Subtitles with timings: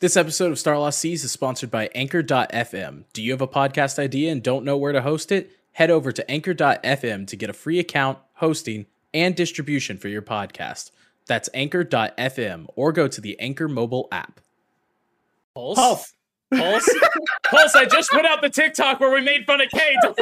[0.00, 3.04] This episode of Star Lost Seas is sponsored by Anchor.fm.
[3.12, 5.50] Do you have a podcast idea and don't know where to host it?
[5.72, 10.90] Head over to Anchor.fm to get a free account, hosting, and distribution for your podcast.
[11.26, 14.40] That's Anchor.fm or go to the Anchor mobile app.
[15.54, 15.76] Pulse?
[15.76, 16.14] Pulse.
[16.50, 16.94] Pulse?
[17.50, 19.96] Pulse, I just put out the TikTok where we made fun of Kate.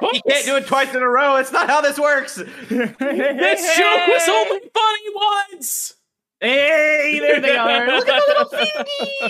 [0.00, 1.36] You can't do it twice in a row.
[1.36, 2.36] It's not how this works.
[2.36, 5.04] This joke was only funny
[5.52, 5.94] once.
[6.38, 7.86] Hey, there they are.
[7.96, 9.26] Look at the little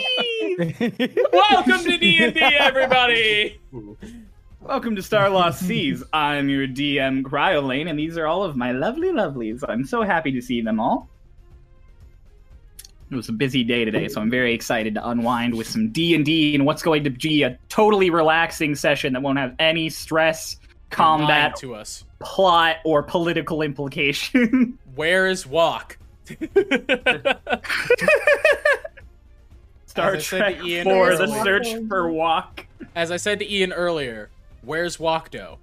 [0.98, 1.33] fingies.
[1.33, 3.60] Welcome to D&D, everybody.
[4.60, 6.02] Welcome to Star Lost Seas.
[6.12, 9.62] I'm your DM Cryolane, and these are all of my lovely lovelies.
[9.69, 11.09] I'm so happy to see them all.
[13.12, 16.56] It was a busy day today, so I'm very excited to unwind with some D&D
[16.56, 20.56] and what's going to be a totally relaxing session that won't have any stress,
[20.91, 22.02] combat, to us.
[22.19, 24.77] plot, or political implication.
[24.97, 25.98] Where is Walk?
[29.87, 32.67] Star As I Trek to Ian 4, The earlier- Search for Walk.
[32.95, 34.31] As I said to Ian earlier,
[34.62, 35.59] where's Walkdo?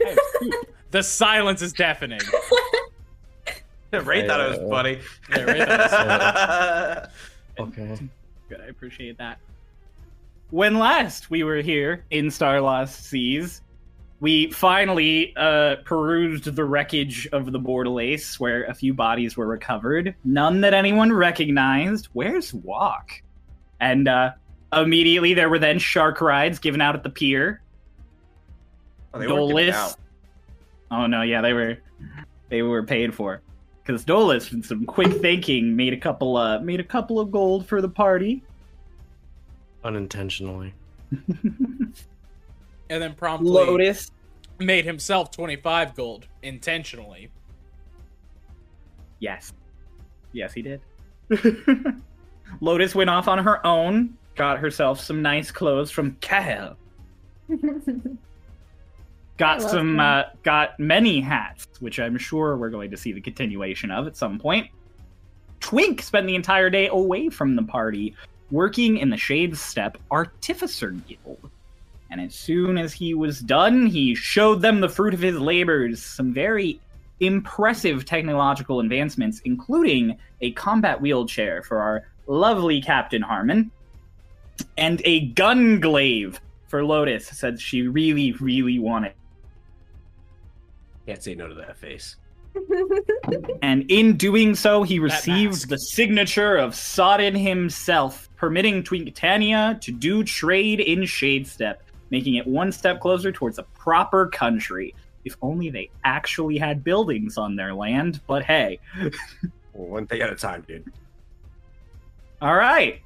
[0.90, 2.20] The silence is deafening.
[3.92, 5.00] Ray thought it was funny.
[5.30, 7.10] Yeah, Ray thought
[7.58, 7.98] Okay.
[8.48, 9.40] Good, I appreciate that.
[10.50, 13.60] When last we were here in Star Lost Seas,
[14.20, 20.14] we finally uh, perused the wreckage of the Bordelace, where a few bodies were recovered.
[20.24, 22.08] None that anyone recognized.
[22.12, 23.22] Where's Walk?
[23.80, 24.32] And uh,
[24.72, 27.60] immediately there were then shark rides given out at the pier.
[29.12, 29.74] Oh, they weren't giving Dolus.
[29.74, 29.96] out.
[30.90, 31.78] Oh no, yeah, they were
[32.48, 33.42] they were paid for.
[33.82, 37.66] Because Dolus, with some quick thinking, made a couple uh made a couple of gold
[37.66, 38.42] for the party.
[39.82, 40.72] Unintentionally.
[42.90, 44.10] and then promptly Lotus.
[44.58, 47.30] made himself 25 gold intentionally.
[49.18, 49.52] Yes.
[50.32, 50.80] Yes, he did.
[52.60, 56.76] Lotus went off on her own, got herself some nice clothes from Kael.
[59.36, 63.90] Got some, uh, got many hats, which I'm sure we're going to see the continuation
[63.90, 64.68] of at some point.
[65.58, 68.14] Twink spent the entire day away from the party,
[68.52, 71.50] working in the Shades Step Artificer Guild.
[72.14, 76.00] And as soon as he was done, he showed them the fruit of his labors,
[76.00, 76.80] some very
[77.18, 83.72] impressive technological advancements, including a combat wheelchair for our lovely Captain Harmon,
[84.78, 89.14] and a gun glaive for Lotus, said she really, really wanted.
[91.06, 92.14] Can't say no to that face.
[93.60, 95.26] And in doing so, he mask.
[95.26, 101.78] received the signature of Sodin himself, permitting Twinkatania to do trade in Shadestep,
[102.10, 104.94] making it one step closer towards a proper country.
[105.24, 108.78] If only they actually had buildings on their land, but hey.
[109.74, 110.84] Well, one thing at a time, dude.
[112.40, 113.02] All right.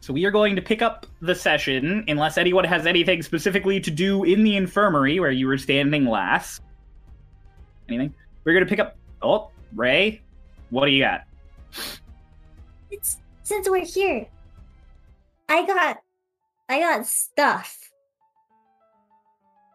[0.00, 3.90] So we are going to pick up the session, unless anyone has anything specifically to
[3.90, 6.62] do in the infirmary where you were standing last.
[7.88, 8.14] Anything?
[8.44, 8.96] We're going to pick up.
[9.22, 10.22] Oh, Ray,
[10.70, 11.24] what do you got?
[12.90, 14.26] It's, since we're here,
[15.48, 15.98] I got,
[16.68, 17.87] I got stuff.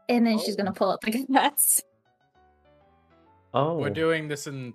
[0.10, 0.74] And then she's gonna oh.
[0.74, 1.82] pull up the guns.
[3.54, 3.78] Oh.
[3.78, 4.74] We're doing this in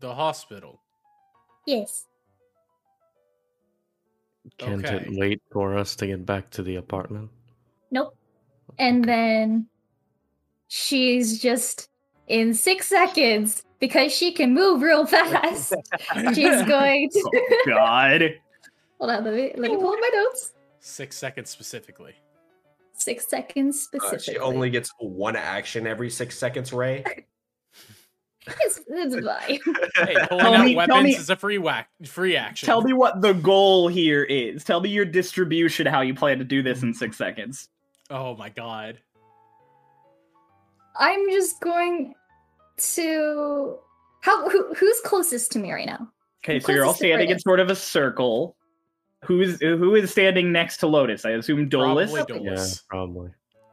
[0.00, 0.80] the hospital.
[1.66, 2.06] Yes.
[4.58, 4.96] Can't Okay.
[4.96, 7.30] it wait for us to get back to the apartment?
[7.92, 8.16] Nope.
[8.78, 9.68] And then
[10.66, 11.88] she's just
[12.26, 15.74] in six seconds because she can move real fast.
[16.34, 18.22] she's going to Oh, God.
[18.98, 19.24] hold on.
[19.24, 20.54] Let me let me pull up my notes.
[20.80, 22.14] Six seconds specifically.
[23.02, 24.34] Six seconds Uh, specifically.
[24.34, 27.04] she only gets one action every six seconds, Ray.
[28.60, 29.60] It's, it's fine.
[29.94, 32.66] Hey, pulling Tell out me- tell weapons me- is a free whack, free action.
[32.66, 34.64] Tell me what the goal here is.
[34.64, 37.68] Tell me your distribution, how you plan to do this in six seconds.
[38.10, 38.98] Oh my god.
[40.98, 42.14] I'm just going
[42.78, 43.76] to.
[44.22, 44.48] How?
[44.50, 46.08] Who, who's closest to me right now?
[46.44, 48.56] Okay, so you're all Closest to standing in sort of a circle.
[49.24, 51.24] Who's who is standing next to Lotus?
[51.24, 52.12] I assume Dolus.
[52.12, 53.30] Probably Yeah, probably.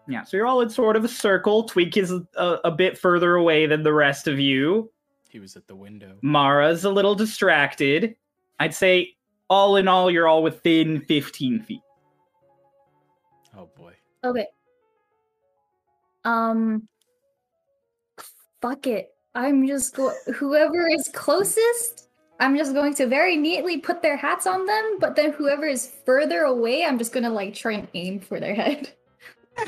[0.07, 1.63] Yeah, so you're all in sort of a circle.
[1.63, 4.91] Tweak is a, a bit further away than the rest of you.
[5.29, 6.15] He was at the window.
[6.21, 8.15] Mara's a little distracted.
[8.59, 9.15] I'd say,
[9.49, 11.81] all in all, you're all within 15 feet.
[13.55, 13.93] Oh boy.
[14.23, 14.47] Okay.
[16.25, 16.87] Um.
[18.61, 19.13] Fuck it.
[19.35, 20.11] I'm just go.
[20.33, 22.08] Whoever is closest,
[22.39, 24.97] I'm just going to very neatly put their hats on them.
[24.99, 28.55] But then whoever is further away, I'm just gonna like try and aim for their
[28.55, 28.91] head.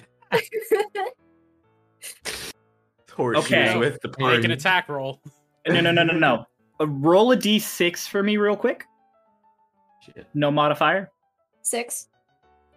[3.14, 3.78] Horseshoes Okay.
[3.78, 4.54] with the Make an party.
[4.54, 5.22] attack roll.
[5.68, 6.46] No, no, no, no, no.
[6.80, 8.86] Uh, roll a d6 for me, real quick.
[10.06, 10.26] Shit.
[10.34, 11.12] No modifier.
[11.62, 12.08] Six.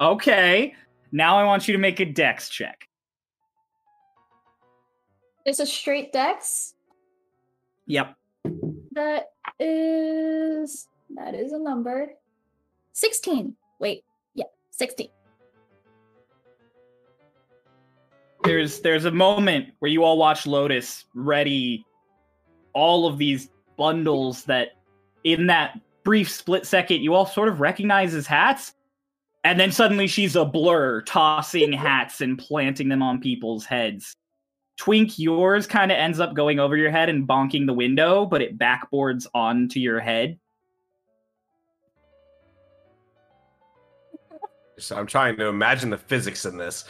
[0.01, 0.75] Okay.
[1.13, 2.89] Now I want you to make a dex check.
[5.47, 6.75] It's a straight dex.
[7.87, 8.15] Yep.
[8.95, 10.87] That is
[11.17, 12.13] that is a number.
[12.93, 13.57] Sixteen.
[13.81, 14.05] Wait.
[14.35, 15.09] Yeah, sixteen.
[18.45, 21.85] There's there's a moment where you all watch Lotus ready
[22.73, 24.77] all of these bundles that
[25.25, 28.75] in that brief split second you all sort of recognize as hats.
[29.43, 34.15] And then suddenly she's a blur tossing hats and planting them on people's heads.
[34.77, 38.43] Twink, yours kind of ends up going over your head and bonking the window, but
[38.43, 40.39] it backboards onto your head.
[44.79, 46.85] So I'm trying to imagine the physics in this.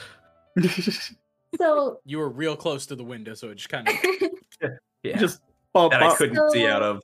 [1.57, 3.95] So You were real close to the window, so it just kind of.
[5.05, 5.19] Yeah.
[5.19, 5.41] Just
[5.73, 7.01] bump that I couldn't see out of.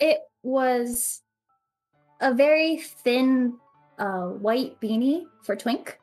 [0.00, 1.22] it was
[2.20, 3.58] a very thin
[3.98, 6.00] uh, white beanie for Twink.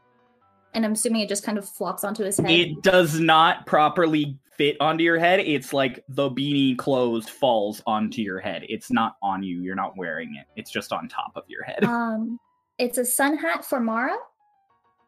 [0.79, 2.49] And I'm assuming it just kind of flops onto his head.
[2.49, 5.41] It does not properly fit onto your head.
[5.41, 8.63] It's like the beanie closed falls onto your head.
[8.69, 9.59] It's not on you.
[9.61, 10.45] You're not wearing it.
[10.55, 11.83] It's just on top of your head.
[11.83, 12.39] um
[12.77, 14.15] it's a sun hat for Mara.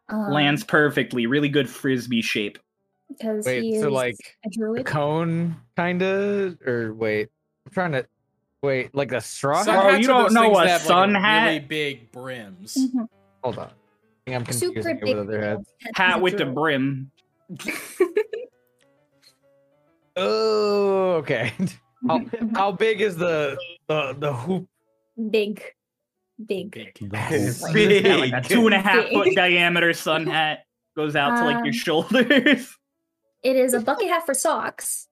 [0.09, 1.25] Um, Lands perfectly.
[1.25, 2.59] Really good frisbee shape.
[3.07, 4.85] because Wait, he so, like, a The druid.
[4.85, 7.29] cone, kinda, or wait,
[7.65, 8.05] I'm trying to
[8.61, 9.85] wait, like a straw Sun hat.
[9.85, 12.75] Oh, you don't know a that have, like, sun Really big brims.
[12.77, 13.07] Mhm.
[13.41, 13.71] Hold on, I
[14.31, 15.73] think I'm confusing Super it big with other hats.
[15.81, 15.91] head.
[15.95, 17.11] He's Hat a with the brim.
[20.17, 21.53] Oh, okay.
[22.07, 22.21] how,
[22.53, 23.57] how big is the
[23.87, 24.67] the the hoop?
[25.29, 25.63] big,
[26.45, 26.71] big.
[26.71, 26.97] Big.
[27.13, 27.63] Yes.
[27.73, 29.13] Yeah, like a two and a half Big.
[29.13, 30.65] foot diameter sun hat
[30.97, 32.77] goes out to like your Um, shoulders.
[33.43, 35.07] It is a bucket hat for socks,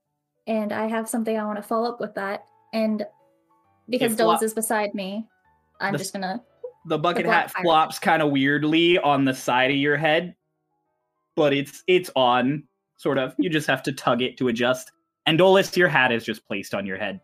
[0.45, 2.43] and I have something I want to follow up with that.
[2.73, 3.05] And
[3.89, 5.27] because It is beside me,
[5.79, 6.43] I'm The- just gonna.
[6.85, 7.63] The bucket black hat pirate.
[7.65, 10.35] flops kind of weirdly on the side of your head,
[11.35, 12.63] but it's it's on.
[12.97, 13.33] Sort of.
[13.37, 14.91] You just have to tug it to adjust.
[15.25, 17.21] And Dolus, your hat is just placed on your head.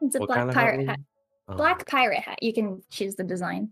[0.00, 0.88] It's a What black kind of pirate hat?
[0.88, 1.00] hat.
[1.48, 2.38] Oh, Black pirate hat.
[2.42, 3.70] You can choose the design.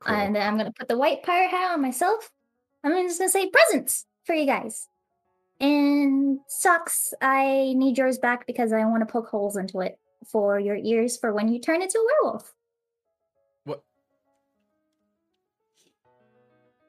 [0.00, 0.14] cool.
[0.16, 2.32] And then I'm gonna put the white pirate hat on myself.
[2.82, 4.88] I'm just gonna say presents for you guys.
[5.60, 10.58] And socks, I need yours back because I want to poke holes into it for
[10.58, 12.52] your ears for when you turn into a werewolf.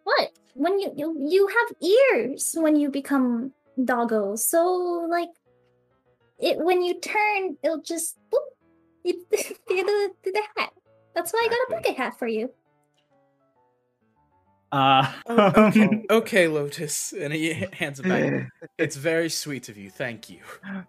[0.05, 0.31] What?
[0.53, 3.51] When you you, you have ears when you become
[3.83, 4.35] doggo.
[4.37, 5.29] So like
[6.39, 8.39] it when you turn, it'll just boop,
[9.03, 10.71] you, through the through the hat.
[11.13, 12.49] That's why I got a bucket hat for you.
[14.71, 17.13] Uh, Oh, okay, okay, Lotus.
[17.13, 18.49] And he hands it back.
[18.77, 19.89] It's very sweet of you.
[19.89, 20.39] Thank you.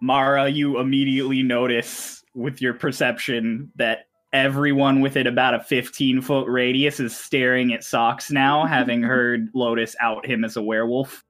[0.00, 7.00] Mara, you immediately notice with your perception that everyone within about a 15 foot radius
[7.00, 11.24] is staring at Socks now, having heard Lotus out him as a werewolf.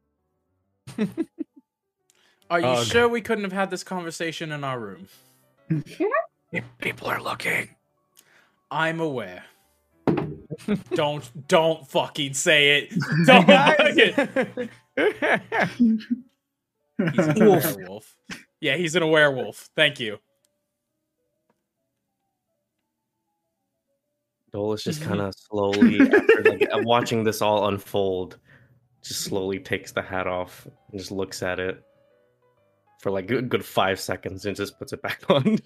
[2.50, 2.86] Are you Ugh.
[2.86, 5.08] sure we couldn't have had this conversation in our room?
[6.80, 7.70] People are looking.
[8.70, 9.44] I'm aware.
[10.94, 12.92] don't don't fucking say it.
[13.26, 14.68] Don't fucking-
[16.98, 18.14] He's a werewolf.
[18.60, 19.70] Yeah, he's in a werewolf.
[19.74, 20.18] Thank you.
[24.52, 25.08] Dolus just mm-hmm.
[25.08, 28.38] kind of slowly, after like watching this all unfold,
[29.02, 31.82] just slowly takes the hat off and just looks at it
[33.00, 35.58] for like a good five seconds and just puts it back on.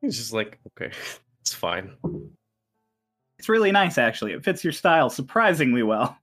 [0.00, 0.90] He's just like, okay,
[1.40, 1.92] it's fine.
[3.38, 4.32] It's really nice, actually.
[4.32, 6.16] It fits your style surprisingly well.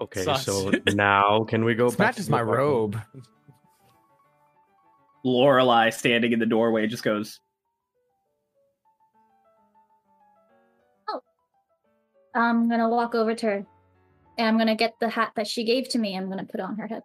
[0.00, 0.44] Okay, Sucks.
[0.44, 2.14] so now can we go This back?
[2.14, 3.00] matches to my robe.
[5.24, 7.40] Lorelei, standing in the doorway, just goes,
[12.34, 13.66] I'm gonna walk over to her
[14.38, 16.16] and I'm gonna get the hat that she gave to me.
[16.16, 17.02] I'm gonna put it on her head.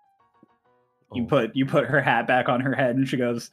[1.14, 1.28] You Oh.
[1.28, 3.52] put you put her hat back on her head, and she goes,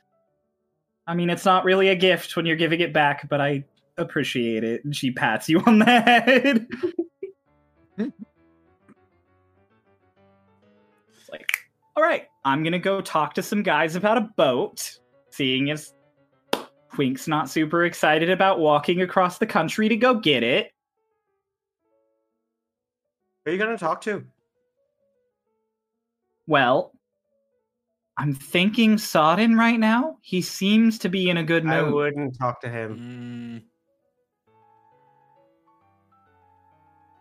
[1.07, 3.65] "I mean, it's not really a gift when you're giving it back, but I
[3.99, 6.67] appreciate it." And she pats you on the head.
[7.99, 8.13] it's
[11.31, 11.51] like,
[11.97, 14.99] all right, I'm gonna go talk to some guys about a boat.
[15.31, 15.93] Seeing as
[16.95, 20.73] Twink's not super excited about walking across the country to go get it.
[23.47, 24.25] Who are you gonna talk to?
[26.49, 26.93] Well,
[28.19, 30.19] I'm thinking Sodin right now.
[30.21, 31.73] He seems to be in a good mood.
[31.73, 33.63] I wouldn't talk to him.
[33.63, 33.63] Mm,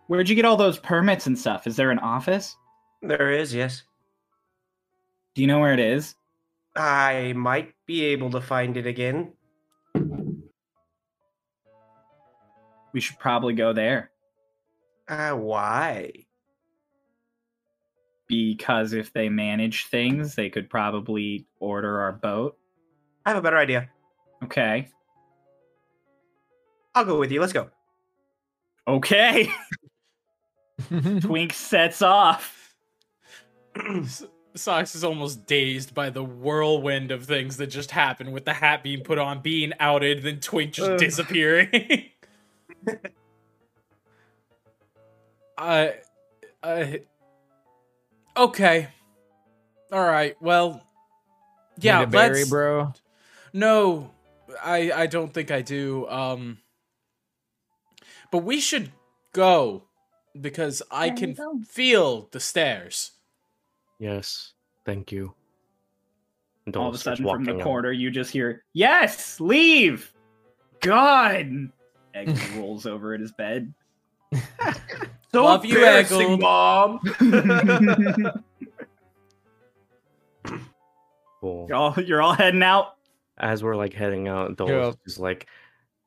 [0.07, 1.67] Where'd you get all those permits and stuff?
[1.67, 2.57] Is there an office?
[3.03, 3.83] There is, yes.
[5.35, 6.15] Do you know where it is?
[6.75, 9.33] I might be able to find it again.
[12.93, 14.09] We should probably go there
[15.07, 16.11] Uh, why?
[18.27, 22.57] because if they manage things, they could probably order our boat.
[23.25, 23.89] I have a better idea.
[24.43, 24.89] Okay.
[26.93, 27.41] I'll go with you.
[27.41, 27.69] Let's go.
[28.87, 29.49] Okay.
[31.21, 32.75] Twink sets off.
[34.55, 38.83] Sox is almost dazed by the whirlwind of things that just happened with the hat
[38.83, 40.97] being put on, being outed, then Twink just Ugh.
[40.97, 42.05] disappearing.
[45.57, 45.95] I,
[46.63, 47.01] I,
[48.35, 48.89] okay,
[49.91, 50.35] all right.
[50.41, 50.85] Well,
[51.79, 51.99] yeah.
[51.99, 52.49] Need a berry, let's.
[52.49, 52.93] bro.
[53.53, 54.11] No,
[54.63, 56.07] I I don't think I do.
[56.09, 56.57] Um,
[58.31, 58.91] but we should
[59.33, 59.83] go
[60.39, 61.59] because I There can go.
[61.67, 63.11] feel the stairs.
[63.99, 64.53] Yes,
[64.85, 65.33] thank you.
[66.65, 67.63] And All of a sudden, from the walking out.
[67.63, 70.11] corner, you just hear, Yes, leave!
[70.81, 71.69] God!
[72.15, 73.71] Egg rolls over in his bed.
[75.35, 77.01] So Love you, embarrassing, Eggle.
[77.19, 78.33] Mom.
[81.41, 81.65] Cool.
[81.67, 82.95] you're, all, you're all heading out?
[83.37, 84.93] As we're like heading out, Dole Yeah.
[85.05, 85.47] is like,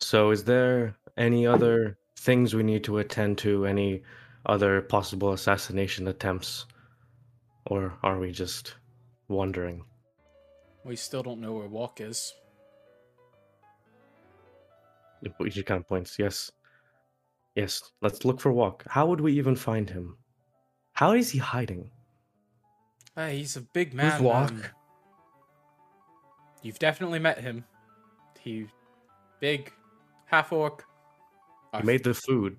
[0.00, 3.66] "So, is there any other things we need to attend to?
[3.66, 4.02] Any
[4.46, 6.64] other possible assassination attempts,
[7.66, 8.76] or are we just
[9.28, 9.84] wondering?"
[10.84, 12.32] We still don't know where Walk is.
[15.20, 16.18] He just kind of points.
[16.18, 16.50] Yes,
[17.58, 17.92] yes.
[18.00, 18.84] Let's look for Walk.
[18.88, 20.16] How would we even find him?
[20.92, 21.90] How is he hiding?
[23.14, 24.12] Hey, he's a big man.
[24.12, 24.50] Who's Walk?
[24.50, 24.62] um,
[26.62, 27.64] you've definitely met him.
[28.40, 28.66] He,
[29.40, 29.72] big,
[30.26, 30.84] half orc.
[31.76, 32.56] He made the food.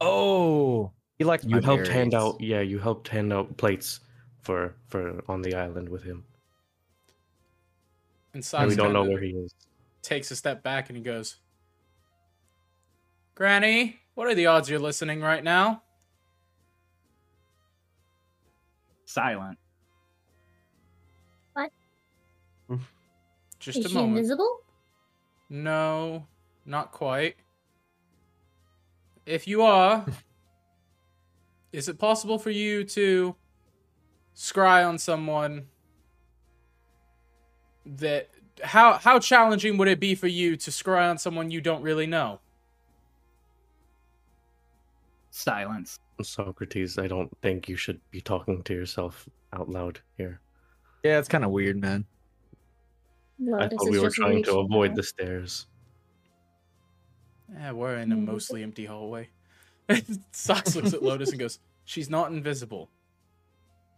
[0.00, 2.24] Oh, he liked You my helped hand berries.
[2.34, 2.40] out.
[2.40, 4.00] Yeah, you helped hand out plates
[4.40, 6.24] for for on the island with him.
[8.34, 9.54] And And we don't know where he is.
[10.00, 11.36] takes a step back and he goes,
[13.34, 15.82] "Granny, what are the odds you're listening right now?"
[19.04, 19.58] Silent.
[21.52, 21.70] What?
[23.58, 24.18] Just Is a she moment.
[24.18, 24.60] invisible?
[25.50, 26.26] No,
[26.64, 27.36] not quite.
[29.26, 30.04] If you are,
[31.72, 33.36] is it possible for you to
[34.34, 35.66] scry on someone
[37.84, 38.30] that
[38.62, 42.06] how how challenging would it be for you to scry on someone you don't really
[42.06, 42.40] know?
[45.32, 45.98] Silence.
[46.22, 50.40] Socrates, I don't think you should be talking to yourself out loud here.
[51.02, 52.04] Yeah, it's kind of weird, man.
[53.38, 54.96] No, I thought we were trying to avoid out.
[54.96, 55.66] the stairs.
[57.52, 59.30] Yeah, we're in a mostly empty hallway.
[60.32, 62.90] Sox looks at Lotus and goes, She's not invisible.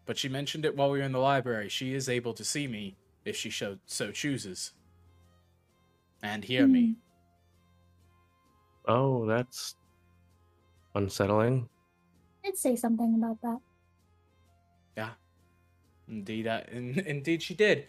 [0.07, 1.69] But she mentioned it while we were in the library.
[1.69, 4.73] She is able to see me if she so, so chooses.
[6.23, 6.97] And hear me.
[8.87, 9.77] Oh, that's
[10.95, 11.69] unsettling.
[12.45, 13.59] I'd say something about that.
[14.97, 15.11] Yeah,
[16.09, 17.87] indeed, I, in, indeed she did.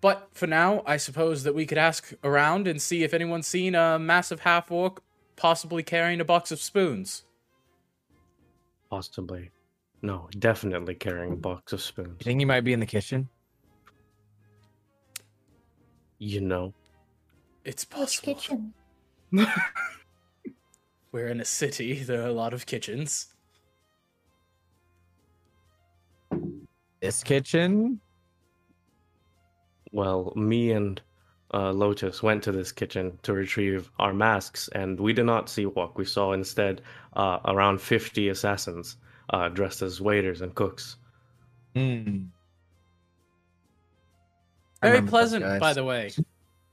[0.00, 3.74] But for now, I suppose that we could ask around and see if anyone's seen
[3.74, 5.02] a massive half orc
[5.36, 7.24] possibly carrying a box of spoons.
[8.90, 9.50] Possibly.
[10.00, 12.16] No, definitely carrying a box of spoons.
[12.20, 13.28] You think he might be in the kitchen?
[16.18, 16.74] You know,
[17.64, 18.34] It's Which possible.
[18.34, 18.74] kitchen?
[21.12, 22.04] We're in a city.
[22.06, 23.28] There are a lot of kitchens.
[27.00, 28.00] This kitchen?
[29.92, 31.00] well, me and
[31.54, 35.66] uh, Lotus went to this kitchen to retrieve our masks, and we did not see
[35.66, 35.96] Walk.
[35.96, 36.82] We saw instead
[37.14, 38.96] uh, around 50 assassins
[39.30, 40.96] uh, dressed as waiters and cooks.
[41.74, 42.24] Hmm.
[44.82, 46.12] Very pleasant, by the way.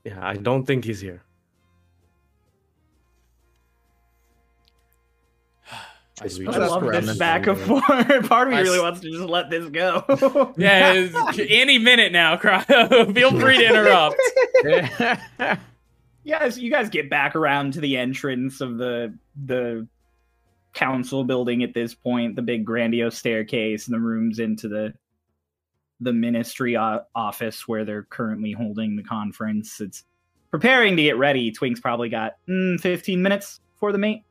[0.04, 1.22] Yeah, I don't think he's here.
[6.20, 7.84] I I love this back and forth.
[8.28, 10.54] Part of me I really s- wants to just let this go.
[10.56, 11.08] Yeah,
[11.48, 13.14] any minute now, Cryo.
[13.14, 14.16] Feel free to interrupt.
[16.24, 19.86] you guys, you guys get back around to the entrance of the the
[20.72, 24.94] council building at this point, the big grandiose staircase and the rooms into the
[26.00, 29.80] the ministry o- office where they're currently holding the conference.
[29.80, 30.04] It's
[30.50, 31.50] preparing to get ready.
[31.52, 34.22] Twink's probably got mm, 15 minutes for the mate.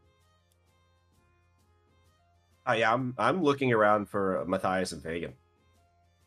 [2.67, 5.34] Uh, yeah, I'm I'm looking around for Matthias and Fagan.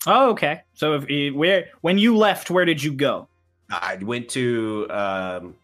[0.07, 0.62] Oh, okay.
[0.75, 3.28] So if eh, where when you left, where did you go?
[3.71, 4.87] I went to.
[4.90, 5.54] Um,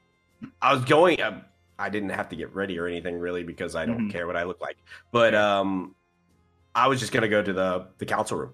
[0.61, 1.23] I was going.
[1.23, 1.43] Um,
[1.79, 4.11] I didn't have to get ready or anything really because I don't Mhm.
[4.11, 4.77] care what I look like.
[5.13, 5.95] But um,
[6.75, 8.53] I was just gonna go to the the council room,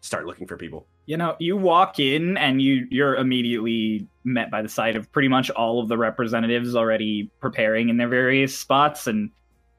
[0.00, 0.86] start looking for people.
[1.06, 5.28] You know, you walk in and you you're immediately met by the sight of pretty
[5.28, 9.30] much all of the representatives already preparing in their various spots, and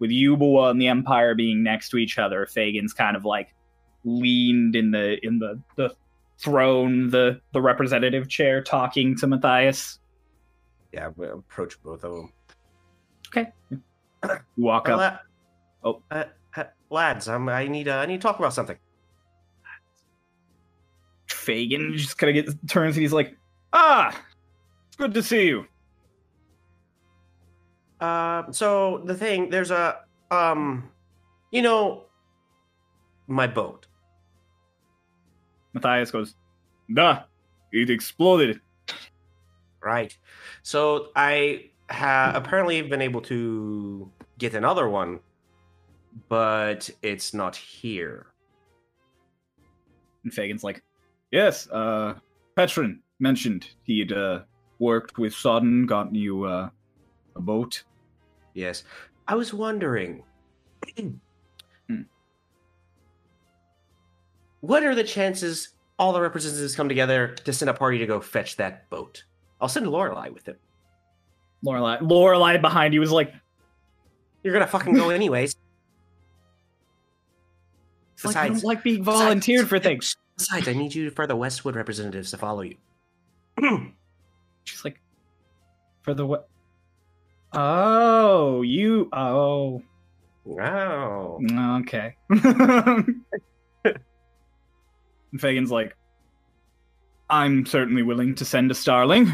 [0.02, 3.54] with Yubawa and the Empire being next to each other, Fagin's kind of like
[4.04, 5.96] leaned in the in the the
[6.40, 10.00] throne, the the representative chair, talking to Matthias.
[10.92, 12.34] Yeah, we approach both of them.
[14.58, 15.00] You walk Uh, up.
[15.00, 16.02] la- Oh.
[16.12, 16.24] uh,
[16.90, 18.78] lads, um, I need uh, I need to talk about something.
[21.30, 23.36] Fagin just kind of gets turns and he's like,
[23.74, 24.10] "Ah,
[24.88, 25.66] it's good to see you."
[28.02, 30.00] Uh, so the thing, there's a
[30.32, 30.90] um,
[31.52, 32.06] you know,
[33.28, 33.86] my boat.
[35.74, 36.36] Matthias goes,
[36.92, 37.22] "Duh,
[37.72, 38.60] it exploded."
[39.84, 40.18] Right.
[40.64, 45.20] So I have apparently been able to get another one,
[46.28, 48.28] but it's not here.
[50.24, 50.84] And Fagin's like,
[51.32, 52.16] "Yes, uh,
[52.58, 54.42] Petron mentioned he'd uh
[54.80, 56.70] worked with Sodin, gotten you uh
[57.36, 57.84] a boat."
[58.54, 58.84] Yes.
[59.28, 60.24] I was wondering.
[60.98, 61.10] Hmm.
[64.62, 68.22] What are the chances all the representatives come together to send a party to go
[68.22, 69.24] fetch that boat?
[69.60, 70.56] I'll send Lorelei with him.
[71.66, 73.34] Lorelai, Lorelai behind you is like,
[74.44, 75.56] You're gonna fucking go anyways.
[78.14, 80.16] it's like I Besides- don't like being besides- volunteered for things.
[80.38, 82.76] Besides, I need you for the Westwood representatives to follow you.
[84.64, 85.00] She's like,
[86.04, 86.48] for the what?
[87.54, 89.10] Oh, you.
[89.12, 89.82] Oh,
[90.46, 91.40] wow.
[91.82, 92.16] okay.
[95.38, 95.96] Fagin's like,
[97.30, 99.32] I'm certainly willing to send a starling.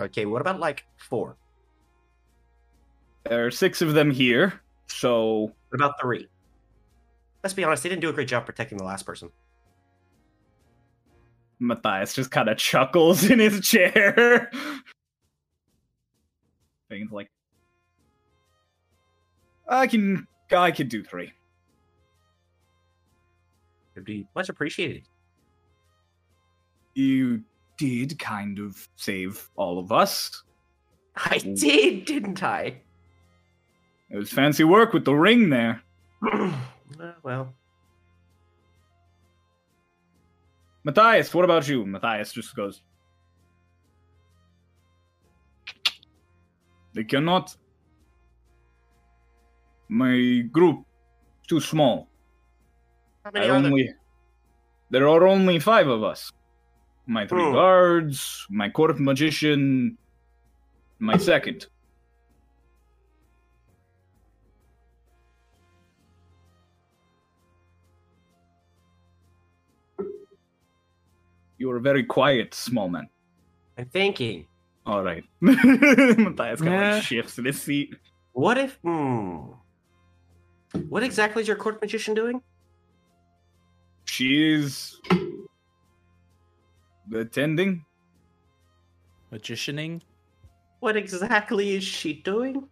[0.00, 1.36] Okay, what about like four?
[3.28, 6.28] There are six of them here, so What about three?
[7.42, 9.30] Let's be honest, they didn't do a great job protecting the last person.
[11.58, 14.50] Matthias just kind of chuckles in his chair.
[16.88, 17.30] Fagin's like,
[19.68, 21.32] I can, I can do three.
[23.94, 25.04] It'd be much appreciated.
[26.94, 27.42] You
[27.78, 30.42] did kind of save all of us.
[31.16, 32.82] I did, didn't I?
[34.10, 35.82] It was fancy work with the ring there.
[37.00, 37.52] Uh, well,
[40.84, 41.84] Matthias, what about you?
[41.84, 42.80] Matthias just goes.
[46.96, 47.54] They cannot.
[49.88, 50.84] My group
[51.46, 52.08] too small.
[53.22, 53.52] how I are there?
[53.54, 53.90] only.
[54.90, 56.32] There are only five of us.
[57.06, 57.52] My three Hmm.
[57.52, 59.98] guards, my court magician,
[60.98, 61.66] my second.
[71.58, 73.08] You are very quiet, small man.
[73.78, 74.46] I'm thinking,
[74.86, 75.24] All right.
[75.40, 76.94] Matthias kind of Yeah.
[76.94, 77.94] like shifts in his seat.
[78.32, 78.78] what if?
[78.84, 79.52] Hmm.
[80.88, 82.40] What exactly is your court magician doing?
[84.04, 85.00] She's
[87.12, 87.84] attending.
[89.32, 90.02] Magicianing?
[90.80, 92.68] What exactly is she doing?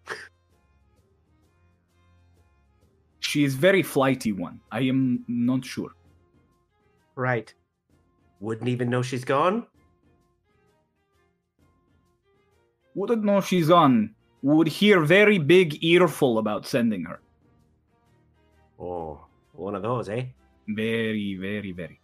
[3.21, 4.61] She is very flighty one.
[4.71, 5.91] I am not sure.
[7.17, 7.53] Right.
[8.41, 9.67] Wouldn't even know she's gone.
[12.95, 14.15] Wouldn't know she's on.
[14.43, 17.21] Would hear very big earful about sending her.
[18.79, 20.27] Oh, one of those, eh?
[20.69, 22.01] Very, very, very.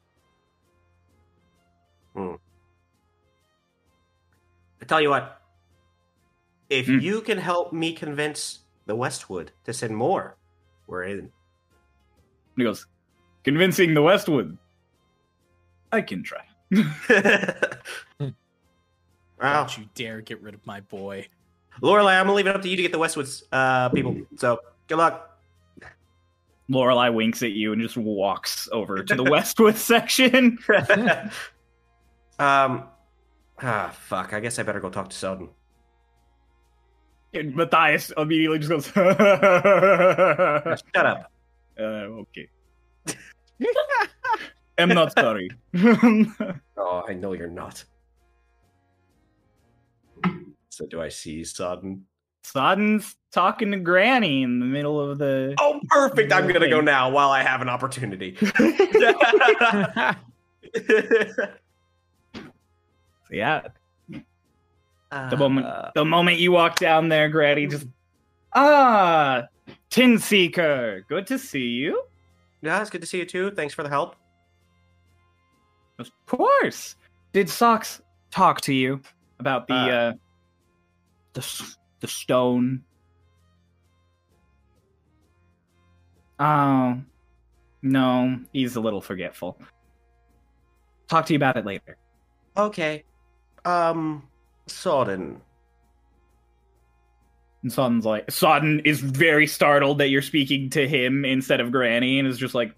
[2.15, 2.35] Hmm.
[4.81, 5.41] I tell you what.
[6.71, 6.99] If Hmm.
[6.99, 10.37] you can help me convince the Westwood to send more,
[10.87, 11.31] we're in.
[12.57, 12.87] He goes,
[13.45, 14.57] convincing the Westwood.
[15.93, 16.45] I can try.
[19.41, 19.61] wow.
[19.61, 21.27] Don't you dare get rid of my boy.
[21.83, 24.17] Lorelai, I'm gonna leave it up to you to get the Westwood's uh, people.
[24.37, 25.39] So good luck.
[26.71, 30.59] Lorelai winks at you and just walks over to the Westwood section.
[32.39, 32.85] um,
[33.61, 34.33] ah, fuck.
[34.33, 35.49] I guess I better go talk to Sodin.
[37.35, 38.87] And Matthias immediately just goes,
[40.95, 41.33] Shut up.
[41.79, 42.49] Uh, okay.
[44.79, 45.51] I'm not sorry.
[45.75, 47.85] Oh, I know you're not.
[50.69, 52.03] So do I see Sodin?
[52.43, 55.55] Sodin's talking to Granny in the middle of the.
[55.59, 56.33] Oh, perfect.
[56.33, 58.37] I'm gonna go now while I have an opportunity.
[63.33, 63.63] Yeah.
[64.09, 64.23] The
[65.13, 67.87] Uh, moment, the moment you walk down there, Granny just.
[68.53, 69.45] Ah,
[69.89, 71.05] Tin Seeker.
[71.09, 72.03] Good to see you.
[72.63, 73.51] Yeah, it's good to see you too.
[73.53, 74.17] Thanks for the help.
[75.99, 76.97] Of course.
[77.33, 79.01] Did Socks talk to you
[79.41, 79.89] about the Uh.
[79.89, 80.13] uh,
[81.33, 82.83] the the stone?
[86.39, 87.01] Oh,
[87.83, 89.59] no, he's a little forgetful.
[91.09, 91.99] Talk to you about it later.
[92.57, 93.05] Okay.
[93.65, 94.29] Um,
[94.67, 95.41] Sodin.
[97.63, 102.19] And Sodin's like Sodin is very startled that you're speaking to him instead of Granny,
[102.19, 102.75] and is just like,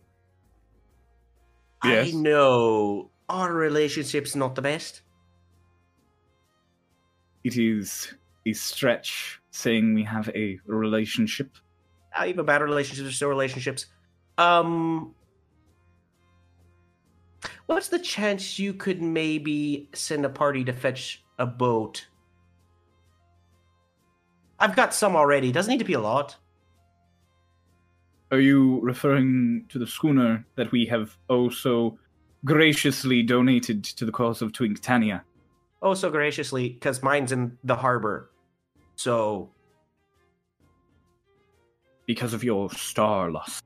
[1.84, 2.08] Yes.
[2.08, 5.02] I know our relationship's not the best.
[7.44, 8.14] "It is
[8.46, 11.56] a stretch saying we have a relationship."
[12.18, 13.86] Uh, even bad relationships are still relationships.
[14.38, 15.14] Um,
[17.66, 22.06] what's the chance you could maybe send a party to fetch a boat?
[24.58, 25.50] I've got some already.
[25.50, 26.36] Doesn't need to be a lot.
[28.30, 31.98] Are you referring to the schooner that we have oh so
[32.44, 35.22] graciously donated to the cause of Twinktania?
[35.82, 38.30] Oh, so graciously, because mine's in the harbor.
[38.94, 39.50] So,
[42.06, 43.60] Because of your star loss.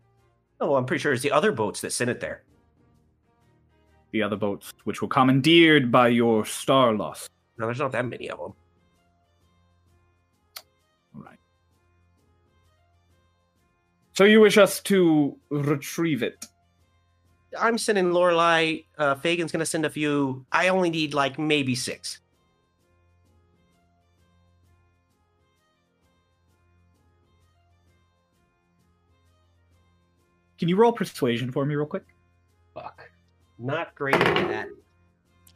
[0.60, 2.42] oh, I'm pretty sure it's the other boats that sent it there.
[4.12, 7.28] The other boats which were commandeered by your star loss.
[7.58, 8.52] No, there's not that many of them.
[11.16, 11.38] All right.
[14.12, 16.46] So you wish us to retrieve it?
[17.58, 18.84] I'm sending Lorelai.
[18.98, 20.44] Uh, Fagan's gonna send a few.
[20.52, 22.20] I only need like maybe six.
[30.58, 32.04] Can you roll persuasion for me real quick?
[32.74, 33.10] Fuck.
[33.58, 34.68] Not great at that.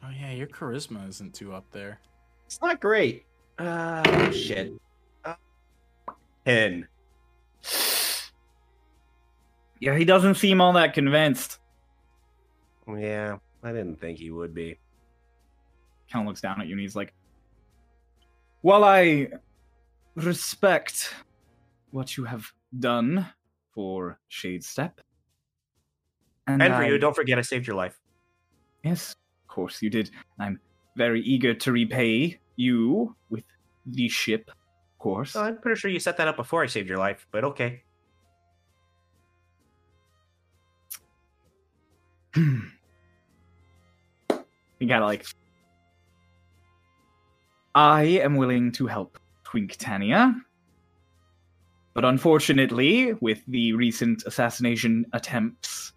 [0.03, 1.99] Oh yeah, your charisma isn't too up there.
[2.45, 3.25] It's not great.
[3.57, 4.73] Uh, shit.
[5.23, 5.35] Uh,
[6.45, 6.87] Ten.
[9.79, 11.57] Yeah, he doesn't seem all that convinced.
[12.97, 14.77] Yeah, I didn't think he would be.
[16.11, 17.13] Kind of looks down at you and he's like,
[18.61, 19.27] While I
[20.15, 21.13] respect
[21.91, 22.45] what you have
[22.79, 23.27] done
[23.73, 24.99] for Shade Step,
[26.47, 27.97] and, And for I- you, don't forget I saved your life.
[28.83, 29.11] Yes,
[29.43, 30.09] of course you did.
[30.39, 30.59] I'm
[30.97, 33.43] very eager to repay you with
[33.85, 34.55] the ship, of
[34.99, 35.35] course.
[35.35, 37.83] Oh, I'm pretty sure you set that up before I saved your life, but okay.
[44.81, 45.25] you gotta like.
[47.73, 50.35] I am willing to help Twinktania.
[51.93, 55.93] But unfortunately, with the recent assassination attempts,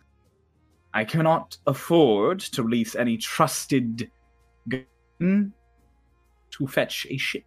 [0.93, 4.11] I cannot afford to release any trusted
[4.69, 5.53] gun
[6.51, 7.45] to fetch a ship.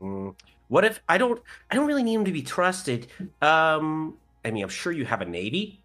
[0.00, 0.34] Mm.
[0.68, 1.40] What if I don't?
[1.70, 3.08] I don't really need him to be trusted.
[3.42, 5.83] Um, I mean, I'm sure you have a navy.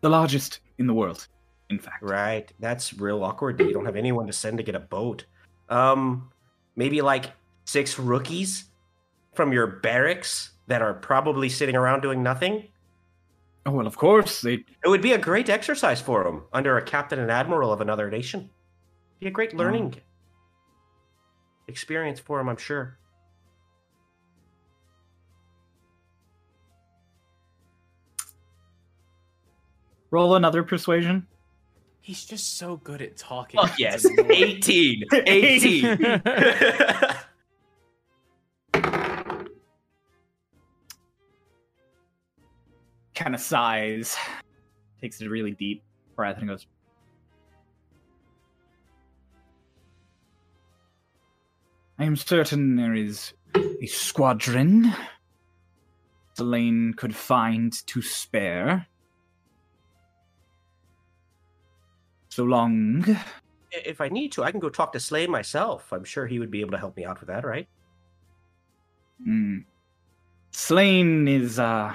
[0.00, 1.28] The largest in the world,
[1.68, 2.02] in fact.
[2.02, 2.50] Right.
[2.58, 3.58] That's real awkward.
[3.58, 5.26] that You don't have anyone to send to get a boat.
[5.68, 6.30] Um,
[6.76, 7.32] maybe like
[7.64, 8.64] six rookies
[9.34, 12.64] from your barracks that are probably sitting around doing nothing.
[13.66, 14.40] Oh, well, of course.
[14.40, 17.80] They It would be a great exercise for them under a captain and admiral of
[17.80, 18.50] another nation.
[19.20, 19.96] Be a great learning
[21.68, 22.98] experience for them, I'm sure.
[30.10, 31.26] Roll another persuasion.
[32.00, 33.60] He's just so good at talking.
[33.60, 34.04] Fuck yes.
[34.04, 34.30] annoying.
[34.30, 35.04] 18.
[35.12, 36.22] 18.
[43.14, 44.16] kind of sighs,
[45.00, 45.82] takes it really deep
[46.16, 46.66] breath, and goes,
[51.98, 54.90] I am certain there is a squadron
[56.34, 58.86] Delane could find to spare.
[62.30, 63.04] So long.
[63.72, 65.92] if I need to, I can go talk to Slade myself.
[65.92, 67.68] I'm sure he would be able to help me out with that, right?
[69.22, 69.58] Hmm.
[70.52, 71.94] Slain is, uh.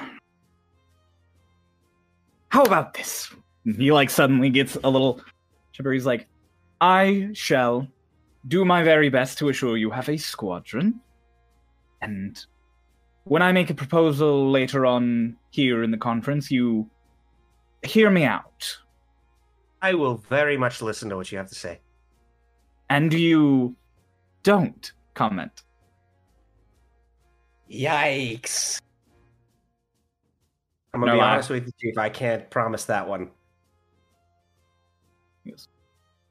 [2.49, 3.33] How about this?
[3.65, 5.19] He, like, suddenly gets a little
[5.73, 5.91] chipper.
[5.91, 6.27] He's like,
[6.79, 7.87] I shall
[8.47, 11.01] do my very best to assure you have a squadron.
[12.01, 12.39] And
[13.23, 16.89] when I make a proposal later on here in the conference, you
[17.83, 18.77] hear me out.
[19.85, 21.79] I will very much listen to what you have to say.
[22.89, 23.75] And you
[24.41, 25.61] don't comment.
[27.71, 28.81] Yikes.
[30.91, 31.97] I'm gonna No, be I- honest with you, Chief.
[31.99, 33.29] I can't promise that one.
[35.43, 35.67] Yes.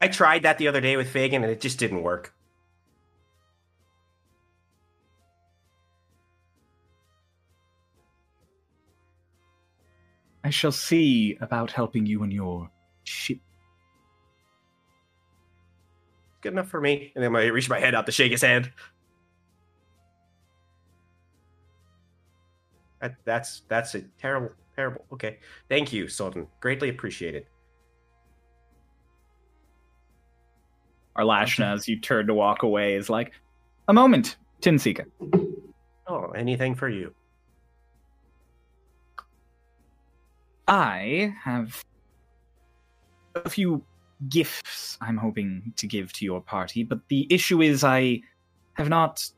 [0.00, 2.34] I tried that the other day with Fagan and it just didn't work.
[10.42, 12.70] I shall see about helping you and your
[13.04, 13.38] ship.
[16.44, 17.11] Good enough for me.
[17.14, 18.70] And then I reach my head out to shake his hand.
[23.00, 24.04] That, that's that's it.
[24.18, 25.07] Terrible, terrible.
[25.11, 25.38] Okay,
[25.70, 26.46] thank you, Sultan.
[26.61, 27.46] Greatly appreciated.
[31.16, 33.33] Arlashna, as you turn to walk away, is like,
[33.88, 35.07] a moment, Tinsika.
[36.07, 37.14] Oh, anything for you.
[40.68, 41.83] I have
[43.35, 43.83] a few
[44.29, 48.20] gifts I'm hoping to give to your party, but the issue is I
[48.74, 49.29] have not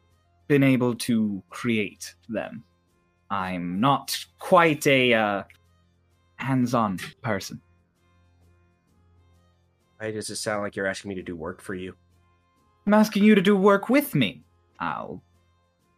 [0.48, 2.64] been able to create them.
[3.30, 5.42] I'm not quite a uh,
[6.36, 7.60] hands-on person.
[9.98, 11.94] Why does it sound like you're asking me to do work for you?
[12.86, 14.44] I'm asking you to do work with me.
[14.78, 15.22] I'll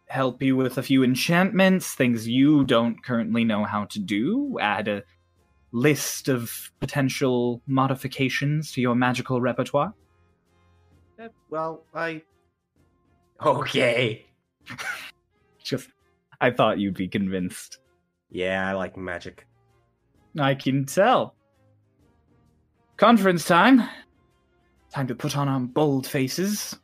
[0.07, 4.87] help you with a few enchantments, things you don't currently know how to do, add
[4.87, 5.03] a
[5.71, 9.93] list of potential modifications to your magical repertoire.
[11.19, 12.23] Eh, Well, I.
[13.43, 14.25] Okay.
[15.63, 15.89] Just,
[16.41, 17.79] I thought you'd be convinced.
[18.31, 19.45] Yeah, I like magic.
[20.39, 21.35] I can tell.
[22.97, 23.81] Conference time.
[24.91, 26.75] Time to put on our bold faces.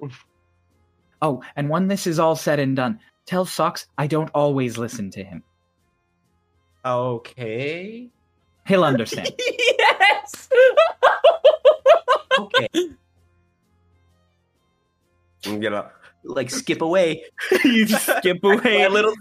[1.22, 5.10] oh, and when this is all said and done, tell Socks I don't always listen
[5.10, 5.42] to him.
[6.84, 8.10] Okay.
[8.70, 9.28] He'll understand.
[9.78, 10.48] yes.
[12.38, 12.68] Okay.
[15.44, 15.90] I'm gonna
[16.22, 17.24] like skip away.
[17.64, 19.12] you skip away a little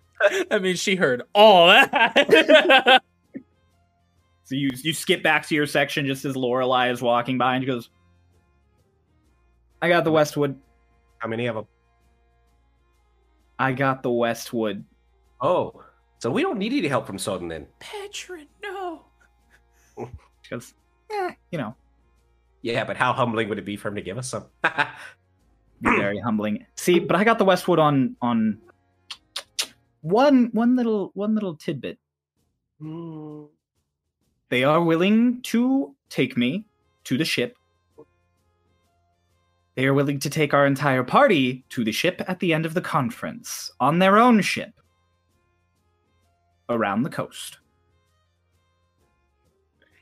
[0.50, 3.02] I mean, she heard all that.
[4.44, 7.64] So you you skip back to your section just as Lorelai is walking by and
[7.64, 7.88] she goes,
[9.80, 10.60] I got the Westwood.
[11.16, 11.66] How many of them?
[13.58, 14.84] I got the Westwood.
[15.40, 15.82] Oh,
[16.18, 17.66] so we don't need any help from Sodin then.
[17.80, 19.04] Petron, no.
[20.42, 20.72] She goes,
[21.10, 21.74] eh, you know,
[22.62, 24.46] Yeah, but how humbling would it be for him to give us some?
[24.62, 24.70] be
[25.82, 26.64] very humbling.
[26.76, 28.58] See, but I got the Westwood on on
[30.00, 31.98] one one little one little tidbit.
[32.80, 33.44] Hmm.
[34.48, 36.64] They are willing to take me
[37.04, 37.56] to the ship.
[39.74, 42.74] They are willing to take our entire party to the ship at the end of
[42.74, 44.77] the conference on their own ship
[46.68, 47.58] around the coast.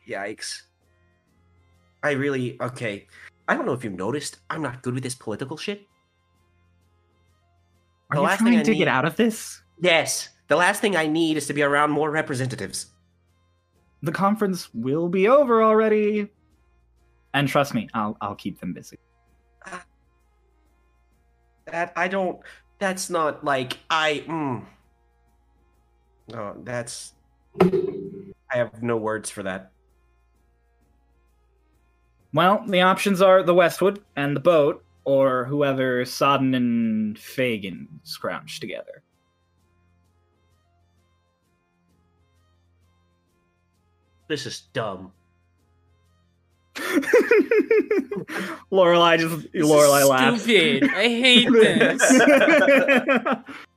[0.09, 0.63] Yikes.
[2.03, 3.07] I really okay.
[3.49, 5.83] I don't know if you've noticed, I'm not good with this political shit.
[8.11, 9.63] Are The you last thing trying to need- get out of this?
[9.81, 10.31] Yes.
[10.49, 12.87] The last thing I need is to be around more representatives.
[14.03, 16.29] The conference will be over already.
[17.35, 18.99] And trust me, I'll I'll keep them busy.
[21.67, 22.39] That I don't
[22.79, 24.65] that's not like I mm.
[26.29, 27.15] No, that's
[27.61, 29.71] I have no words for that.
[32.33, 38.59] Well, the options are the Westwood and the boat, or whoever Sodin and Fagin scrounged
[38.59, 39.03] together.
[44.29, 45.13] This is dumb.
[48.71, 50.43] Lorelai just This Lorelai laughs.
[50.43, 50.91] Stupid.
[50.91, 52.03] I hate this.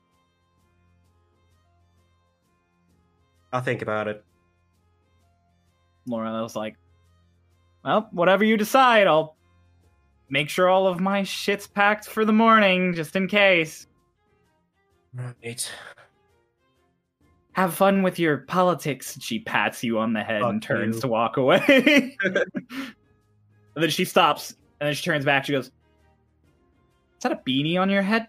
[3.51, 4.23] I'll think about it.
[6.07, 6.77] Lorelai was like,
[7.83, 9.35] "Well, whatever you decide, I'll
[10.29, 13.87] make sure all of my shit's packed for the morning, just in case.
[15.13, 15.71] Right.
[17.53, 21.01] Have fun with your politics." She pats you on the head and turns you.
[21.01, 22.15] to walk away.
[22.23, 22.45] and
[23.75, 25.45] then she stops, and then she turns back.
[25.45, 25.71] She goes, "Is
[27.23, 28.27] that a beanie on your head?"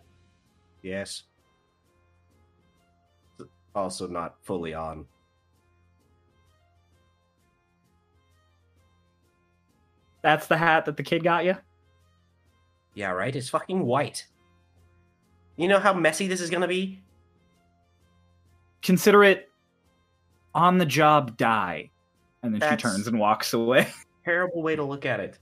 [0.83, 1.24] Yes.
[3.74, 5.06] Also not fully on.
[10.22, 11.56] That's the hat that the kid got you.
[12.94, 13.35] Yeah, right?
[13.35, 14.26] It's fucking white.
[15.56, 17.00] You know how messy this is gonna be?
[18.83, 19.48] Consider it
[20.54, 21.90] on the job die.
[22.42, 23.88] And then That's- she turns and walks away.
[24.24, 25.38] Terrible way to look at it.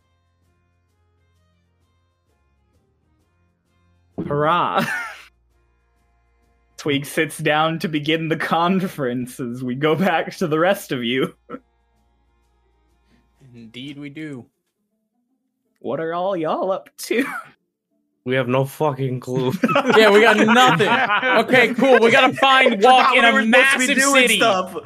[4.27, 4.85] Hurrah!
[6.79, 11.03] Twig sits down to begin the conference as we go back to the rest of
[11.03, 11.35] you.
[13.53, 14.47] Indeed, we do.
[15.81, 17.25] What are all y'all up to?
[18.25, 19.53] We have no fucking clue.
[19.97, 20.89] Yeah, we got nothing.
[21.47, 21.99] Okay, cool.
[21.99, 24.37] We gotta find walk in a massive city.
[24.37, 24.77] stuff.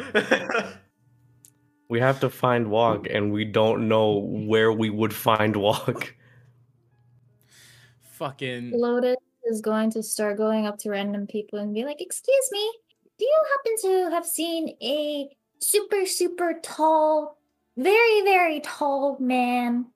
[1.89, 6.15] we have to find Walk, and we don't know where we would find Walk.
[8.13, 8.71] Fucking.
[8.71, 12.73] Lotus is going to start going up to random people and be like, "Excuse me,
[13.19, 15.29] do you happen to have seen a
[15.63, 17.39] super, super tall,
[17.77, 19.87] very, very tall man.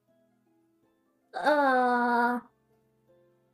[1.34, 2.38] Uh,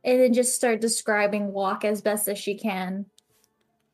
[0.05, 3.05] and then just start describing walk as best as she can.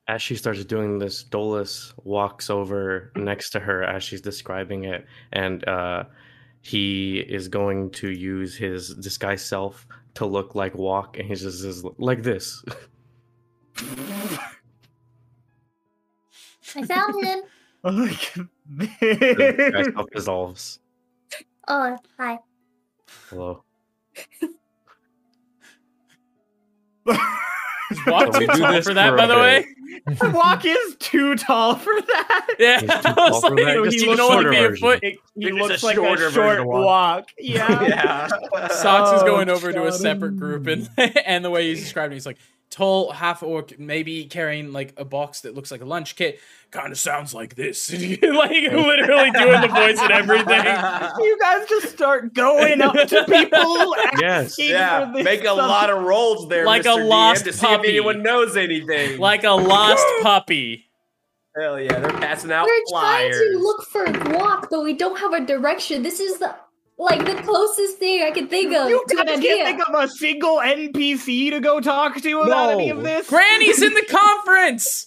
[0.07, 5.05] As she starts doing this, Dolus walks over next to her as she's describing it,
[5.31, 6.05] and uh,
[6.62, 11.63] he is going to use his disguise self to look like Walk, and he's just
[11.63, 12.63] is like this.
[16.76, 17.39] I found him.
[17.82, 18.34] Like
[19.00, 19.93] His disguise this.
[19.93, 20.80] self dissolves.
[21.67, 22.38] Oh, hi.
[23.30, 23.63] Hello.
[24.36, 24.45] Is
[28.08, 29.65] Walk too do tall this for that, for by the bit.
[30.08, 30.30] Way?
[30.34, 32.47] Walk is too tall for that.
[32.60, 33.84] Yeah, He's too I tall was for like, that.
[33.84, 34.82] just He even looks only shorter be a version.
[34.88, 34.99] foot.
[35.04, 36.86] It- he It's a looks like a short Walk.
[36.86, 37.30] walk.
[37.38, 37.82] Yeah.
[37.84, 38.28] yeah.
[38.71, 40.89] Socks is going over to a separate group, and
[41.25, 42.38] and the way he's describing, it, he's like
[42.69, 46.39] tall, half orc, maybe carrying like a box that looks like a lunch kit.
[46.71, 50.65] Kind of sounds like this, like literally doing the voice and everything.
[51.19, 53.95] You guys just start going up to people.
[54.21, 54.55] Yes.
[54.60, 56.99] Yeah, for this make a lot of rolls there, Like a Mr.
[57.01, 57.82] DM, lost to see puppy.
[57.84, 59.19] if anyone knows anything.
[59.19, 60.86] like a lost puppy.
[61.60, 63.36] hell yeah, they're passing out We're flyers.
[63.36, 66.03] trying to look for a walk, but we don't have a direction.
[66.03, 66.55] This is the
[66.99, 69.95] like the closest thing I can think of You to an guys can't think of
[69.95, 73.29] a single NPC to go talk to about any of this.
[73.29, 75.05] Granny's in the conference.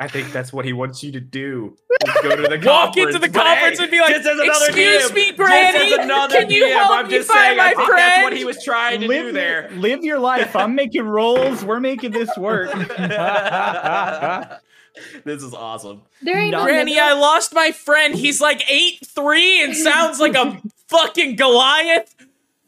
[0.00, 1.76] I think that's what he wants you to do.
[2.04, 5.14] is Go to the Walk into the conference hey, and be like, another "Excuse DM,
[5.14, 7.64] me, just Granny, as another can you DM, help I'm me just find saying, my
[7.66, 9.70] I think that's what he was trying to live, do there.
[9.76, 10.56] live your life.
[10.56, 11.64] I'm making rolls.
[11.64, 12.72] We're making this work.
[15.24, 16.02] this is awesome.
[16.22, 16.98] There ain't no Granny.
[16.98, 18.14] I lost my friend.
[18.14, 22.14] He's like eight three and sounds like a fucking Goliath.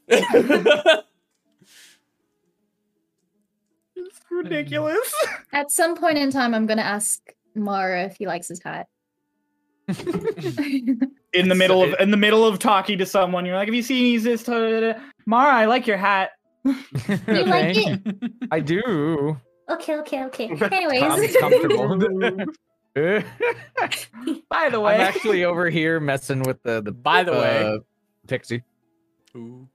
[3.96, 5.14] It's ridiculous.
[5.52, 7.20] At some point in time, I'm gonna ask
[7.54, 8.88] Mara if he likes his hat.
[9.86, 13.82] In the middle of in the middle of talking to someone, you're like, "Have you
[13.82, 16.30] seen this?" da, da, da, da." Mara, I like your hat.
[16.64, 18.32] You like it?
[18.50, 19.38] I do.
[19.68, 20.48] Okay, okay, okay.
[20.60, 21.98] I'm Anyways, comfortable.
[24.48, 27.64] By the way, I'm actually over here messing with the the By the way.
[27.64, 27.78] uh,
[28.28, 28.62] pixie.
[29.36, 29.68] Ooh.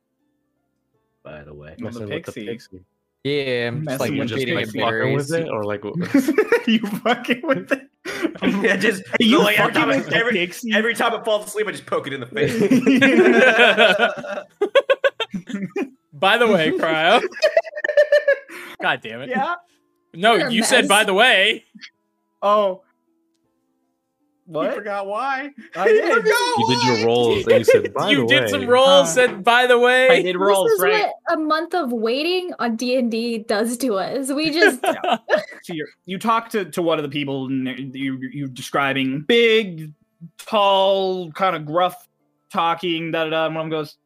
[1.24, 1.76] By the way.
[1.80, 2.46] Well, the Messing with the pixie.
[2.46, 2.86] pixie.
[3.26, 5.30] Yeah, I'm just like Messing You just like fucking berries.
[5.30, 5.84] with it, or like
[6.68, 7.90] you fucking with it.
[8.64, 10.72] yeah, just you like, every, fucking time with it, every, pixie?
[10.74, 12.54] every time it falls asleep, I just poke it in the face.
[16.14, 17.22] By the way, Cryo.
[18.82, 19.30] God damn it.
[19.30, 19.56] yeah.
[20.14, 21.66] No, You're you said by the way.
[22.42, 22.82] Oh.
[24.48, 24.74] I What?
[24.76, 25.52] forgot why.
[25.76, 26.26] I did.
[26.26, 29.14] you did your rolls and you said, by you the did some rolls, Huh.
[29.14, 30.08] said by the way.
[30.08, 30.24] I way.
[30.24, 31.06] did this rolls, is right?
[31.28, 34.32] what a month of waiting on D and D does to us.
[34.32, 34.82] We just
[35.64, 39.94] So you're, you talk to, to one of the people, and you, you're describing big,
[40.40, 42.08] tall, kind of gruff
[42.52, 43.46] talking, da da da.
[43.46, 43.98] And one of them goes,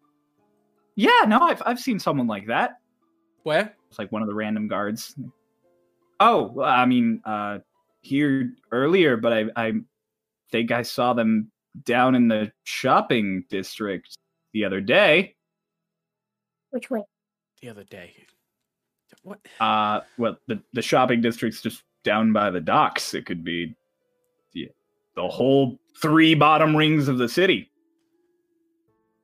[0.95, 2.79] Yeah, no, I've, I've seen someone like that.
[3.43, 3.73] Where?
[3.89, 5.15] It's like one of the random guards.
[6.19, 7.59] Oh, well, I mean, uh,
[8.01, 9.73] here earlier, but I, I
[10.51, 11.51] think I saw them
[11.83, 14.17] down in the shopping district
[14.53, 15.35] the other day.
[16.69, 17.01] which way?
[17.61, 18.13] The other day.
[19.23, 19.39] What?
[19.59, 23.13] Uh, well, the, the shopping district's just down by the docks.
[23.13, 23.75] It could be
[24.53, 24.69] the,
[25.15, 27.71] the whole three bottom rings of the city.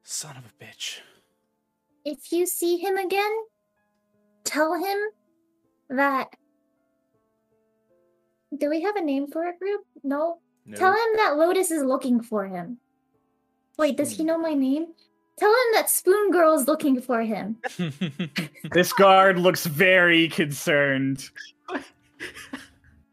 [0.04, 1.00] Son of a bitch.
[2.06, 3.32] If you see him again,
[4.46, 4.98] tell him
[5.90, 6.30] that.
[8.58, 9.82] Do we have a name for it, group?
[10.04, 10.40] No.
[10.66, 10.78] No.
[10.78, 12.78] Tell him that Lotus is looking for him.
[13.78, 14.28] Wait, does he hmm.
[14.28, 14.88] know my name?
[15.38, 17.58] Tell him that Spoon Girl is looking for him.
[18.74, 21.30] This guard looks very concerned.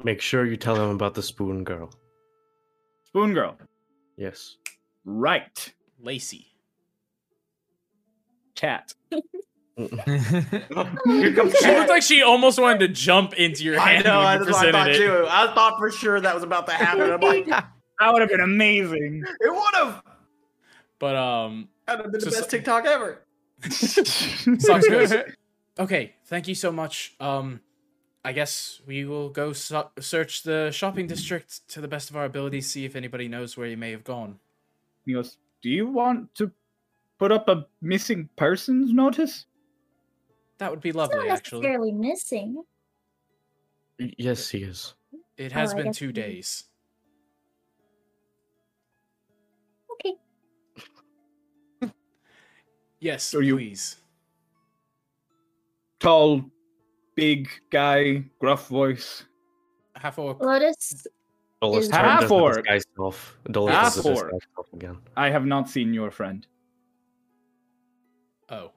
[0.03, 1.91] make sure you tell him about the spoon girl.
[3.05, 3.57] Spoon Girl.
[4.17, 4.57] Yes.
[5.05, 5.73] Right.
[6.01, 6.49] Lacey.
[8.57, 8.93] Cat.
[9.77, 14.07] Here comes She looked like she almost wanted to jump into your hand.
[14.07, 14.99] I know, when you what I thought presented it.
[14.99, 15.27] too.
[15.29, 17.11] I thought for sure that was about to happen.
[17.11, 17.47] I'm like,
[17.99, 19.25] That would have been amazing.
[19.41, 20.03] It would have.
[20.99, 23.23] But um, That would have been the So- best TikTok ever.
[23.71, 25.35] Sounds good.
[25.79, 27.15] okay, thank you so much.
[27.21, 27.61] Um,
[28.25, 32.25] I guess we will go so- search the shopping district to the best of our
[32.27, 34.39] abilities, see if anybody knows where you may have gone.
[35.07, 36.51] He goes, Do you want to
[37.19, 39.47] put up a missing persons notice?
[40.59, 41.61] That would be It's not lovely, actually.
[41.61, 42.63] necessarily missing.
[43.99, 44.95] Yes, he is.
[45.37, 46.65] It oh, has Oh, I been guess two we- days.
[49.93, 50.15] Okay.
[53.01, 53.97] Yes, So you- please.
[55.99, 56.43] Tall,
[57.15, 59.25] big guy, gruff voice.
[59.95, 60.41] Half orc.
[60.41, 61.07] Lotus,
[61.63, 62.55] Dolus Is- Half as the orc.
[62.57, 63.39] disguise self.
[63.51, 64.43] Dolus Half as the disguise orc.
[64.55, 64.99] self again.
[65.17, 66.47] I have not seen your friend.
[68.51, 68.73] Oh.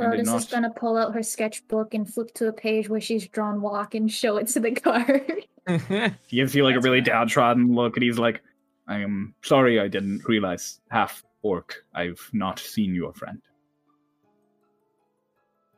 [0.00, 0.36] I Lotus not.
[0.40, 3.94] is gonna pull out her sketchbook and flip to a page where she's drawn walk
[3.94, 5.46] and show it to the guard.
[6.26, 8.42] He gives you like That's a really downtrodden look, and he's like,
[8.88, 11.84] "I am sorry, I didn't realize half orc.
[11.94, 13.40] I've not seen your friend."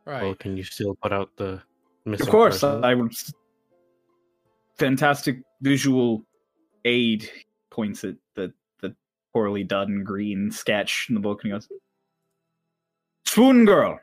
[0.07, 0.23] Right.
[0.23, 1.61] Well, can you still put out the
[2.05, 2.85] missing Of course, person?
[2.85, 3.35] I was.
[4.79, 6.25] Fantastic visual
[6.85, 7.29] aid
[7.71, 8.95] points at the the
[9.33, 11.69] poorly done green sketch in the book, and he goes,
[13.27, 14.01] "Swoon girl."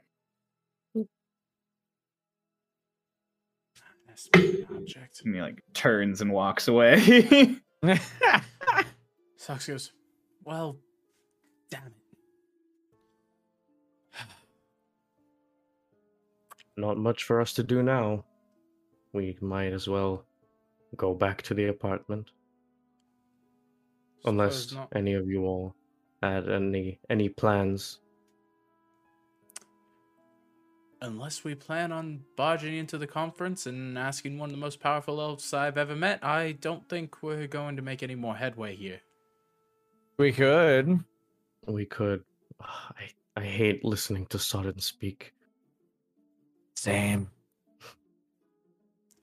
[4.75, 5.21] Object.
[5.23, 7.55] And he like turns and walks away.
[9.37, 9.91] Sox goes,
[10.43, 10.77] Well,
[11.69, 11.93] damn it.
[16.77, 18.23] Not much for us to do now.
[19.13, 20.25] We might as well
[20.95, 22.31] go back to the apartment.
[24.25, 24.89] Unless not.
[24.95, 25.75] any of you all
[26.21, 27.99] had any any plans.
[31.01, 35.21] Unless we plan on barging into the conference and asking one of the most powerful
[35.21, 38.99] elves I've ever met, I don't think we're going to make any more headway here.
[40.17, 40.99] we could.
[41.65, 42.23] We could.
[42.59, 45.33] I I hate listening to Sodin speak.
[46.75, 47.29] Same.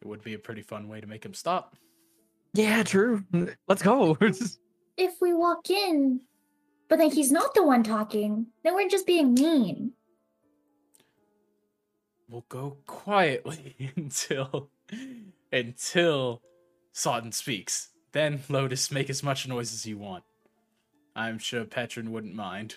[0.00, 1.76] It would be a pretty fun way to make him stop.
[2.54, 3.24] Yeah, true.
[3.68, 4.16] Let's go.
[4.96, 6.20] if we walk in,
[6.88, 9.92] but then he's not the one talking, then we're just being mean.
[12.28, 14.70] We'll go quietly until
[15.52, 16.42] until
[16.92, 17.90] Sodin speaks.
[18.12, 20.24] Then Lotus make as much noise as you want.
[21.14, 22.76] I'm sure Petron wouldn't mind.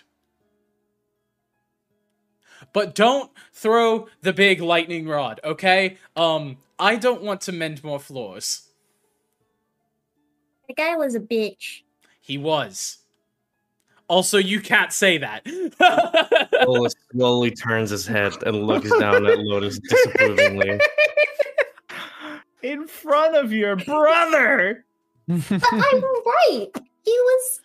[2.73, 5.97] But don't throw the big lightning rod, okay?
[6.15, 8.69] Um, I don't want to mend more floors.
[10.67, 11.81] The guy was a bitch.
[12.19, 12.97] He was.
[14.09, 15.45] Also, you can't say that.
[16.65, 20.79] Dolus slowly turns his head and looks down at Lotus disapprovingly.
[22.63, 24.83] in front of your brother.
[25.27, 26.67] But I'm right.
[27.05, 27.61] He was.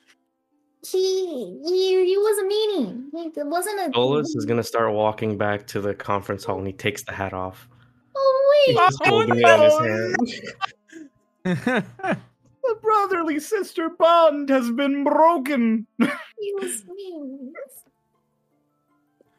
[0.86, 1.26] He
[1.64, 3.04] he he was a meanie.
[3.14, 3.90] He it wasn't a.
[3.90, 7.32] Dolus is gonna start walking back to the conference hall and he takes the hat
[7.32, 7.66] off.
[8.14, 8.84] Oh He's wait.
[8.84, 9.78] just holding it in his
[11.46, 11.84] hand.
[12.04, 12.16] Oh,
[12.66, 15.86] The brotherly sister bond has been broken.
[15.98, 17.52] He was mean.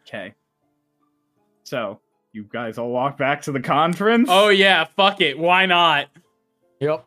[0.07, 0.33] Okay.
[1.63, 1.99] So,
[2.33, 4.27] you guys all walk back to the conference?
[4.31, 5.37] oh yeah, fuck it.
[5.39, 6.07] Why not?
[6.79, 7.05] yep.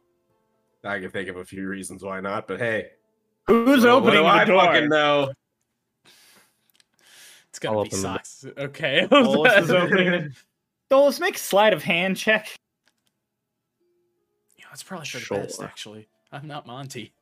[0.84, 2.90] I can think of a few reasons why not, but hey,
[3.46, 4.60] Who's well, what opening do the I door?
[4.64, 5.32] fucking know?
[7.50, 8.44] It's gonna I'll be open the- socks.
[8.56, 9.06] Okay.
[9.10, 10.32] Dolus is opening the
[10.90, 12.48] Dolus, make a sleight of hand check.
[14.68, 15.64] Yeah, that's probably for the best, Sure.
[15.64, 16.08] actually.
[16.30, 17.12] I'm not Monty.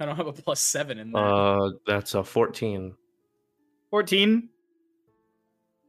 [0.00, 1.22] I don't have a plus seven in there.
[1.24, 2.94] Uh, that's a 14.
[3.90, 4.48] 14.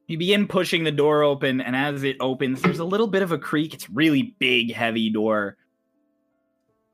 [0.08, 3.32] You begin pushing the door open, and as it opens, there's a little bit of
[3.34, 3.74] a creak.
[3.74, 5.58] It's a really big, heavy door.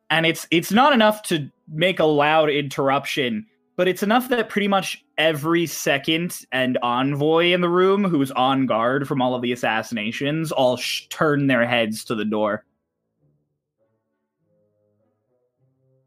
[0.09, 3.45] And it's it's not enough to make a loud interruption,
[3.75, 8.65] but it's enough that pretty much every second and envoy in the room who's on
[8.65, 12.65] guard from all of the assassinations all sh- turn their heads to the door.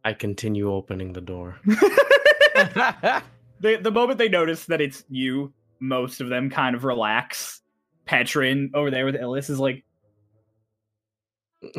[0.06, 1.56] I continue opening the door.
[1.64, 3.22] the
[3.60, 7.60] the moment they notice that it's you, most of them kind of relax.
[8.06, 9.84] Petrin over there with Illis is like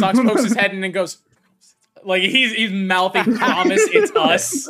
[0.00, 1.18] Sox pokes his head in and goes,
[2.04, 4.68] like he's he's mouthing promise it's us.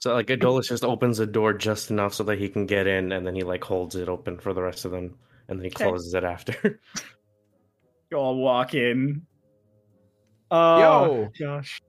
[0.00, 3.12] So like Adolus just opens the door just enough so that he can get in,
[3.12, 5.16] and then he like holds it open for the rest of them,
[5.46, 5.84] and then he Okay.
[5.84, 6.80] closes it after.
[8.10, 9.24] you all walk in.
[10.50, 11.30] Oh Yo.
[11.38, 11.80] gosh.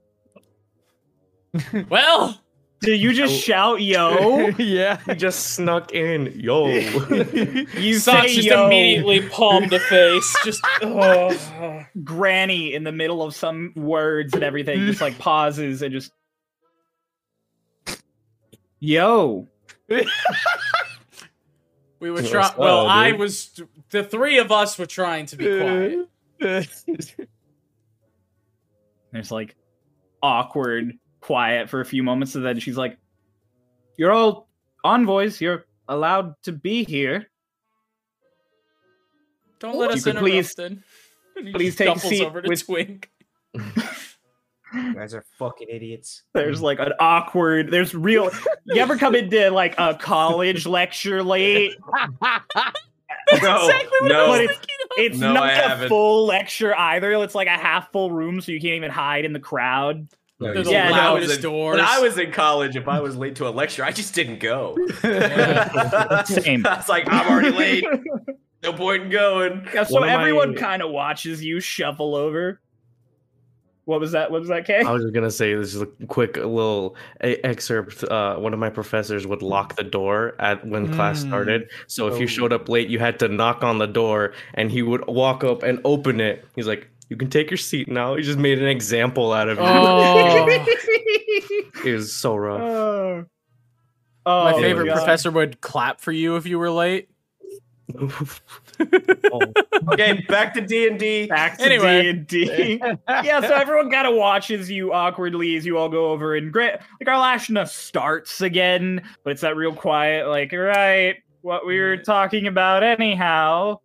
[1.90, 2.40] Well,
[2.82, 3.38] Did you just Oh.
[3.38, 4.48] shout yo?
[4.58, 5.00] yeah.
[5.08, 6.32] You just snuck in.
[6.40, 6.68] Yo.
[7.78, 8.66] You Sox say just yo.
[8.68, 10.36] immediately palmed a face.
[10.46, 11.84] Just oh.
[12.04, 16.12] Granny in the middle of some words and everything just like pauses and just
[18.80, 19.48] Yo.
[22.00, 22.46] We were What's trying.
[22.46, 23.60] up, Well, I was.
[23.90, 25.46] The three of us were trying to be
[26.40, 26.68] quiet.
[29.18, 29.56] There's like
[30.22, 32.98] awkward quiet for a few moments and then she's like
[33.98, 34.48] You're all
[34.84, 37.28] envoys, you're allowed to be here.
[39.60, 40.24] Don't let You us could interrupt.
[40.32, 40.84] please- then.
[41.54, 43.10] Please take a seat over to with- Twink.
[44.74, 46.24] You guys are fucking idiots.
[46.34, 47.72] There's like an awkward.
[47.72, 48.30] There's real.
[48.66, 51.74] You ever come into like a college lecture late?
[53.42, 55.90] No, exactly what I was thinking It's No, not I a haven't.
[55.90, 57.12] full lecture either.
[57.24, 60.08] It's like a half full room, so you can't even hide in the crowd.
[60.40, 61.76] No, They're the see, Yeah, when no, I was in- doors.
[61.78, 64.40] When I was in college, if I was late to a lecture, I just didn't
[64.40, 64.76] go.
[65.02, 66.66] Same.
[66.68, 67.86] I was like, I'm already late.
[68.64, 69.68] No point in going.
[69.72, 72.60] Yeah, so everyone my- kind of watches you shuffle over.
[73.88, 74.32] What was that?
[74.32, 74.82] What was that, Kay?
[74.82, 78.04] I was just gonna say this is a quick little a- excerpt.
[78.04, 81.28] Uh, one of my professors would lock the door at when class Mm.
[81.30, 81.70] started.
[81.88, 82.28] So if you Oh.
[82.28, 85.64] showed up late, you had to knock on the door, and he would walk up
[85.64, 86.44] and open it.
[86.58, 89.58] He's like, "You can take your seat now." He just made an example out of
[89.58, 89.64] you.
[89.66, 90.46] Oh,
[91.86, 92.60] It was so rough.
[92.62, 93.24] Oh.
[94.26, 94.96] my Oh, favorite God.
[94.98, 97.08] professor would clap for you if you were late.
[97.96, 98.28] Oh,
[99.90, 101.28] Okay, back to D and D.
[101.28, 102.80] Back to D&D.
[103.08, 106.82] yeah, so everyone kind of watches you awkwardly as you all go over and Grant,
[107.00, 112.48] like Arlashna starts again, but it's that real quiet, like, right, what we were talking
[112.48, 113.80] about anyhow.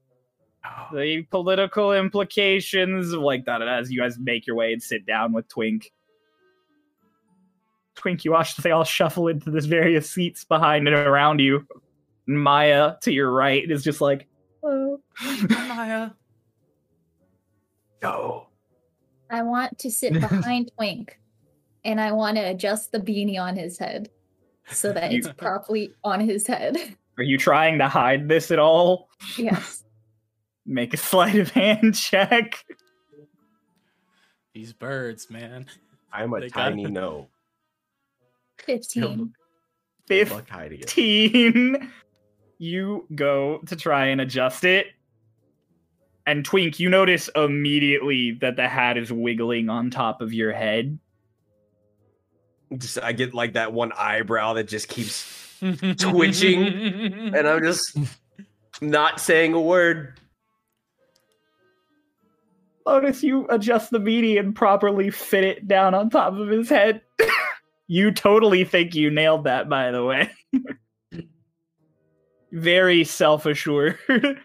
[0.65, 0.89] Oh.
[0.93, 5.33] The political implications of like that as you guys make your way and sit down
[5.33, 5.93] with Twink.
[7.95, 11.67] Twink, you watch as they all shuffle into this various seats behind and around you.
[12.27, 14.27] Maya to your right is just like,
[14.63, 14.99] hello.
[15.23, 16.11] Oh, Maya.
[18.03, 18.49] No.
[19.31, 21.19] I want to sit behind Twink
[21.85, 24.11] and I want to adjust the beanie on his head
[24.71, 26.77] so that it's properly on his head.
[27.19, 29.09] Are you trying to hide this at all?
[29.37, 29.85] yes.
[30.65, 32.65] Make a sleight of hand check.
[34.55, 35.67] These birds, man.
[36.13, 36.91] I'm a They got tiny it.
[36.91, 37.29] no.
[38.59, 39.33] 15.
[40.09, 40.91] Good luck hiding it.
[40.91, 41.91] 15.
[42.63, 44.87] You go to try and adjust it.
[46.29, 50.97] And Twink, you notice immediately that the hat is wiggling on top of your head.
[52.79, 55.59] Just, I get like that one eyebrow that just keeps,
[55.99, 57.35] Twitching.
[57.35, 57.99] and I'm just
[58.81, 60.21] not saying a word.
[62.87, 67.01] Lotus, you adjust the beanie and properly fit it down on top of his head.
[67.89, 70.31] you totally think you nailed that, by the way.
[72.53, 73.99] Very self assured.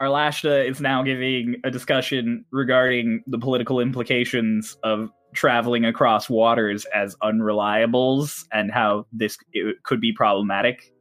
[0.00, 7.14] Arlashna is now giving a discussion regarding the political implications of traveling across waters as
[7.22, 9.36] unreliables and how this
[9.82, 10.92] could be problematic.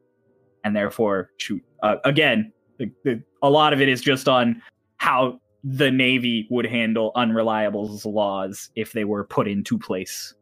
[0.66, 4.62] And therefore, shoot, uh, again, the, the, a lot of it is just on
[4.98, 10.34] how the Navy would handle unreliables laws if they were put into place.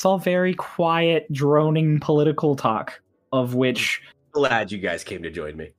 [0.00, 3.02] It's all very quiet, droning political talk,
[3.34, 4.00] of which
[4.32, 5.72] Glad you guys came to join me.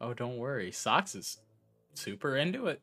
[0.00, 0.72] oh, don't worry.
[0.72, 1.36] Socks is
[1.92, 2.80] super into it.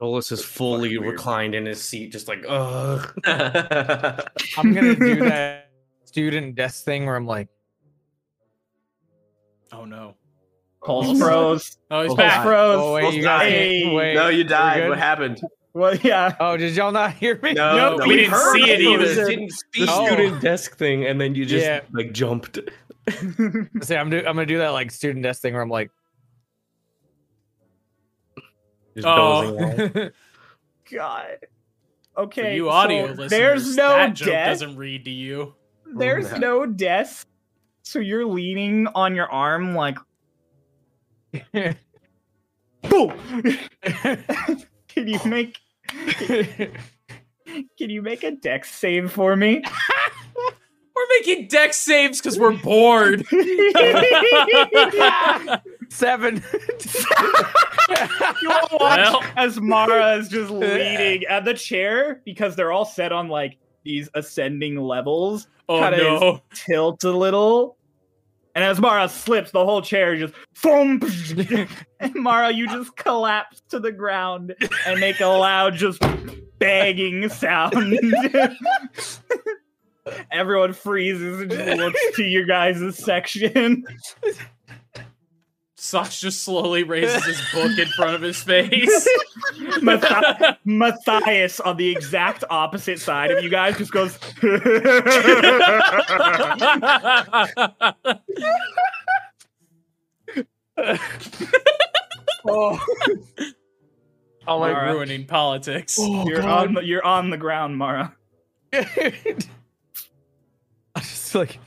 [0.00, 3.12] Dolus is fully reclined in his seat, just like, ugh.
[3.26, 5.68] I'm gonna do that
[6.06, 7.48] student desk thing where I'm like,
[9.70, 10.14] Oh no.
[10.82, 11.18] Pulse oh.
[11.18, 11.76] froze.
[11.90, 12.42] Oh, he's Oh, back.
[12.42, 12.80] froze.
[12.80, 13.52] oh wait, you guys died.
[13.52, 14.14] can't wait.
[14.14, 14.88] no, you died.
[14.88, 15.42] What happened?
[15.72, 16.34] Well, yeah.
[16.40, 17.52] Oh, did y'all not hear me?
[17.52, 19.04] No, Nope, we didn't see it you, either.
[19.14, 19.86] just Didn't speak.
[19.86, 20.06] The Oh.
[20.06, 21.80] student desk thing, and then you just Yeah.
[21.92, 22.58] like jumped.
[23.82, 25.90] See, I'm, do- I'm gonna do that like student desk thing where I'm like,
[28.96, 29.42] Just Oh.
[29.56, 30.12] dozing off.
[30.90, 31.26] God.
[32.14, 32.56] For Okay.
[32.56, 34.48] you audio so listeners, there's no that joke death.
[34.48, 35.54] doesn't read to you.
[35.94, 36.38] There's oh, Yeah.
[36.38, 37.28] no desk,
[37.82, 39.96] So you're leaning on your arm like
[42.82, 43.12] boom.
[45.00, 45.28] Can you oh.
[45.28, 45.58] make
[47.78, 49.62] Can you make a dex save for me?
[50.94, 53.24] We're making dex saves because we're bored.
[55.88, 56.42] seven.
[58.42, 59.22] You all watch Well.
[59.36, 64.10] as Mara is just leaning at the chair because they're all set on like these
[64.14, 65.48] ascending levels.
[65.70, 66.42] oh Kinda no.
[66.52, 67.78] Tilt a little.
[68.54, 71.04] And as Mara slips, the whole chair just thump.
[72.00, 74.54] and Mara, you just collapse to the ground
[74.86, 76.02] and make a loud, just
[76.58, 77.74] banging sound.
[80.32, 83.84] Everyone freezes and just looks to your guys' section.
[85.82, 89.08] Socks just slowly raises his book in front of his face.
[89.80, 94.18] Mathi- Matthias on the exact opposite side of you guys just goes.
[102.46, 102.78] oh.
[104.46, 104.92] oh, like Mara.
[104.92, 105.96] ruining politics.
[105.98, 108.14] Oh, you're on the, you're on the ground, Mara.
[108.74, 108.84] I
[110.98, 111.58] just like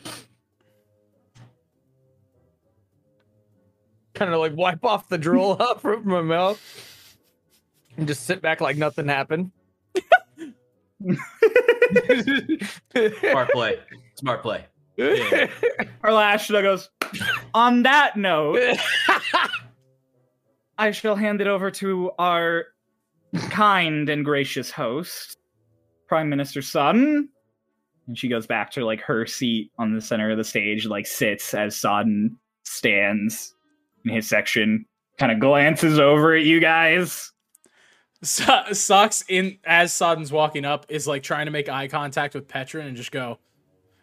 [4.14, 7.18] kind of like wipe off the drool up from my mouth
[7.98, 9.52] and just sit back like nothing happened.
[13.20, 13.80] Smart play.
[14.16, 14.66] Smart play.
[14.98, 16.90] Arlashna goes,
[17.54, 18.78] On that note,
[20.78, 22.66] I shall hand it over to our
[23.50, 25.38] kind and gracious host,
[26.08, 27.28] Prime Minister Sodin.
[28.08, 31.08] And she goes back to like her seat on the center of the stage, like
[31.08, 33.56] sits as Sodin stands
[34.06, 34.86] in his section,
[35.18, 37.32] kind of glances over at you guys.
[38.22, 42.48] So- Socks in as Sodin's walking up is like trying to make eye contact with
[42.48, 43.38] Petrin and just go,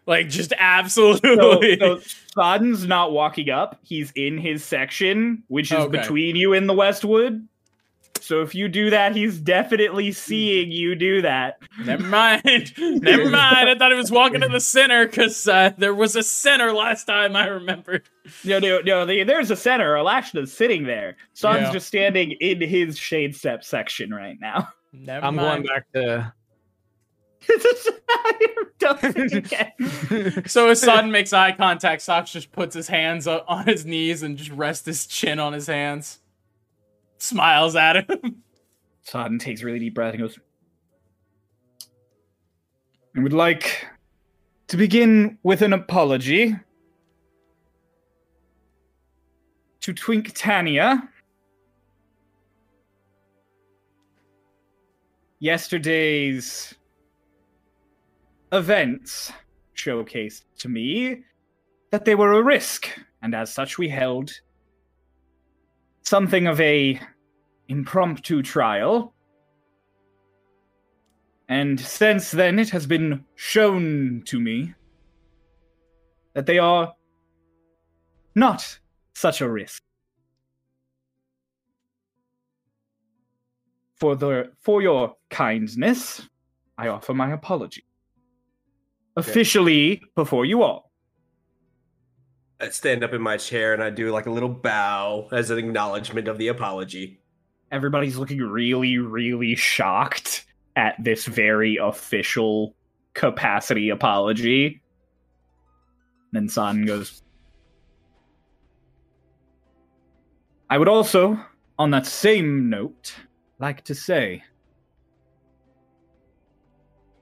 [0.06, 1.78] like just So, absolutely.
[1.78, 2.00] so
[2.36, 3.78] Sodin's not walking up.
[3.82, 5.98] He's in his section, which is Okay.
[6.00, 7.46] between you and the Westwood.
[8.30, 11.58] So if you do that, he's definitely seeing you do that.
[11.84, 12.72] Never mind.
[12.78, 13.68] Never mind.
[13.68, 17.06] I thought he was walking to the center because uh, there was a center last
[17.06, 18.04] time I remember.
[18.44, 19.04] No, no, no.
[19.04, 19.94] the- There's a center.
[19.94, 21.16] Alashna's sitting there.
[21.32, 21.72] Son's Yeah.
[21.72, 24.68] just standing in his Shadestep section right now.
[24.92, 26.32] Never I'm going back to.
[28.78, 30.44] Don't think again.
[30.46, 34.22] So as son makes eye contact, Socks just puts his hands o- on his knees
[34.22, 36.20] and just rests his chin on his hands.
[37.20, 38.42] Smiles at him.
[39.02, 40.38] Sodin takes really deep breath and goes,
[43.16, 43.86] I would like
[44.68, 46.56] to begin with an apology
[49.80, 51.08] to Twink Tania.
[55.40, 56.74] Yesterday's
[58.52, 59.32] events
[59.76, 61.22] showcased to me
[61.90, 62.88] that they were a risk,
[63.22, 64.30] and as such, we held
[66.10, 67.00] something of a
[67.68, 69.14] impromptu trial.
[71.48, 74.74] And since then, it has been shown to me
[76.34, 76.94] that they are
[78.34, 78.80] not
[79.14, 79.84] such a risk.
[83.94, 86.28] For the for your kindness,
[86.76, 87.84] I offer my apology.
[89.14, 90.89] Officially before you all.
[92.60, 95.58] I stand up in my chair and I do like a little bow as an
[95.58, 97.20] acknowledgement of the apology.
[97.72, 100.44] everybody's looking really, really shocked
[100.76, 102.74] at this very official
[103.14, 104.80] capacity apology.
[106.32, 107.22] Then San goes,
[110.68, 111.38] I would also,
[111.78, 113.14] on that same note,
[113.58, 114.42] like to say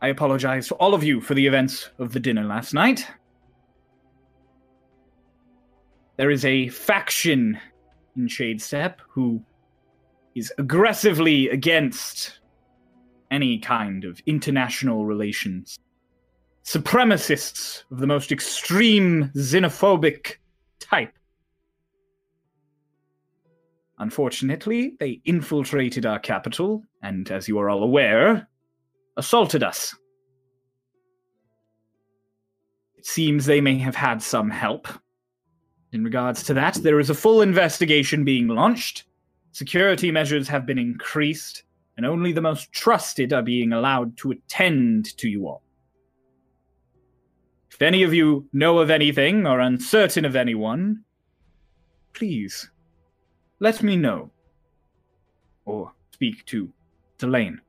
[0.00, 3.06] I apologize to all of you for the events of the dinner last night.
[6.18, 7.60] There is a faction
[8.16, 9.40] in Shadestep who
[10.34, 12.40] is aggressively against
[13.30, 15.78] any kind of international relations.
[16.64, 20.38] Supremacists of the most extreme xenophobic
[20.80, 21.16] type.
[24.00, 28.48] Unfortunately, they infiltrated our capital and, as you are all aware,
[29.16, 29.94] assaulted us.
[32.96, 34.88] It seems they may have had some help.
[35.92, 39.04] In regards to that, there is a full investigation being launched.
[39.52, 41.62] Security measures have been increased,
[41.96, 45.62] and only the most trusted are being allowed to attend to you all.
[47.70, 51.04] If any of you know of anything or uncertain of anyone,
[52.12, 52.70] please
[53.60, 54.30] let me know.
[55.64, 56.72] Or speak to
[57.18, 57.60] Delane.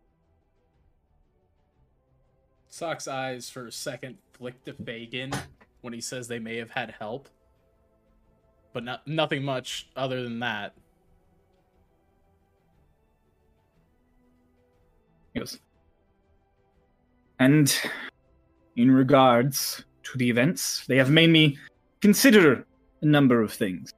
[2.67, 5.33] Sock's eyes for a second flick to Fagin
[5.81, 7.29] when he says they may have had help.
[8.79, 10.73] But not, nothing much other than that.
[15.33, 15.59] Yes.
[17.39, 17.77] And
[18.77, 21.57] in regards to the events, they have made me
[21.99, 22.65] consider
[23.01, 23.93] a number of things.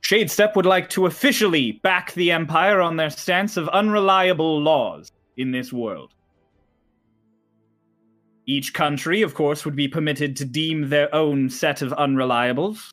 [0.00, 5.50] Shadestep would like to officially back the Empire on their stance of unreliable laws in
[5.50, 6.14] this world.
[8.46, 12.90] Each country, of course, would be permitted to deem their own set of unreliables.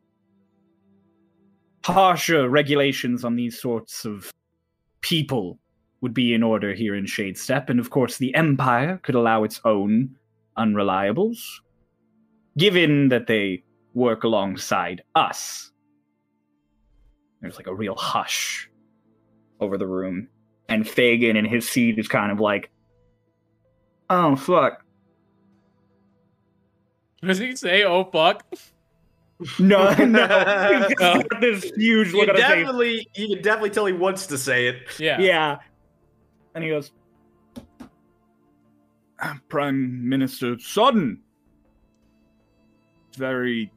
[1.85, 4.31] Harsher regulations on these sorts of
[5.01, 5.59] people
[6.01, 9.61] would be in order here in Shadestep, and of course, the Empire could allow its
[9.63, 10.15] own
[10.57, 11.39] unreliables,
[12.57, 15.71] given that they work alongside us.
[17.41, 18.69] There's like a real hush
[19.59, 20.29] over the room,
[20.67, 22.71] and Fagin in his seat is kind of like,
[24.09, 24.82] "Oh fuck,
[27.25, 28.45] Does he say, oh fuck?
[29.59, 30.27] no, no."
[30.87, 31.21] He's oh.
[31.21, 32.65] got this huge You look can on his face.
[32.65, 34.87] definitely, you can definitely tell he wants to say it.
[34.99, 35.19] Yeah.
[35.19, 35.57] Yeah.
[36.55, 36.91] And he goes,
[39.21, 41.19] ah, Prime Minister Sodin.
[43.17, 43.71] Very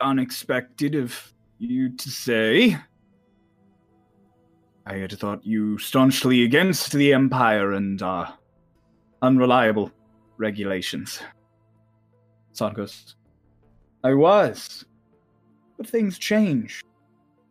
[0.00, 2.76] unexpected of you to say.
[4.86, 8.32] I had thought you staunchly against the Empire and our
[9.22, 9.90] unreliable
[10.36, 11.20] regulations.
[12.56, 13.16] Son goes,
[14.02, 14.86] I was.
[15.76, 16.82] But things change.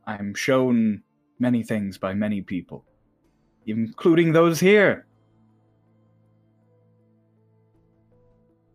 [0.07, 1.03] I'm shown
[1.37, 2.83] many things by many people,
[3.67, 5.05] including those here.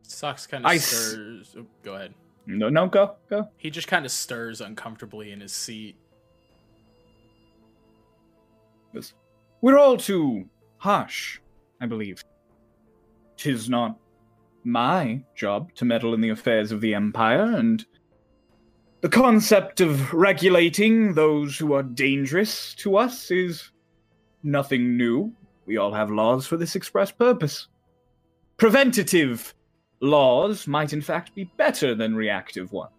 [0.03, 1.57] Socks kind I of s- stirs.
[1.59, 2.15] oh, go ahead.
[2.47, 3.49] No, no, go, go.
[3.57, 5.97] He just kind of stirs uncomfortably in his seat.
[9.63, 11.41] We're all too harsh,
[11.81, 12.23] I believe.
[13.37, 13.99] Tis not
[14.65, 17.85] my job to meddle in the affairs of the Empire, and
[19.01, 23.71] the concept of regulating those who are dangerous to us is
[24.43, 25.33] nothing new.
[25.67, 27.69] We all have laws for this express purpose.
[28.57, 29.55] Preventative
[30.01, 32.93] laws might, in fact, be better than reactive ones.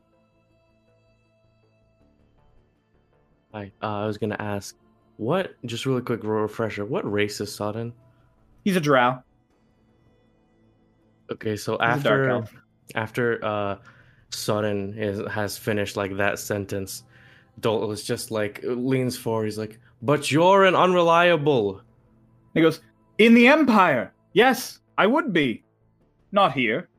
[3.54, 4.76] I uh, I was gonna ask,
[5.18, 5.54] what?
[5.66, 6.86] Just really quick refresher.
[6.86, 7.94] What race is Sodin?
[8.64, 9.22] He's a drow.
[11.32, 12.60] Okay, so He's a dark after
[12.96, 13.76] after uh
[14.32, 17.04] Sodin is has finished like that sentence,
[17.60, 19.46] Dol is just like leans forward.
[19.46, 21.82] He's like, "But you're an unreliable."
[22.54, 22.82] He goes,
[23.18, 25.64] In the Empire, yes, I would be.
[26.32, 26.90] Not here.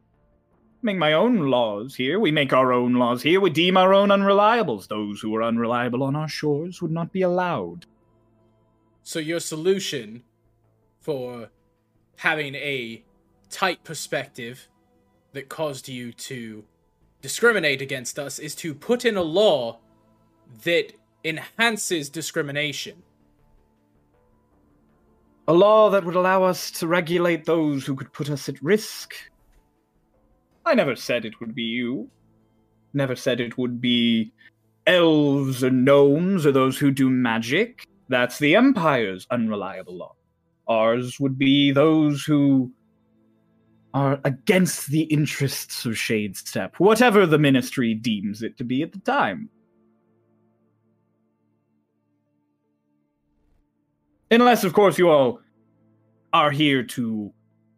[0.83, 2.19] Make my own laws here.
[2.19, 3.41] We make our own laws here.
[3.41, 4.89] We deem our own unreliables.
[4.89, 7.87] Those who are unreliable on our shores would not be allowed.
[9.03, 10.23] So your solution
[11.01, 11.51] for
[12.17, 13.05] having a
[13.53, 14.69] tight perspective
[15.33, 16.65] that caused you to
[17.21, 19.79] discriminate against us is to put in a law
[20.65, 20.93] that
[21.25, 23.03] enhances discrimination.
[25.49, 29.15] A law that would allow us to regulate those who could put us at risk.
[30.65, 32.11] I never said it would be you.
[32.95, 34.33] Never said it would be
[34.87, 37.87] elves or gnomes or those who do magic.
[38.09, 40.15] That's the Empire's unreliable law.
[40.69, 42.73] Ours would be those who
[43.95, 49.01] are against the interests of Shadestep, whatever the ministry deems it to be at the
[49.01, 49.51] time.
[54.31, 55.41] Unless, of course, you all
[56.33, 57.33] are here to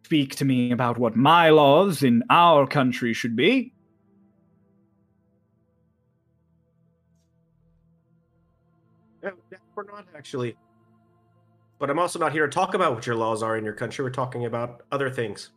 [0.04, 3.72] speak to me about what my laws in our country should be.
[9.74, 10.56] We're not actually.
[11.80, 14.04] But I'm also not here to talk about what your laws are in your country.
[14.04, 15.50] We're talking about other things.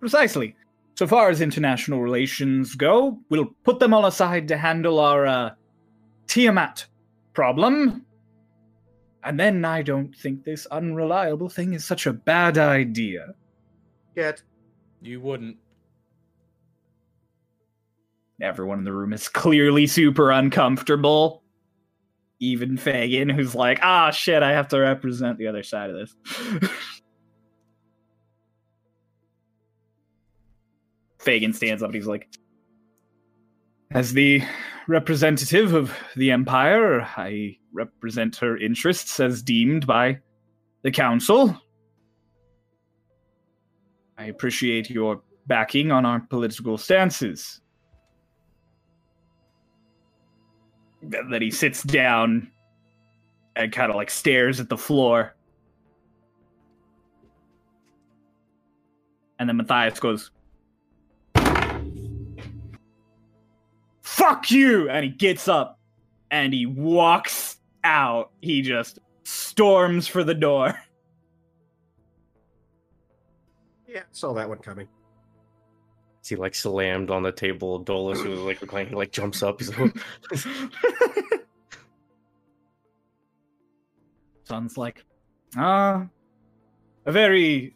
[0.00, 0.56] Precisely.
[0.96, 5.50] So far as international relations go, we'll put them all aside to handle our uh,
[6.26, 6.86] Tiamat
[7.32, 8.04] problem.
[9.22, 13.34] And then I don't think this unreliable thing is such a bad idea.
[14.16, 14.42] Yet,
[15.02, 15.56] You wouldn't.
[18.42, 21.42] Everyone in the room is clearly super uncomfortable.
[22.38, 26.70] Even Fagin, who's like, ah, shit, I have to represent the other side of this.
[31.20, 32.28] Fagin stands up and he's like,
[33.92, 34.42] as the
[34.88, 40.18] representative of the Empire, I represent her interests as deemed by
[40.82, 41.60] the Council.
[44.16, 47.60] I appreciate your backing on our political stances.
[51.02, 52.50] Then he sits down
[53.56, 55.34] and kind of like stares at the floor.
[59.38, 60.30] And then Matthias goes,
[64.20, 64.90] Fuck you!
[64.90, 65.78] And he gets up
[66.30, 68.32] and he walks out.
[68.42, 70.74] He just storms for the door.
[73.88, 74.88] yeah, saw that one coming.
[76.22, 77.78] He like slammed on the table.
[77.78, 79.58] Dolus, who was like reclining, like jumps up.
[79.58, 79.96] He's like,
[84.44, 85.02] Sounds like,
[85.56, 86.06] ah,
[87.06, 87.74] a very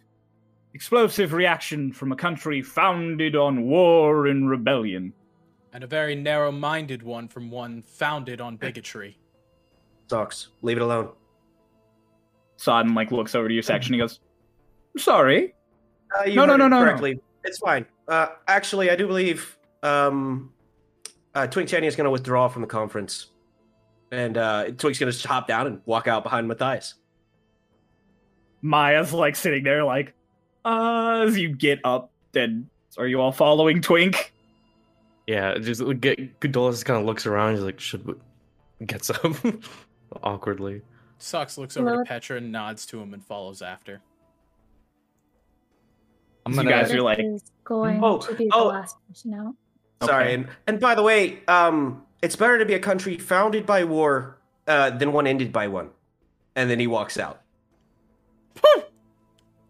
[0.74, 5.14] explosive reaction from a country founded on war and rebellion.
[5.74, 9.18] And a very narrow minded one from one founded on bigotry.
[10.08, 10.48] Sucks.
[10.62, 11.10] Leave it alone.
[12.56, 13.92] Sodin like looks over to your section.
[13.92, 14.20] He goes,
[14.96, 15.52] "Sorry,
[16.16, 17.14] Uh, you No, no, no, it no, no.
[17.42, 17.84] It's fine.
[18.06, 20.52] Uh, actually, I do believe um,
[21.34, 23.30] uh, Twink Channy is going to withdraw from the conference,
[24.12, 26.94] and uh, Twink's going to hop down and walk out behind Matthias.
[28.62, 30.14] Maya's like sitting there, like,
[30.64, 34.33] uh, as you get up, then are you all following Twink?
[35.26, 37.54] Yeah, just get Dolus kind of looks around.
[37.54, 38.14] He's like, should we...
[38.86, 39.20] gets up
[40.22, 40.82] awkwardly.
[41.18, 44.00] Socks looks over to Petra and nods to him and follows after.
[46.44, 46.70] I'm You gonna.
[46.70, 47.20] guys are like-
[47.64, 48.64] going Oh, to be oh.
[48.64, 49.54] the last person out.
[50.02, 50.34] Sorry, Okay.
[50.34, 54.38] and and by the way, um, it's better to be a country founded by war
[54.66, 55.90] uh, than one ended by one.
[56.56, 57.40] And then he walks out.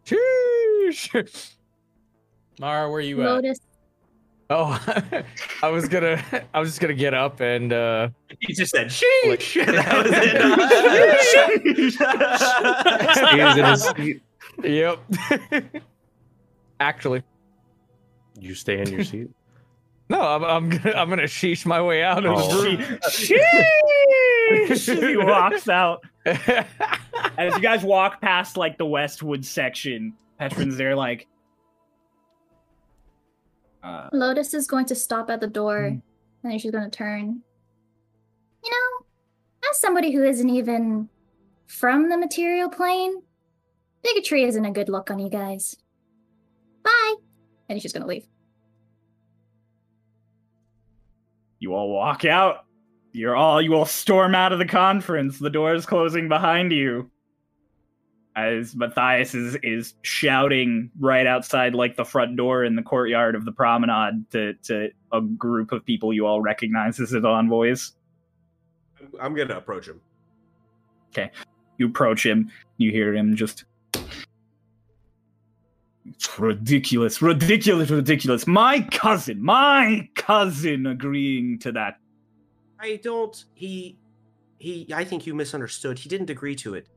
[0.04, 1.54] Sheesh.
[2.58, 3.44] Mara, where are you at?
[4.50, 5.22] Lotus, Oh,
[5.62, 6.20] I was gonna,
[6.52, 8.08] I was just gonna get up and uh
[8.40, 10.12] He just said, "Sheesh." that was
[11.94, 11.98] Stays
[13.56, 13.96] in his it.
[13.96, 14.22] seat.
[14.62, 14.98] Yep.
[16.80, 17.22] Actually,
[18.38, 19.30] You stay in your seat.
[20.10, 22.62] no, I'm, I'm gonna, I'm gonna sheesh my way out of Oh.
[22.62, 22.76] the
[23.08, 25.08] Sheesh!
[25.08, 26.04] he walks out.
[26.26, 31.26] As you guys walk past like the Westwood section, Petron's there like
[33.84, 35.98] uh, Lotus is going to stop at the door, Hmm.
[36.42, 37.42] and then she's going to turn.
[38.64, 39.06] You know,
[39.70, 41.08] as somebody who isn't even
[41.66, 43.22] from the material plane,
[44.02, 45.76] bigotry isn't a good look on you guys.
[46.82, 47.14] Bye.
[47.68, 48.26] And she's going to leave.
[51.60, 52.66] you all walk out.
[53.12, 55.38] You're all you all storm out of the conference.
[55.38, 57.10] The door's closing behind you.
[58.36, 63.44] As Matthias is, is shouting right outside like the front door in the courtyard of
[63.44, 67.92] the promenade to, to a group of people you all recognize as his envoys.
[69.20, 70.00] I'm gonna approach him.
[71.10, 71.30] Okay.
[71.78, 73.64] You approach him, you hear him just.
[76.06, 78.46] It's ridiculous, ridiculous, ridiculous.
[78.46, 81.98] My cousin, my cousin agreeing to that.
[82.78, 83.44] I don't.
[83.54, 83.96] He,
[84.58, 84.88] he.
[84.92, 85.98] I think you misunderstood.
[85.98, 86.88] He didn't agree to it.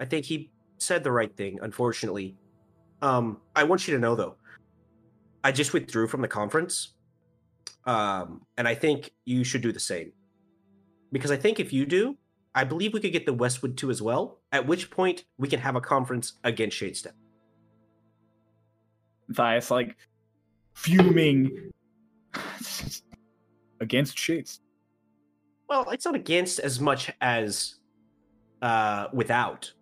[0.00, 0.50] I think he
[0.82, 1.58] said the right thing.
[1.62, 2.36] Unfortunately,
[3.00, 4.36] um, I want you to know though.
[5.44, 6.94] I just withdrew from the conference,
[7.84, 10.12] um, and I think you should do the same.
[11.10, 12.16] Because I think if you do,
[12.54, 14.40] I believe we could get the Westwood too as well.
[14.52, 17.12] At which point we can have a conference against Shadestep.
[19.28, 19.96] Matthias, like,
[20.74, 21.72] fuming
[23.80, 24.60] against Shades.
[25.68, 27.76] Well, it's not against as much as
[28.60, 29.72] uh, without.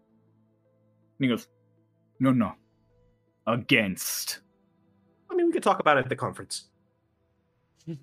[1.21, 1.49] And he goes,
[2.19, 2.55] No, no.
[3.47, 4.41] Against.
[5.31, 6.71] I mean, we could talk about it at the conference.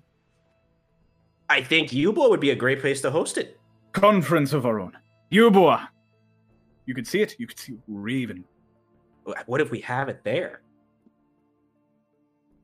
[1.50, 3.58] I think Yubua would be a great place to host it.
[3.92, 4.96] Conference of our own.
[5.32, 5.88] Yubua.
[6.86, 7.34] You could see it.
[7.38, 8.44] You could see Raven.
[9.46, 10.62] What if we have it there?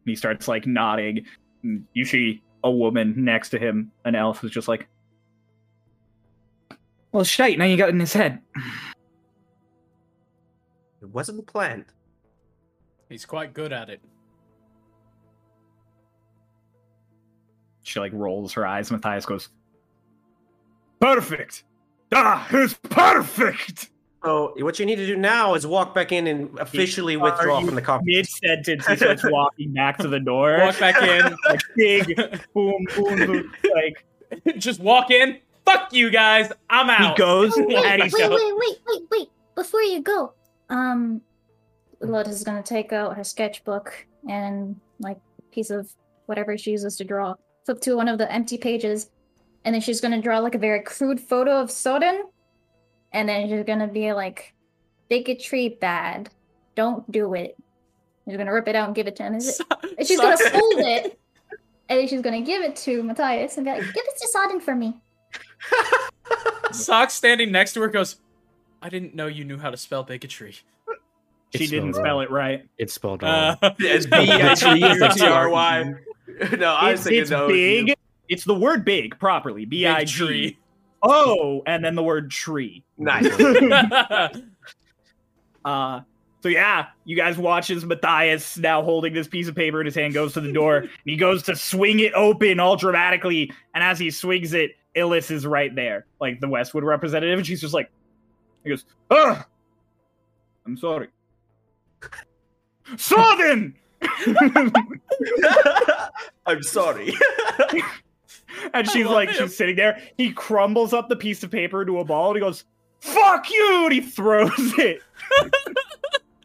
[0.06, 1.26] He starts like nodding.
[1.92, 4.86] You see a woman next to him, an elf who's just like,
[7.12, 8.40] Well, shite, now you got it in his head.
[11.04, 11.84] It wasn't planned.
[13.10, 14.00] He's quite good at it.
[17.82, 18.90] She like rolls her eyes.
[18.90, 19.50] Matthias goes,
[21.00, 21.64] Perfect!
[22.10, 23.90] Ah, it's perfect!
[24.24, 27.60] So what you need to do now is walk back in and officially Are withdraw
[27.60, 28.06] from the conference.
[28.06, 30.56] Mid sentence, he starts walking back to the door.
[30.60, 31.36] Walk back in.
[31.46, 32.16] like big
[32.54, 33.52] boom, boom, boom.
[33.74, 34.06] Like
[34.56, 35.36] Just walk in.
[35.66, 36.50] Fuck you guys.
[36.70, 37.18] I'm out.
[37.18, 39.28] he goes Wait, wait, and wait, he wait, goes, wait, wait, wait.
[39.54, 40.32] Before you go,
[40.70, 41.20] um,
[42.00, 45.18] Lotus is gonna take out her sketchbook and like
[45.50, 45.90] piece of
[46.26, 47.34] whatever she uses to draw.
[47.64, 49.10] Flip to one of the empty pages,
[49.64, 52.22] and then she's gonna draw like a very crude photo of Sodin,
[53.12, 54.54] and then she's gonna be like,
[55.08, 56.30] "Bigotry bad.
[56.74, 57.56] Don't do it."
[58.26, 59.34] She's gonna rip it out and give it to him.
[59.34, 59.66] Is it-
[59.98, 61.18] and she's gonna fold it,
[61.88, 64.60] and then she's gonna give it to Matthias and be like, "Give it to Sodin
[64.60, 65.00] for me."
[66.72, 68.16] Sock standing next to her goes,
[68.84, 70.52] I didn't know you knew how to spell bigotry.
[70.52, 70.62] she
[71.54, 72.22] It's didn't spelled spell wrong.
[72.24, 72.68] it right.
[72.78, 73.56] It's spelled wrong.
[73.62, 75.94] Uh, It's B-I-G-U-T-R-Y.
[76.58, 77.84] No, I was thinking it's that was you.
[77.86, 77.96] big.
[78.28, 79.64] It's the word big properly.
[79.66, 80.56] Big
[81.02, 82.82] Oh, and then the word tree.
[82.98, 83.26] Nice.
[85.64, 86.02] Uh,
[86.42, 89.94] so yeah, you guys watch as Matthias, now holding this piece of paper in his
[89.94, 93.50] hand, goes to the door and he goes to swing it open all dramatically.
[93.74, 97.62] And as he swings it, Illis is right there, like the Westwood representative, and she's
[97.62, 97.90] just like,
[98.64, 99.44] he goes, "Ugh,
[100.66, 101.08] I'm sorry,
[102.96, 103.74] Sodin."
[106.46, 107.14] I'm sorry.
[108.74, 109.36] and she's like, him.
[109.46, 110.00] she's sitting there.
[110.18, 112.64] He crumbles up the piece of paper into a ball and he goes,
[113.00, 113.84] Fuck you!
[113.84, 115.00] And he throws it.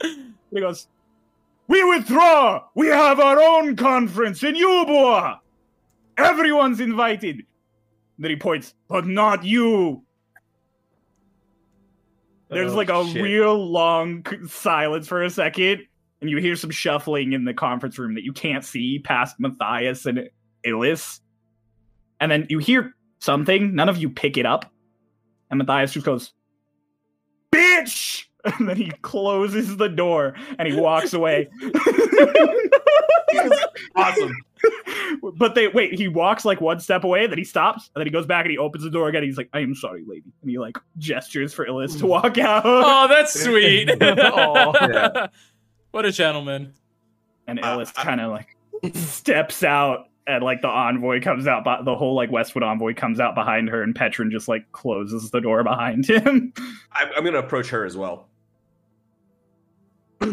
[0.02, 0.88] and he goes,
[1.68, 2.64] We withdraw!
[2.76, 5.40] We have our own conference in Yubua!
[6.18, 7.46] Everyone's invited.
[8.18, 10.04] then he points, but not you.
[12.50, 13.22] There's Oh, like a shit.
[13.22, 15.84] real long silence for a second,
[16.22, 20.06] and you hear some shuffling in the conference room that you can't see past Matthias
[20.06, 20.30] and
[20.66, 21.22] Illis.
[22.20, 24.72] And then you hear something, none of you pick it up,
[25.50, 26.34] and Matthias just goes,
[27.54, 28.26] Bitch!
[28.58, 31.50] And then he closes the door and he walks away.
[33.96, 34.34] awesome.
[35.38, 38.12] But they wait, he walks like one step away, then he stops, and then he
[38.12, 39.24] goes back and he opens the door again.
[39.24, 40.34] He's like, I am sorry, lady.
[40.42, 42.64] And he like gestures for Illis to walk out.
[42.66, 43.90] oh, that's sweet.
[43.90, 44.88] Aw.
[44.90, 45.28] Yeah.
[45.92, 46.74] What a gentleman.
[47.48, 48.56] And Uh, Ellis kind of like,
[48.96, 53.20] steps out and like the envoy comes out but the whole like westwood envoy comes
[53.20, 56.54] out behind her and petron just like closes the door behind him
[56.92, 58.28] I'm, I'm gonna approach her as well.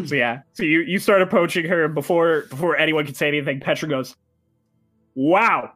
[0.05, 3.87] So yeah so you you start approaching her before before anyone can say anything Petra
[3.87, 4.15] goes
[5.15, 5.71] wow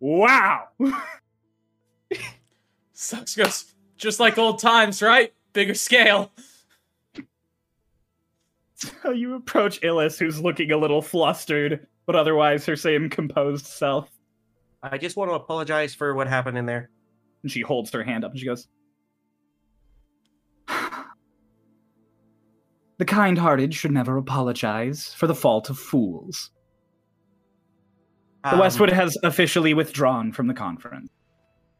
[0.00, 0.64] wow
[2.92, 5.34] Sucks goes just like old times, right?
[5.52, 6.32] Bigger scale.
[8.74, 14.10] so you approach illis who's looking a little flustered but otherwise her same composed self
[14.82, 16.90] I just want to apologize for what happened in there.
[17.42, 18.68] And she holds her hand up and she goes,
[22.98, 26.50] The kind hearted should never apologize for the fault of fools.
[28.44, 31.10] The Um, Westwood has officially withdrawn from the conference.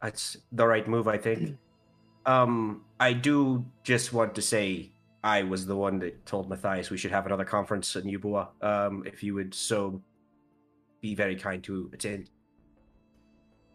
[0.01, 1.57] That's the right move, I think.
[2.25, 4.91] Um, I do just want to say
[5.23, 8.49] I was the one that told Matthias we should have another conference in Yubua.
[8.61, 10.01] Um, if you would so
[11.01, 12.29] be very kind to attend.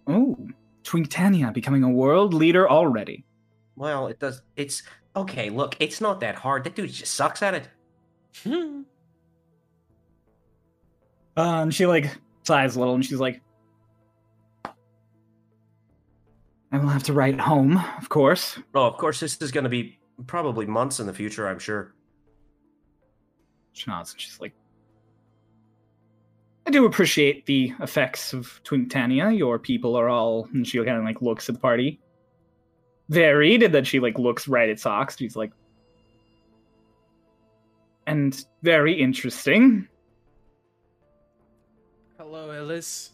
[0.07, 0.37] Oh,
[0.85, 3.25] Twinktania becoming a world leader already.
[3.77, 4.43] Well, it does.
[4.57, 4.83] It's
[5.17, 5.51] okay.
[5.51, 6.65] Look, it's not that hard.
[6.65, 7.69] That dude just sucks at it.
[8.43, 8.83] Hmm.
[11.35, 13.41] Uh, and she like sighs a little and she's like,
[16.71, 18.59] I will have to write home, of course.
[18.75, 21.49] Oh, of course, this is going to be probably months in the future.
[21.49, 21.95] I'm sure.
[23.73, 24.53] She nods and she's like,
[26.67, 29.37] I do appreciate the effects of Twinktania.
[29.37, 32.01] Your people are all, and she kind of like looks at the party,
[33.09, 35.17] varied, and then she like looks right at Socks.
[35.17, 35.53] She's like,
[38.07, 39.89] and very interesting.
[42.19, 43.13] Hello, Ellis.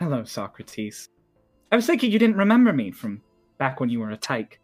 [0.00, 1.08] Hello, Socrates.
[1.72, 3.22] I was thinking you didn't remember me from
[3.58, 4.60] back when you were a tyke.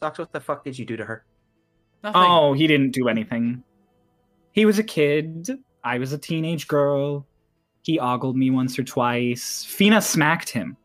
[0.00, 1.24] Socks, what the fuck did you do to her?
[2.02, 2.22] Nothing.
[2.24, 3.62] Oh, he didn't do anything.
[4.52, 5.50] He was a kid.
[5.82, 7.26] I was a teenage girl.
[7.82, 9.64] He ogled me once or twice.
[9.64, 10.76] Fina smacked him.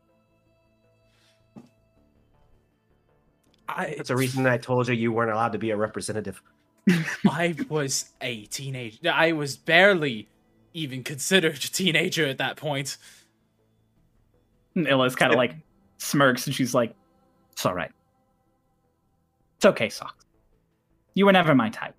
[3.75, 6.41] I, That's a reason I told you you weren't allowed to be a representative.
[7.29, 9.11] I was a teenager.
[9.11, 10.27] I was barely
[10.73, 12.97] even considered a teenager at that point.
[14.75, 15.55] And Illa's kind of like
[15.97, 16.95] smirks and she's like,
[17.51, 17.91] It's all right.
[19.57, 20.25] It's okay, Socks.
[21.13, 21.95] You were never my type.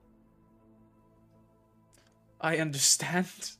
[2.41, 3.53] I understand.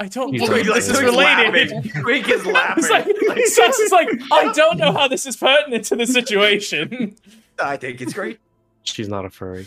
[0.00, 1.92] I don't He's know like- if this is related.
[2.02, 2.84] Quick is laughing.
[2.88, 7.16] It's like, Sus is like, I don't know how this is pertinent to the situation.
[7.62, 8.38] I think it's great.
[8.84, 9.66] She's not a furry.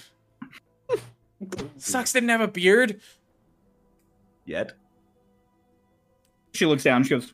[1.78, 3.02] Sucks didn't have a beard.
[4.46, 4.74] Yet.
[6.54, 7.04] She looks down.
[7.04, 7.34] She goes,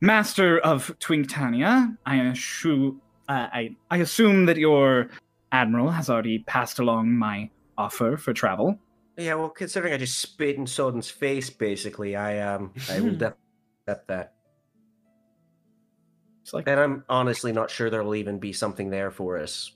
[0.00, 5.08] "Master of Twinktania, I assume, uh, I, I assume that your
[5.52, 8.78] admiral has already passed along my offer for travel."
[9.18, 13.34] Yeah, well, considering I just spit in Sodin's face, basically, I um, I will def-
[13.88, 14.34] accept that.
[16.42, 19.72] It's like, And I'm honestly not sure there will even be something there for us.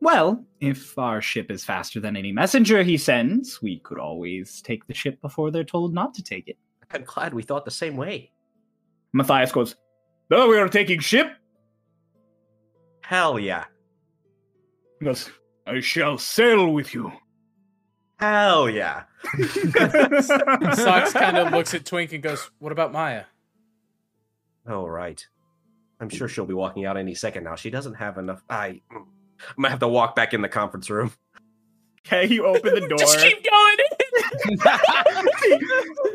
[0.00, 4.86] well, if our ship is faster than any messenger he sends, we could always take
[4.86, 6.56] the ship before they're told not to take it.
[6.90, 8.32] I'm glad we thought the same way.
[9.12, 9.76] Matthias goes,
[10.30, 11.28] "Oh, we are taking ship."
[13.02, 13.66] Hell yeah.
[14.98, 15.30] He goes,
[15.66, 17.12] "I shall sail with you."
[18.18, 19.04] Hell yeah.
[20.20, 23.24] Socks kind of looks at Twink and goes, What about Maya?
[24.66, 25.24] Oh, right.
[26.00, 27.56] I'm sure she'll be walking out any second now.
[27.56, 28.42] She doesn't have enough.
[28.48, 28.80] I.
[28.90, 29.06] I'm
[29.56, 31.12] gonna have to walk back in the conference room.
[32.06, 32.98] Okay, you open the door.
[32.98, 33.76] Just keep going.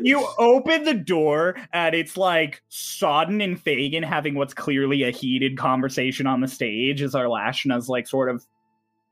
[0.02, 5.56] you open the door and it's like Sodin and Fagin having what's clearly a heated
[5.56, 8.44] conversation on the stage as Arlashna's like sort of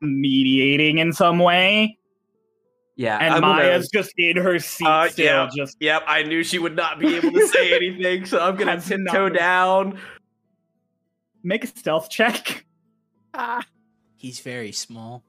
[0.01, 1.99] mediating in some way.
[2.97, 5.49] Yeah, And I'm gonna- Maya's just in her seat Uh, still, yeah.
[5.57, 8.72] just Yep, I knew she would not be able to say anything, so I'm gonna
[8.72, 9.99] Has tiptoe down.
[11.43, 12.64] make a stealth check.
[13.34, 13.64] Ah.
[14.16, 15.24] He's very small.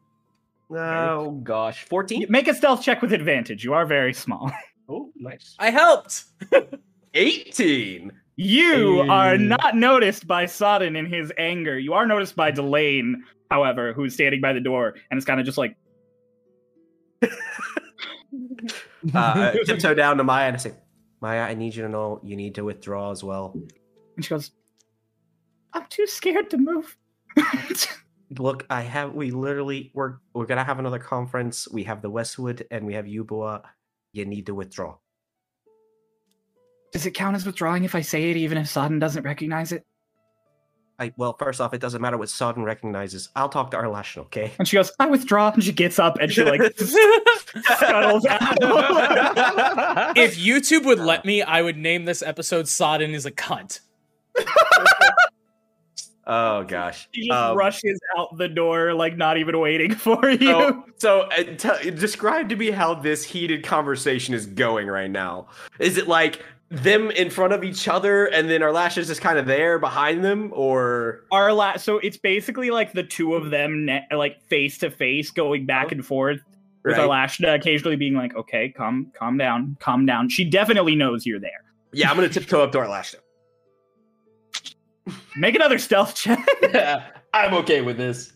[0.70, 2.26] Oh gosh, fourteen.
[2.30, 3.64] Make a stealth check with advantage.
[3.64, 4.51] You are very small.
[4.89, 5.55] Oh, nice.
[5.59, 6.26] I helped.
[7.14, 8.11] Eighteen.
[8.36, 11.80] You are not noticed by Sodin in his anger.
[11.80, 15.45] You are noticed by Delane, however, who's standing by the door and is kind of
[15.45, 15.78] just like,
[19.13, 20.74] Uh, I tiptoe down to Maya and I say,
[21.21, 23.53] Maya, I need you to know you need to withdraw as well.
[24.15, 24.51] and she goes,
[25.74, 26.97] I'm too scared to move.
[28.39, 29.13] Look, I have.
[29.13, 31.67] We literally we're we're gonna have another conference.
[31.69, 33.63] We have the Westwood and we have Yubua.
[34.11, 34.95] You need to withdraw.
[36.91, 39.84] Does it count as withdrawing if I say it even if Sodin doesn't recognize it?
[40.99, 43.29] I well, first off, it doesn't matter what Sodin recognizes.
[43.35, 44.53] I'll talk to Arlashna, okay?
[44.59, 45.51] And she goes, I withdraw.
[45.51, 48.57] And she gets up and she like scuttles out.
[50.17, 53.79] if YouTube would let me, I would name this episode Sodin is a cunt.
[56.25, 57.09] Oh gosh.
[57.11, 60.47] She just Um, rushes out the door, like not even waiting for you.
[60.47, 65.47] So, so uh, tell describe to me how this heated conversation is going right now.
[65.79, 66.41] Is it like
[66.74, 70.26] them in front of each other, and then Arlash is just kind of there behind
[70.26, 74.80] them, or Our la- so it's basically like the two of them, ne- like face
[74.80, 76.41] to face, going back and forth.
[76.84, 77.07] With right?
[77.07, 81.39] Arlashna uh, occasionally being like, "Okay, calm, calm down, calm down." She definitely knows you're
[81.39, 81.63] there.
[81.93, 83.19] Yeah, I'm gonna tiptoe up to Arlashna.
[85.38, 86.45] Make another stealth check.
[87.34, 88.34] I'm okay with this.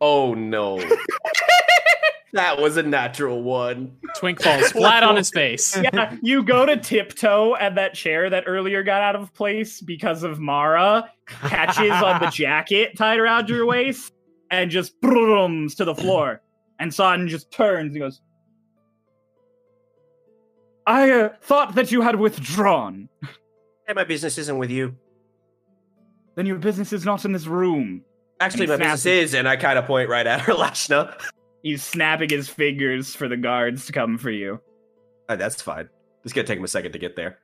[0.00, 0.78] Oh no.
[2.34, 3.96] that was a natural one.
[4.16, 5.76] Twink falls flat on his face.
[5.82, 10.22] yeah, you go to tiptoe, at that chair that earlier got out of place because
[10.24, 14.12] of Mara catches on the jacket tied around your waist
[14.50, 16.42] and just brooms to the floor.
[16.80, 18.20] And Sodin just turns and goes,
[20.86, 23.08] I uh, thought that you had withdrawn.
[23.86, 24.96] Hey, my business isn't with you.
[26.34, 28.04] Then your business is not in this room.
[28.40, 31.16] Actually, my business is, and I kind of point right at Arlashna.
[31.64, 34.60] He's snapping his fingers for the guards to come for you.
[35.28, 35.88] Uh, that's fine.
[36.22, 37.38] It's gonna take him a second to get there.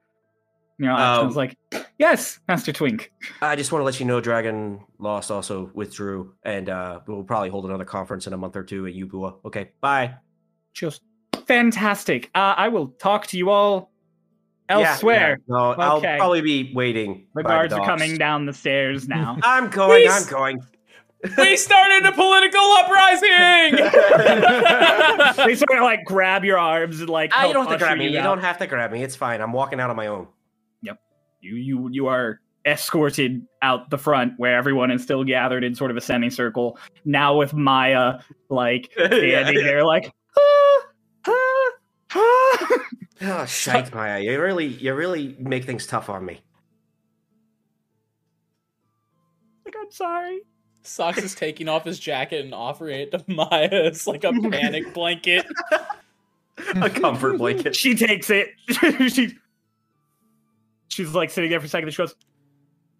[0.78, 1.56] You know, Um, was like,
[1.98, 3.12] Yes, Master Twink.
[3.42, 7.50] I just want to let you know Dragon Lost also withdrew, and uh, we'll probably
[7.50, 9.34] hold another conference in a month or two at Yubua.
[9.44, 10.14] Okay, bye.
[10.72, 11.02] Just
[11.46, 12.30] fantastic.
[12.34, 13.90] Uh, I will talk to you all
[14.70, 15.40] elsewhere.
[15.40, 15.54] yeah.
[15.54, 16.16] No, I'll Okay.
[16.18, 17.26] probably be waiting.
[17.34, 19.36] The guards are coming down the stairs now.
[19.42, 20.02] I'm going.
[20.06, 20.10] Please.
[20.10, 20.60] I'm going.
[21.38, 23.76] We started a political uprising.
[25.46, 27.74] they sort of like grab your arms and like Ah, you help don't have to
[27.76, 28.08] usher grab me.
[28.08, 28.24] You out.
[28.24, 29.02] don't have to grab me.
[29.02, 29.40] It's fine.
[29.40, 30.28] I'm walking out on my own.
[30.82, 30.98] Yep.
[31.40, 35.90] You you you are escorted out the front where everyone is still gathered in sort
[35.90, 38.18] of a semicircle now with maya
[38.50, 40.80] like standing there like "Ah,
[41.28, 41.70] ah,
[42.14, 42.78] ah."
[43.22, 44.18] Oh, shite, Maya.
[44.20, 46.40] You really, you really make things tough on me.
[49.64, 50.40] like i'm sorry
[50.82, 53.68] Socks is taking off his jacket and offering it to Maya.
[53.70, 55.46] It's like a panic blanket.
[56.76, 57.74] A comfort blanket.
[57.74, 58.48] she takes it
[59.12, 59.34] she
[60.88, 62.14] she's like sitting there for a second and she goes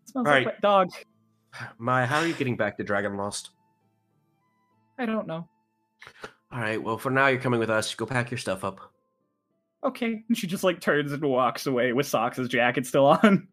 [0.06, 0.46] smells All like right.
[0.46, 0.90] wet dog
[1.78, 3.50] Maya, how are you getting back to Dragon Lost?
[4.98, 5.46] i don't know
[6.52, 6.82] All right.
[6.82, 7.94] Well, for now, you're coming with us.
[7.94, 8.80] Go pack your stuff up.
[9.84, 13.46] okay and she just like turns and walks away with socks' jacket still on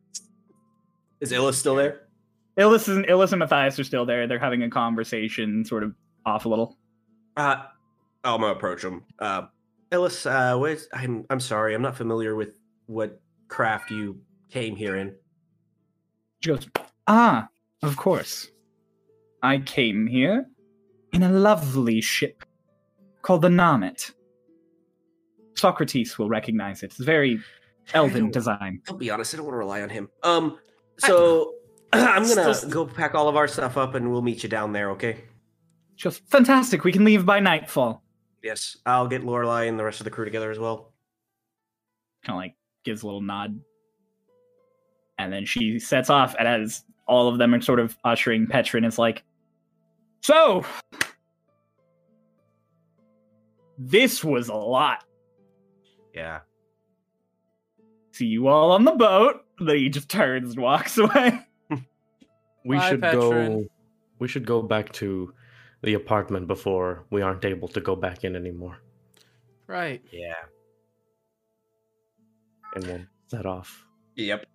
[1.20, 2.07] Is Illa still there?
[2.58, 4.28] Illis and Illis and Matthias are still there.
[4.28, 5.94] They're having a conversation, sort of
[6.26, 6.78] off a little.
[7.36, 7.64] Uh,
[8.24, 9.04] I'm gonna approach him.
[9.20, 9.44] Uh,
[9.92, 14.76] Ellis, uh, what is, I'm I'm sorry, I'm not familiar with what craft you came
[14.76, 15.16] here in.
[16.42, 16.68] She goes,
[17.08, 17.48] Ah,
[17.84, 18.50] of course.
[19.44, 20.46] I came here
[21.14, 22.44] in a lovely ship
[23.22, 24.12] called the Namet.
[25.56, 26.88] Socrates will recognize it.
[26.88, 27.40] It's very
[27.94, 28.82] elven design.
[28.90, 30.10] I'll be honest, I don't want to rely on him.
[30.24, 30.60] Um,
[31.00, 31.54] so
[31.94, 34.74] I'm gonna Still- go pack all of our stuff up, and we'll meet you down
[34.74, 34.92] there.
[34.92, 35.24] Okay?
[36.02, 36.84] Goes, Fantastic.
[36.84, 38.04] We can leave by nightfall.
[38.44, 40.94] Yes, I'll get Lorelai and the rest of the crew together as well.
[42.24, 43.60] Kind of like gives a little nod.
[45.18, 48.86] And then she sets off, and as all of them are sort of ushering Petrin,
[48.86, 49.24] is like,
[50.22, 50.64] So,
[53.80, 55.04] this was a lot.
[56.14, 56.40] Yeah.
[58.12, 59.42] See you all on the boat.
[59.60, 61.47] Then he just turns and walks away.
[62.68, 63.48] We Bye, should Petrin.
[63.64, 63.66] go.
[64.20, 65.34] We should go back to
[65.84, 68.80] the apartment before we aren't able to go back in anymore,
[69.68, 70.02] Right.
[70.12, 70.34] Yeah.
[72.76, 73.86] and we'll set off.
[74.16, 74.46] Yep.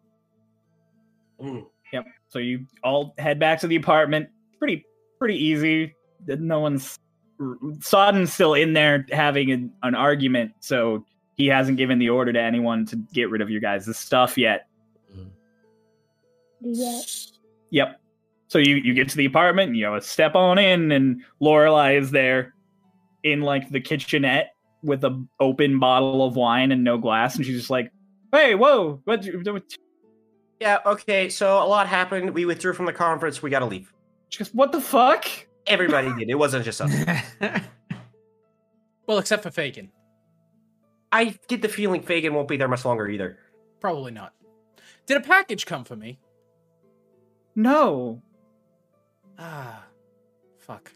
[1.40, 1.66] Mm.
[1.92, 2.04] Yep.
[2.28, 4.28] So you all head back to the apartment.
[4.58, 4.84] Pretty
[5.18, 5.94] pretty easy.
[6.26, 6.98] No one's
[7.40, 12.40] Sodin's still in there having an, an argument, so he hasn't given the order to
[12.40, 14.68] anyone to get rid of your guys' stuff yet.
[16.60, 17.00] Yeah.
[17.70, 18.00] Yep.
[18.52, 21.98] So you you get to the apartment, and you know, step on in, and Lorelai
[21.98, 22.52] is there
[23.22, 24.50] in like the kitchenette
[24.82, 27.90] with a open bottle of wine and no glass, and she's just like,
[28.30, 29.62] "Hey, whoa, what?" what
[30.60, 30.80] Yeah.
[30.84, 31.30] Okay.
[31.30, 32.34] So a lot happened.
[32.34, 33.42] We withdrew from the conference.
[33.42, 33.90] We gotta leave.
[34.28, 35.24] she goes, "What the fuck?"
[35.66, 36.28] Everybody did.
[36.28, 36.92] It wasn't just us.
[39.06, 39.88] Well, except for Fagin.
[41.10, 43.38] I get the feeling Fagin won't be there much longer either.
[43.80, 44.32] Probably not.
[45.06, 46.20] Did a package come for me?
[47.56, 48.22] No.
[49.38, 49.84] Ah.
[50.58, 50.92] Fuck.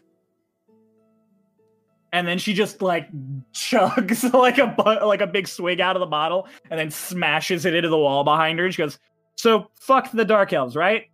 [2.13, 3.09] and then she just like
[3.51, 7.65] chugs like a bu- like a big swig out of the bottle and then smashes
[7.65, 8.97] it into the wall behind her and she goes
[9.35, 11.05] so fuck the dark elves right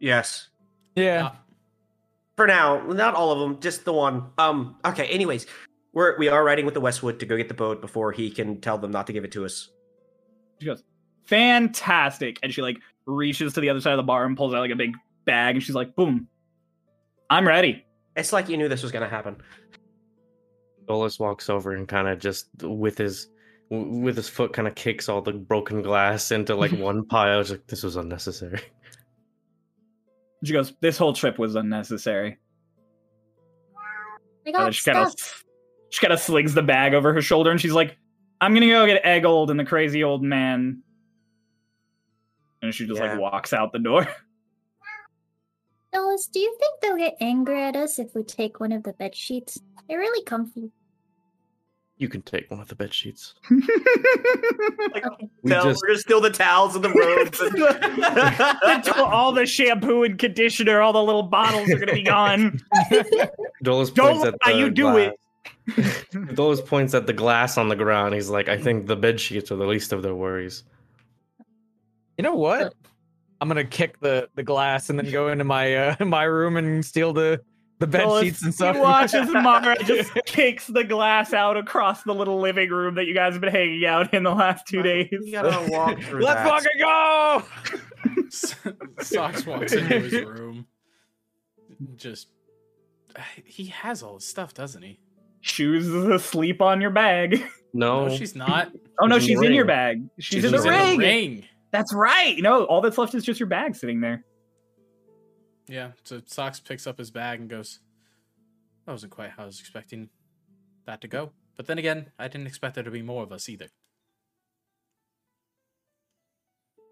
[0.00, 0.48] Yes.
[0.94, 1.32] Yeah.
[2.36, 4.26] For now, not all of them, just the one.
[4.38, 4.76] Um.
[4.84, 5.06] Okay.
[5.08, 5.46] Anyways,
[5.92, 8.60] we're we are riding with the Westwood to go get the boat before he can
[8.60, 9.70] tell them not to give it to us.
[10.60, 10.84] She goes,
[11.24, 12.38] fantastic.
[12.44, 14.70] And she like reaches to the other side of the bar and pulls out like
[14.70, 14.94] a big
[15.24, 16.28] bag and she's like, boom.
[17.30, 17.84] I'm ready.
[18.16, 19.36] It's like you knew this was gonna happen.
[20.86, 23.28] Dolus walks over and kind of just with his
[23.70, 27.40] with his foot kind of kicks all the broken glass into like one pile.
[27.40, 28.60] It's like this was unnecessary.
[30.44, 32.38] She goes, this whole trip was unnecessary.
[34.46, 35.14] I got then she kind of
[35.90, 37.96] she kind of slings the bag over her shoulder and she's like,
[38.40, 40.82] I'm gonna go get Eggold and the crazy old man.
[42.62, 43.12] And she just Yeah.
[43.12, 44.06] like walks out the door.
[45.92, 48.92] Dolus, do you think they'll get angry at us if we take one of the
[48.92, 49.58] bed sheets?
[49.88, 50.70] They're really comfy.
[51.96, 53.34] You can take one of the bed sheets.
[54.96, 55.28] Okay.
[55.42, 57.40] We no, just we're just steal the towels and the robes.
[57.40, 62.60] and- all the shampoo and conditioner, all the little bottles are gonna be gone.
[63.62, 65.14] Dolus Don't points at lie, the you do it.
[65.76, 66.04] glass.
[66.34, 68.14] Dolus points at the glass on the ground.
[68.14, 70.64] He's like, I think the bed sheets are the least of their worries.
[72.16, 72.62] You know what?
[72.62, 72.88] Oh.
[73.40, 76.84] I'm gonna kick the the glass and then go into my uh my room and
[76.84, 77.40] steal the
[77.78, 78.74] the bed Dolus, sheets and stuff.
[78.74, 83.06] You watch as Mara just kicks the glass out across the little living room that
[83.06, 85.08] you guys have been hanging out in the last two days.
[85.12, 87.44] We gotta walk through Let's that.
[88.02, 88.24] fucking
[88.60, 88.72] go!
[89.02, 90.66] Socks walks into his room.
[91.96, 92.28] Just
[93.44, 94.98] he has all his stuff, doesn't he?
[95.40, 97.40] Shoes is asleep on your bag.
[97.72, 98.72] No, No, she's not.
[99.00, 100.02] Oh no, She's in in your bag.
[100.18, 100.98] She's, in, She's the, ring.
[100.98, 101.44] ring.
[101.70, 102.36] That's right.
[102.38, 104.24] No, all that's left is just your bag sitting there.
[105.68, 105.92] Yeah.
[106.04, 107.80] So Socks picks up his bag and goes,
[108.86, 110.08] "That wasn't quite how I was expecting
[110.86, 113.48] that to go." But then again, I didn't expect there to be more of us
[113.48, 113.66] either.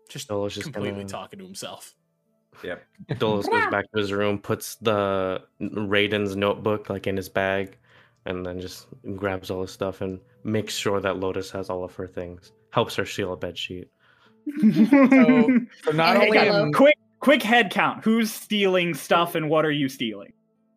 [0.09, 1.95] Just Dolus just completely gonna- talking to himself.
[2.63, 2.85] Yep.
[3.19, 7.77] Dolus goes back to his room, puts the Raiden's notebook like in his bag,
[8.25, 8.87] and then just
[9.17, 12.53] grabs all his stuff and makes sure that Lotus has all of her things.
[12.71, 13.89] Helps her steal a bed sheet.
[14.61, 14.71] So,
[15.85, 18.05] so not And only am, quick, quick head count.
[18.05, 20.33] Who's stealing stuff and what are you stealing?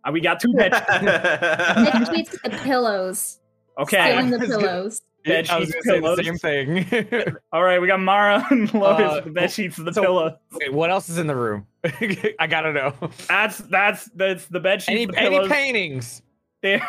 [0.08, 0.72] Uh, we got two bed.
[0.92, 3.40] Bed sheets, the pillows.
[3.78, 4.12] Okay.
[4.14, 5.02] Stealing the pillows.
[5.26, 6.18] Bed sheets, gonna say pillows.
[6.18, 7.36] the same thing.
[7.52, 10.38] All right, we got Mara and Lotus Uh, the bed sheets and the so- pillow.
[10.54, 11.68] Wait, what else is in the room?
[11.84, 12.94] I gotta know.
[13.28, 14.90] That's that's that's the bed sheets.
[14.90, 16.22] Any the any paintings?
[16.62, 16.82] There,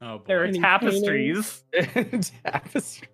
[0.00, 0.24] Oh boy.
[0.28, 1.64] there are Any tapestries.
[2.44, 3.08] Tapestry.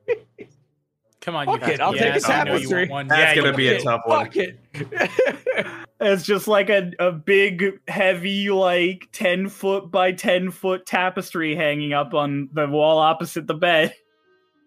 [1.24, 2.86] Come on, Fuck you it, I'll take take a tapestry.
[2.86, 3.09] One.
[3.09, 3.84] That's yeah, gonna be a did.
[3.84, 4.26] tough one.
[4.26, 4.59] Fuck it.
[6.01, 11.94] It's just like a, a big, heavy, like 10 foot by 10 foot tapestry hanging
[11.94, 13.94] up on the wall opposite the bed.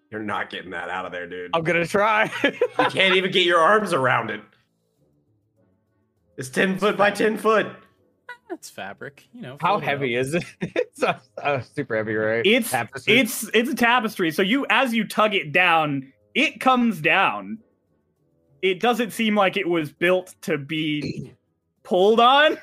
[0.09, 1.51] You're not getting that out of there, dude.
[1.53, 2.31] I'm gonna try.
[2.43, 4.41] You can't even get your arms around it.
[6.38, 7.67] It's ten foot by ten foot.
[8.49, 9.27] That's fabric.
[9.34, 9.57] You know.
[9.59, 10.21] How heavy up.
[10.21, 10.45] is it?
[10.61, 12.41] it's uh, uh, super heavy, right?
[12.45, 13.19] It's Tapestry.
[13.19, 14.31] it's it's a tapestry.
[14.31, 17.57] So you as you tug it down, it comes down.
[18.61, 21.34] It doesn't seem like it was built to be
[21.84, 22.57] pulled on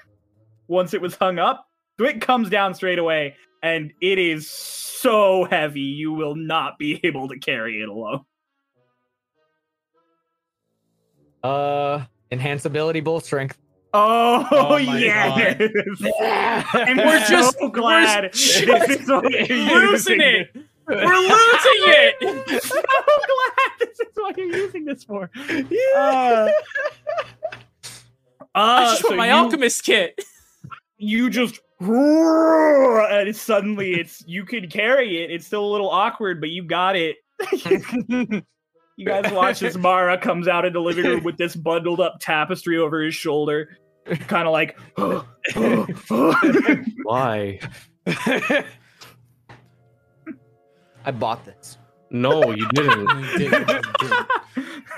[0.69, 1.69] once it was hung up.
[1.99, 7.01] So it comes down straight away, and it is so heavy you will not be
[7.05, 8.25] able to carry it alone.
[11.43, 13.59] uh enhance ability, bull strength.
[13.93, 15.57] Oh, Oh my yes.
[16.75, 17.31] And we're We're just
[17.61, 20.57] just- glad we're this just is what you're losing using it.
[20.89, 21.31] This- We're losing
[21.97, 22.15] it.
[22.23, 25.31] I'm so glad this is what you're using this for.
[25.97, 26.51] Uh,
[28.55, 30.21] I uh, just so want my you, alchemist kit.
[30.97, 35.31] You just and suddenly it's you can carry it.
[35.31, 37.17] It's still a little awkward, but you got it.
[38.97, 42.19] You guys watch as Mara comes out in the living room with this bundled up
[42.21, 43.77] tapestry over his shoulder,
[44.29, 44.79] kind of like.
[47.03, 47.59] Why?
[51.05, 51.79] I bought this.
[52.11, 53.09] No, you didn't.
[53.39, 54.29] You didn't, you didn't.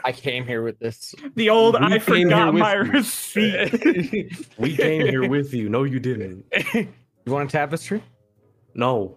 [0.04, 1.14] I came here with this.
[1.34, 4.48] the old We I came forgot here my you." receipt.
[4.58, 5.68] We came here with you.
[5.68, 6.44] No, you didn't.
[6.74, 6.88] you
[7.32, 8.02] want a tapestry?
[8.74, 9.16] No.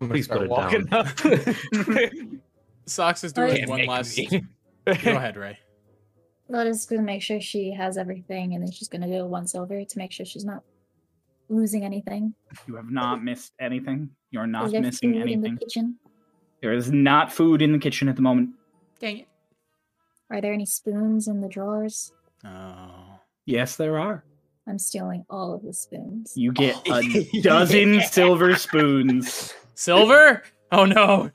[0.00, 1.08] I'm Please start put it walking up.
[2.86, 4.18] Socks is doing one last.
[4.26, 4.40] Go
[4.86, 5.58] ahead, Ray.
[6.48, 9.98] Lotus gonna make sure she has everything, and then she's gonna do one silver to
[9.98, 10.62] make sure she's not
[11.48, 12.34] losing anything.
[12.66, 14.10] You have not missed anything.
[14.30, 15.54] You're not Is missing food in anything.
[15.54, 15.96] the kitchen?
[16.60, 18.50] There is not food in the kitchen at the moment.
[19.00, 19.28] Dang it.
[20.30, 22.12] Are there any spoons in the drawers?
[22.44, 23.18] Oh.
[23.46, 24.24] Yes, there are.
[24.66, 26.32] I'm stealing all of the spoons.
[26.36, 29.52] You get a dozen silver spoons.
[29.74, 30.42] Silver?
[30.72, 31.30] Oh no.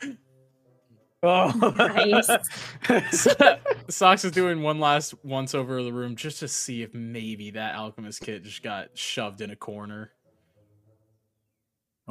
[1.22, 2.30] Oh, Nice.
[3.90, 7.76] Socks is doing one last once over the room just to see if maybe that
[7.76, 10.12] alchemist kit just got shoved in a corner.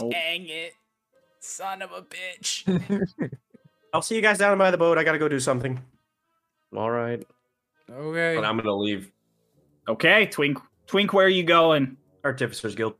[0.01, 0.11] Oh.
[0.11, 0.75] Dang it.
[1.41, 3.01] Son of a bitch.
[3.95, 4.99] I'll see you guys down by the boat.
[4.99, 5.81] I gotta go do something.
[6.77, 7.25] All right.
[7.91, 8.35] Okay.
[8.37, 9.11] But I'm gonna leave
[9.89, 10.59] Okay, Twink.
[10.87, 11.97] Twink, where are you going?
[12.25, 12.95] Artificers Guild.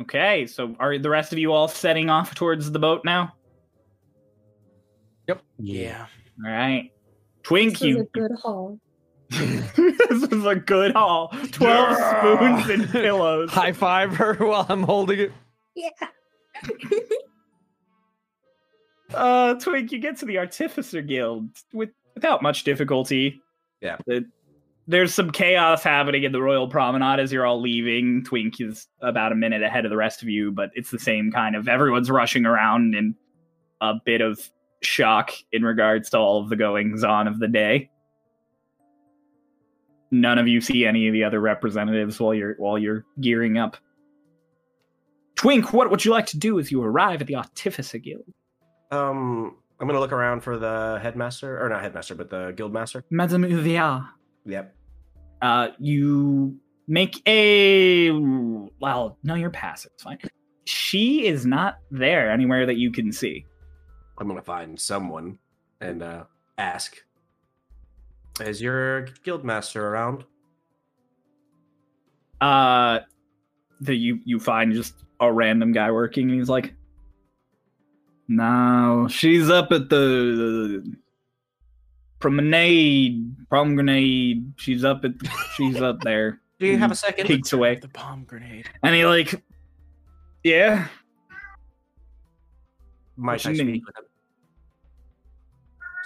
[0.00, 3.34] Okay, so are the rest of you all setting off towards the boat now?
[5.58, 6.06] Yeah.
[6.44, 6.90] All right.
[7.42, 8.78] Twink, This was a good haul.
[9.30, 11.28] this is a good haul.
[11.52, 13.50] 12 spoons and pillows.
[13.50, 15.32] High five her while I'm holding it.
[15.74, 15.90] Yeah.
[19.14, 23.40] Uh, Twink, you get to the Artificer Guild with without much difficulty.
[23.80, 23.96] Yeah.
[24.06, 24.26] The-
[24.86, 28.24] there's some chaos happening in the Royal Promenade as you're all leaving.
[28.24, 31.30] Twink is about a minute ahead of the rest of you, but it's the same
[31.30, 33.14] kind of everyone's rushing around in
[33.82, 34.50] a bit of
[34.82, 37.90] shock in regards to all of the goings on of the day.
[40.10, 43.76] None of you see any of the other representatives while you're while you're gearing up.
[45.36, 48.24] Twink, what would you like to do as you arrive at the Artificer Guild?
[48.90, 53.04] Um, I'm gonna look around for the headmaster, or not headmaster, but the guild master.
[53.10, 54.08] Madame Uvia.
[54.46, 54.74] Yep.
[55.42, 58.10] Uh, you make a
[58.80, 59.92] well, no, you're passive.
[59.94, 60.18] It's fine.
[60.64, 63.44] She is not there anywhere that you can see.
[64.18, 65.38] I'm gonna find someone
[65.80, 66.24] and uh
[66.58, 66.96] ask.
[68.40, 70.24] Is your guild master around?
[72.40, 73.00] Uh,
[73.80, 76.74] the you you find just a random guy working, and he's like,
[78.28, 80.94] "No, she's up at the
[82.20, 84.52] promenade, prom grenade.
[84.56, 85.12] She's up at
[85.56, 87.26] she's up there." Do you have a second?
[87.26, 88.68] Peeks away, The bomb grenade.
[88.82, 89.42] and he like,
[90.42, 90.88] "Yeah,
[93.16, 93.74] Might I What you mean?
[93.76, 94.04] speak with him?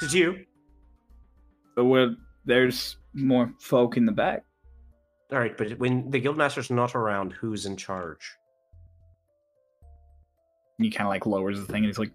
[0.03, 0.45] Is it you?
[1.74, 2.15] but we're,
[2.45, 4.45] there's more folk in the back."
[5.33, 8.37] All right, but when the guild master's not around, who's in charge?
[10.79, 12.11] he kind of like lowers the thing and he's like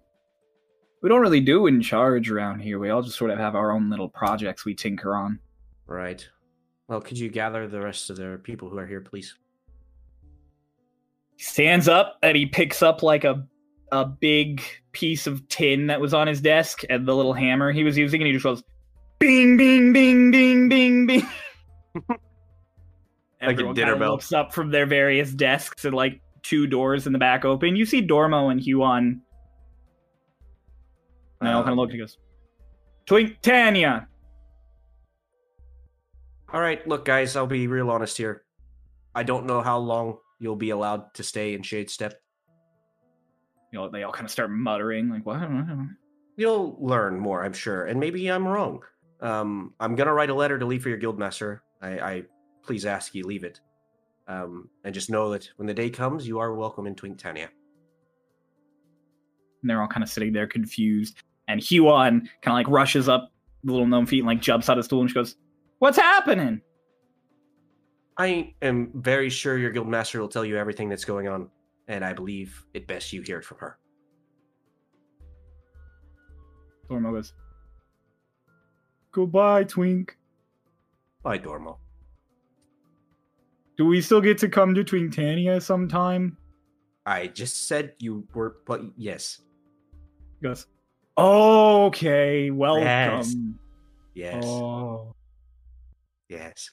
[1.00, 3.72] we don't really do in charge around here we all just sort of have our
[3.72, 5.38] own little projects we tinker on
[5.88, 6.28] Right.
[6.86, 9.34] Well, could you gather the rest of the people who are here, please?
[11.36, 13.46] he stands up and he picks up like a
[13.90, 14.62] a big
[14.98, 18.20] piece of tin that was on his desk and the little hammer he was using
[18.20, 18.62] and he just goes
[19.20, 21.22] bing bing bing bing bing bing
[23.40, 24.12] Like a Everyone dinner bell.
[24.12, 27.84] looks up from their various desks and like two doors in the back open you
[27.86, 29.22] see dormo and huon
[31.40, 32.18] and they all Um, kind of look and he goes
[33.06, 34.08] twink tanya
[36.52, 38.42] All right, look, guys, I'll be real honest here.
[39.14, 42.12] I don't know how long you'll be allowed to stay in Shadestep.
[43.72, 45.40] You know, they all kind of start muttering, like, what?
[46.36, 48.82] You'll learn more, I'm sure, and maybe I'm wrong.
[49.20, 51.60] Um, I'm gonna write a letter to leave for your guildmaster.
[51.82, 52.22] I, I
[52.62, 53.60] please ask you leave it.
[54.28, 57.48] Um, and just know that when the day comes, you are welcome in Twinktania.
[59.62, 61.22] And they're all kind of sitting there confused.
[61.48, 63.32] And Huon kind of like rushes up
[63.64, 65.36] the little gnome feet and like jumps out of the stool and she goes,
[65.78, 66.60] What's happening?
[68.18, 71.48] I am very sure your guildmaster will tell you everything that's going on,
[71.88, 73.78] and I believe it best you hear it from her.
[76.88, 77.32] Dormo goes,
[79.12, 80.16] Goodbye, Twink.
[81.22, 81.78] Bye, Dormo.
[83.76, 86.36] Do we still get to come to Twinktania sometime?
[87.06, 89.40] I just said you were, but yes,
[90.42, 90.66] goes,
[91.16, 92.84] Okay, welcome.
[92.84, 93.34] Yes.
[94.14, 95.14] yes, Oh.
[96.28, 96.70] yes.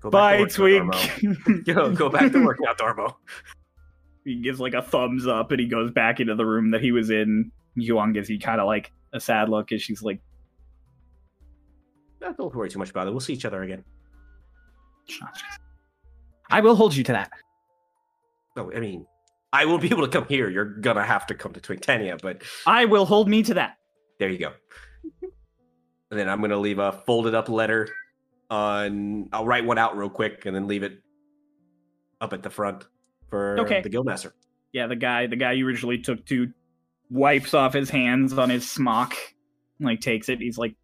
[0.00, 0.92] Go Bye, Twink.
[1.64, 3.14] Go, go back to work now, Dormo.
[4.24, 6.92] he gives like a thumbs up and he goes back into the room that he
[6.92, 7.50] was in.
[7.74, 10.20] Yuan gives you kind of like a sad look as she's like,
[12.20, 13.10] Don't worry too much about it.
[13.10, 13.84] We'll see each other again.
[16.50, 17.30] I will hold you to that.
[18.56, 19.06] No, I mean,
[19.52, 20.48] I won't be able to come here.
[20.48, 23.76] You're gonna have to come to Twinktania, but I will hold me to that.
[24.18, 24.52] there you go.
[25.22, 27.88] and then I'm gonna leave a folded up letter
[28.50, 29.28] on.
[29.32, 30.98] I'll write one out real quick and then leave it
[32.20, 32.86] up at the front
[33.32, 33.80] for Okay.
[33.80, 34.32] the guildmaster.
[34.74, 36.52] Yeah, the guy, the guy you originally took to,
[37.08, 39.14] wipes off his hands on his smock,
[39.80, 40.38] like takes it.
[40.38, 40.74] He's like,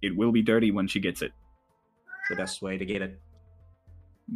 [0.00, 1.32] "It will be dirty when she gets it."
[2.30, 3.20] The best way to get it.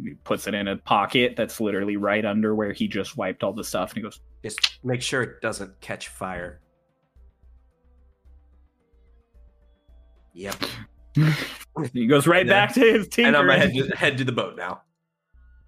[0.03, 3.53] He puts it in a pocket that's literally right under where he just wiped all
[3.53, 6.61] the stuff, and he goes, Just make sure it doesn't catch fire.
[10.33, 10.55] Yep.
[11.93, 13.25] he goes right And then- back to his team.
[13.25, 14.81] And I'm gonna head to, head to the boat now.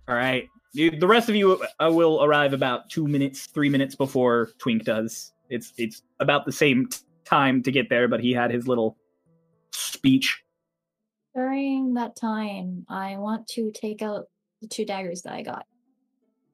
[0.07, 0.47] All right.
[0.75, 4.83] You, the rest of you uh, will arrive about two minutes, three minutes before Twink
[4.83, 5.31] does.
[5.49, 8.97] It's it's about the same t- time to get there, but he had his little
[9.71, 10.43] speech.
[11.33, 14.25] During that time, I want to take out
[14.61, 15.65] the two daggers that I got.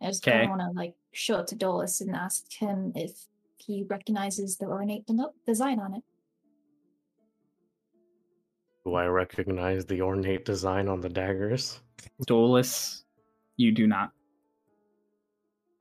[0.04, 3.12] I just kind of want to like show it to Dolus and ask him if
[3.58, 6.04] he recognizes the ornate deno- design on it.
[8.86, 11.82] Do I recognize the ornate design on the daggers?
[12.28, 13.01] Dolus,
[13.62, 14.12] you do not.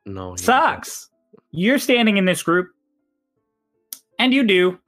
[0.07, 0.33] No.
[0.33, 1.09] he Sucks.
[1.51, 2.69] You're standing in this group,
[4.19, 4.79] and you do.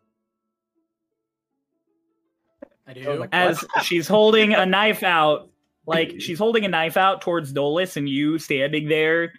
[2.87, 3.15] I Oh, do.
[3.21, 5.51] like- as she's holding a knife out,
[5.87, 9.33] like she's holding a knife out towards Dolus, and you standing there,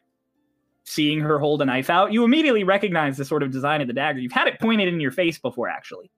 [0.85, 3.93] seeing her hold a knife out, you immediately recognize the sort of design of the
[3.93, 4.19] dagger.
[4.19, 6.09] You've had it pointed in your face before, actually.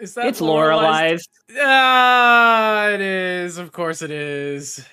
[0.00, 1.28] Is that it's Lorelai's.
[1.60, 3.58] Ah, it is.
[3.58, 4.84] Of course it is.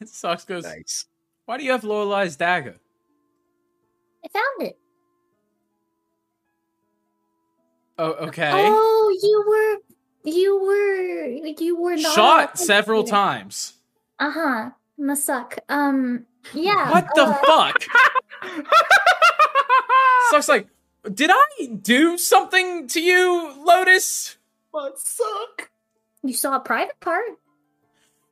[0.04, 0.64] Socks goes.
[0.64, 1.06] Nice.
[1.46, 2.76] Why do you have Lorelai's dagger?
[4.24, 4.78] I found it.
[7.98, 8.50] Oh, okay.
[8.52, 13.74] Oh, you were, you were, like you were not Shot several times.
[14.18, 14.70] Uh huh.
[14.98, 15.58] Must suck.
[15.68, 16.26] Um.
[16.52, 16.90] Yeah.
[16.90, 17.84] What the uh, fuck?
[20.30, 20.68] Socks like,
[21.12, 24.36] did I do something to you, Lotus?
[24.72, 25.70] But suck.
[26.22, 27.24] You saw a private part.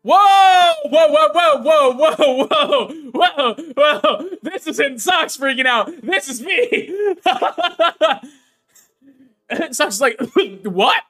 [0.04, 0.72] Whoa!
[0.84, 1.08] Whoa!
[1.08, 1.28] Whoa!
[1.32, 1.62] Whoa!
[1.62, 1.92] Whoa!
[1.94, 2.46] Whoa!
[2.46, 2.88] Whoa!
[3.12, 3.54] Whoa!
[3.74, 4.28] Whoa!
[4.42, 5.90] This isn't Socks freaking out.
[6.02, 6.94] This is me.
[9.72, 10.20] Socks is like,
[10.64, 11.02] what?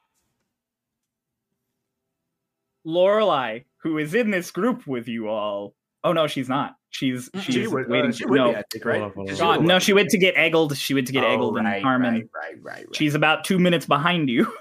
[2.87, 5.75] Lorelai, who is in this group with you all.
[6.05, 6.77] Oh no, she's not.
[6.91, 8.11] She's she's She would, waiting.
[8.11, 9.01] uh, she would no, be, I think, right?
[9.01, 9.31] Hold on, hold.
[9.31, 10.77] She God, no, she went to get eggled.
[10.77, 12.15] She went to get Oh, eggled right, and Carmen.
[12.15, 12.97] Right, right, right, right.
[12.97, 14.53] She's about two minutes behind you.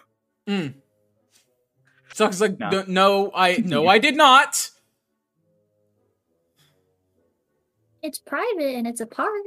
[0.49, 0.73] Mm.
[2.13, 2.69] Socks like, No.
[2.69, 4.69] no, no, I, no, I did not.
[8.01, 9.43] It's private and it's a part.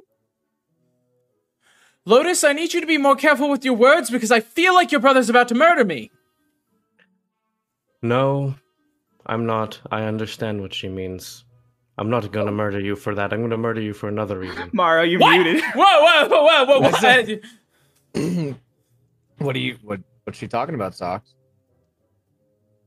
[2.05, 4.93] Lotus, I need you to be more careful with your words because I feel like
[4.93, 6.11] your brother's about to murder me.
[8.01, 8.55] No,
[9.27, 9.81] I'm not.
[9.91, 11.45] I understand what she means.
[11.99, 12.55] I'm not gonna oh.
[12.55, 13.33] murder you for that.
[13.33, 14.71] I'm gonna murder you for another reason.
[14.73, 15.41] Mara, you're What?
[15.41, 15.63] muted.
[15.75, 15.83] Whoa!
[15.85, 16.29] Whoa!
[16.29, 16.65] Whoa!
[16.65, 16.91] Whoa!
[16.91, 18.53] Whoa!
[19.39, 19.47] What?
[19.47, 19.77] what are you?
[19.83, 20.01] What?
[20.25, 21.36] What's she talking about, socks?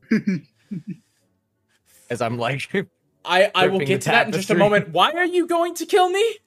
[2.09, 2.71] As I'm like,
[3.25, 4.89] I, I will get the to that in just a moment.
[4.89, 6.37] Why are you going to kill me?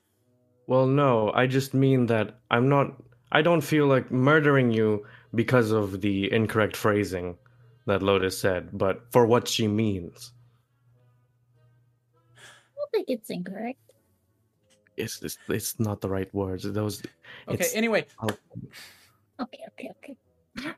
[0.66, 2.94] Well, no, I just mean that I'm not.
[3.30, 7.36] I don't feel like murdering you because of the incorrect phrasing
[7.86, 10.32] that Lotus said, but for what she means.
[12.36, 12.40] I
[12.76, 13.78] don't think it's incorrect.
[14.96, 16.64] It's it's, it's not the right words.
[16.64, 17.02] Those.
[17.48, 17.54] Okay.
[17.54, 18.06] It's- Anyway,
[19.40, 20.16] Okay, okay, okay.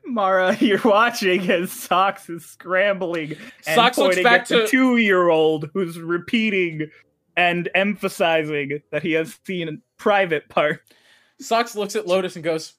[0.05, 3.35] Mara, you're watching as Socks is scrambling
[3.67, 6.89] and Socks looks pointing back at the to- two-year-old who's repeating
[7.37, 10.81] and emphasizing that he has seen a private part.
[11.39, 12.73] Socks looks at Lotus and goes,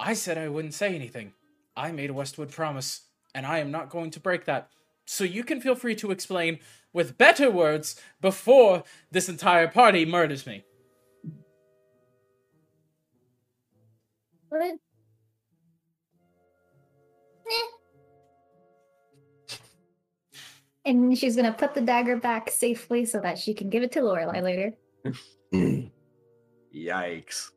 [0.00, 1.32] I said I wouldn't say anything.
[1.76, 3.02] I made a Westwood promise,
[3.34, 4.70] and I am not going to break that.
[5.04, 6.58] So you can feel free to explain
[6.92, 10.64] with better words before this entire party murders me.
[14.50, 14.62] What?
[14.62, 14.76] Eh.
[20.84, 24.00] And she's gonna put the dagger back safely so that she can give it to
[24.00, 24.72] Lorelai later.
[26.74, 27.50] Yikes.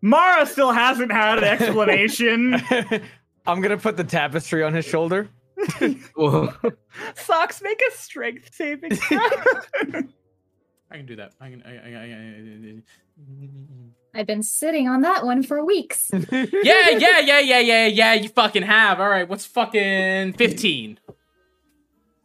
[0.00, 2.54] Mara still hasn't had an explanation.
[3.46, 5.28] I'm gonna put the tapestry on his shoulder.
[6.16, 6.54] Well,
[7.16, 9.18] Socks, make a strength saving throw.
[10.90, 11.32] I can do that.
[11.40, 11.62] I can.
[11.64, 12.82] I, I, I, I,
[14.14, 16.10] I've been sitting on that one for weeks.
[16.32, 16.44] yeah,
[16.90, 18.12] yeah, yeah, yeah, yeah, yeah.
[18.12, 19.00] You fucking have.
[19.00, 19.28] All right.
[19.28, 20.98] What's fucking fifteen?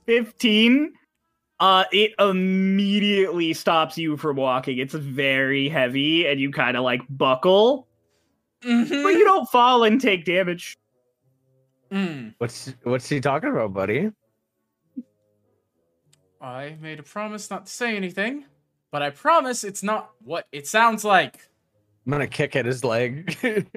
[0.05, 0.93] 15
[1.59, 7.01] uh it immediately stops you from walking it's very heavy and you kind of like
[7.09, 7.87] buckle
[8.61, 9.07] but Mm-hmm.
[9.07, 10.77] you don't fall and take damage
[11.91, 12.35] Mm.
[12.37, 14.11] What's What's he talking about, buddy?
[16.41, 18.45] I made a promise not to say anything,
[18.97, 21.35] but I promise it's not what it sounds like.
[22.03, 23.27] I'm gonna kick at his leg.
[23.43, 23.67] make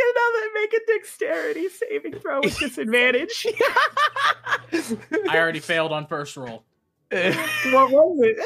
[0.00, 3.46] another make a dexterity saving throw with disadvantage
[4.72, 6.64] I already failed on first roll.
[7.10, 8.38] what was it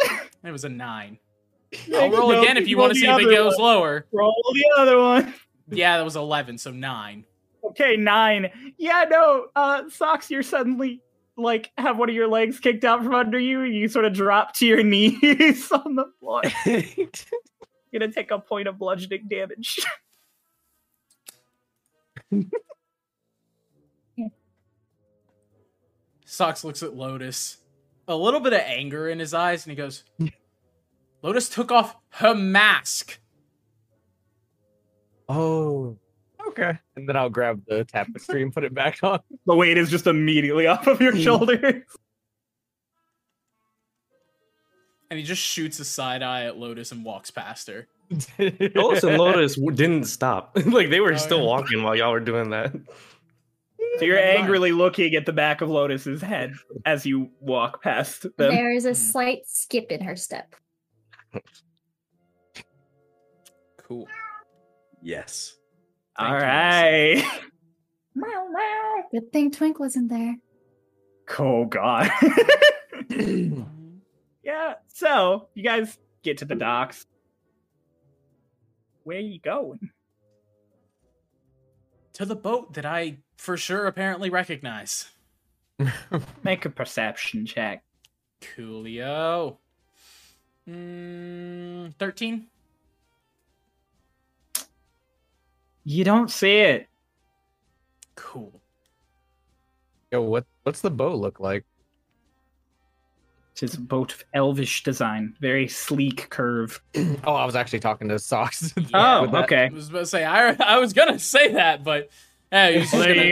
[0.43, 1.19] It was a nine.
[1.95, 3.63] I'll roll no, again if you want to see if it goes one.
[3.63, 4.07] lower.
[4.11, 5.35] roll the other one
[5.71, 7.25] Yeah, that was eleven, so nine.
[7.67, 11.01] Okay nine yeah no uh socks you're suddenly
[11.37, 14.13] like have one of your legs kicked out from under you and you sort of
[14.13, 17.09] drop to your knees on the floor You're
[17.93, 19.79] gonna take a point of bludgeoning damage
[26.29, 27.59] Socks looks at Lotus,
[28.09, 30.05] a little bit of anger in his eyes, and he goes,
[31.23, 33.19] Lotus took off her mask.
[35.29, 35.97] Oh.
[36.59, 36.79] Okay.
[36.97, 39.21] And then I'll grab the tapestry and put it back on.
[39.47, 41.83] The weight is just immediately off of your shoulders.
[45.11, 47.87] And he just shoots a side eye at Lotus and walks past her.
[48.75, 50.57] Lotus and Lotus didn't stop.
[50.67, 51.45] like they were Oh, still yeah.
[51.47, 52.73] walking while y'all were doing that.
[53.99, 56.55] So you're angrily looking at the back of Lotus's head
[56.85, 58.31] as you walk past them.
[58.37, 58.95] There is a Hmm.
[58.95, 60.55] slight skip in her step.
[63.79, 64.09] Cool.
[65.03, 65.55] Yes.
[66.19, 67.23] Thank All you.
[68.15, 69.05] Meow, meow.
[69.11, 70.37] Good thing Twink wasn't there.
[71.39, 72.11] Oh god.
[74.43, 74.75] yeah.
[74.89, 77.07] So you guys get to the docks.
[79.05, 79.91] Where are you going?
[82.15, 85.11] To the boat that I for sure apparently recognize.
[86.43, 87.85] Make a perception check.
[88.41, 89.59] Coolio.
[90.69, 92.47] Mm, 13?
[95.89, 96.89] You don't see it.
[98.17, 98.61] Cool.
[100.11, 101.65] Yo, what what's the bow look like?
[103.63, 106.83] It's a boat of elvish design, very sleek curve.
[107.25, 108.75] Oh, I was actually talking to Socks.
[108.95, 109.69] Oh, okay.
[109.71, 112.11] I was about to say I, I was gonna say that, but
[112.51, 113.31] yeah, he was there gonna, you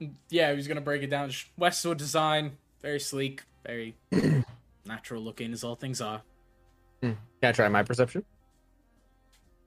[0.00, 0.08] go.
[0.30, 1.30] yeah, he was gonna break it down.
[1.30, 3.96] Just Westwood design, very sleek, very
[4.86, 6.22] natural looking, as all things are.
[7.02, 7.14] Hmm.
[7.40, 8.24] Can I try my perception?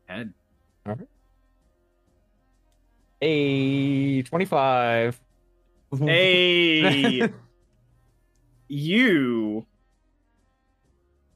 [0.08, 0.34] Ed.
[3.22, 5.20] A twenty-five.
[6.00, 7.30] Hey,
[8.68, 9.66] you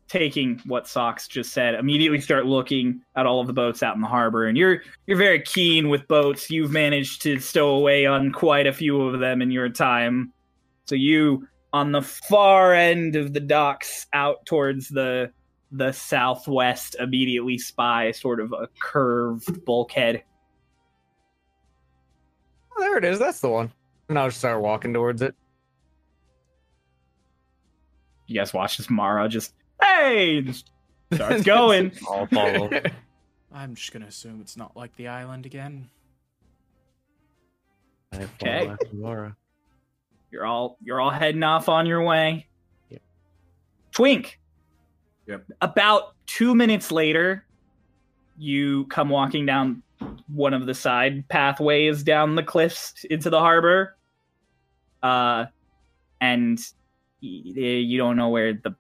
[0.10, 4.02] taking what Socks just said, immediately start looking at all of the boats out in
[4.02, 6.50] the harbor, and you're you're very keen with boats.
[6.50, 10.34] You've managed to stow away on quite a few of them in your time.
[10.86, 15.32] So you on the far end of the docks out towards the
[15.72, 20.24] the southwest immediately spy sort of a curved bulkhead.
[22.80, 23.20] Oh, there it is.
[23.20, 23.72] That's the one.
[24.08, 25.36] And I'll just start walking towards it.
[28.28, 30.72] You guys watch this Mara just hey just
[31.14, 31.92] starts going.
[32.10, 32.70] I'll follow.
[33.54, 35.90] I'm just gonna assume it's not like the island again.
[38.14, 38.68] I Okay.
[38.68, 39.36] after Laura.
[40.32, 42.48] You're all you're all heading off on your way.
[42.90, 43.02] Yep.
[43.92, 44.40] Twink.
[45.28, 45.46] Yep.
[45.62, 47.44] About two minutes later,
[48.38, 49.82] you come walking down
[50.28, 53.96] one of the side pathways down the cliffs into the harbor.
[55.02, 55.46] Uh,
[56.22, 56.60] and
[57.22, 58.76] you don't know where the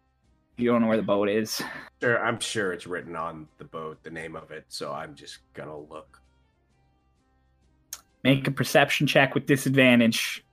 [0.57, 1.61] you don't know where the boat is.
[2.01, 4.65] Sure, I'm sure it's written on the boat, the name of it.
[4.67, 6.19] So I'm just gonna look.
[8.23, 10.43] Make a perception check with disadvantage.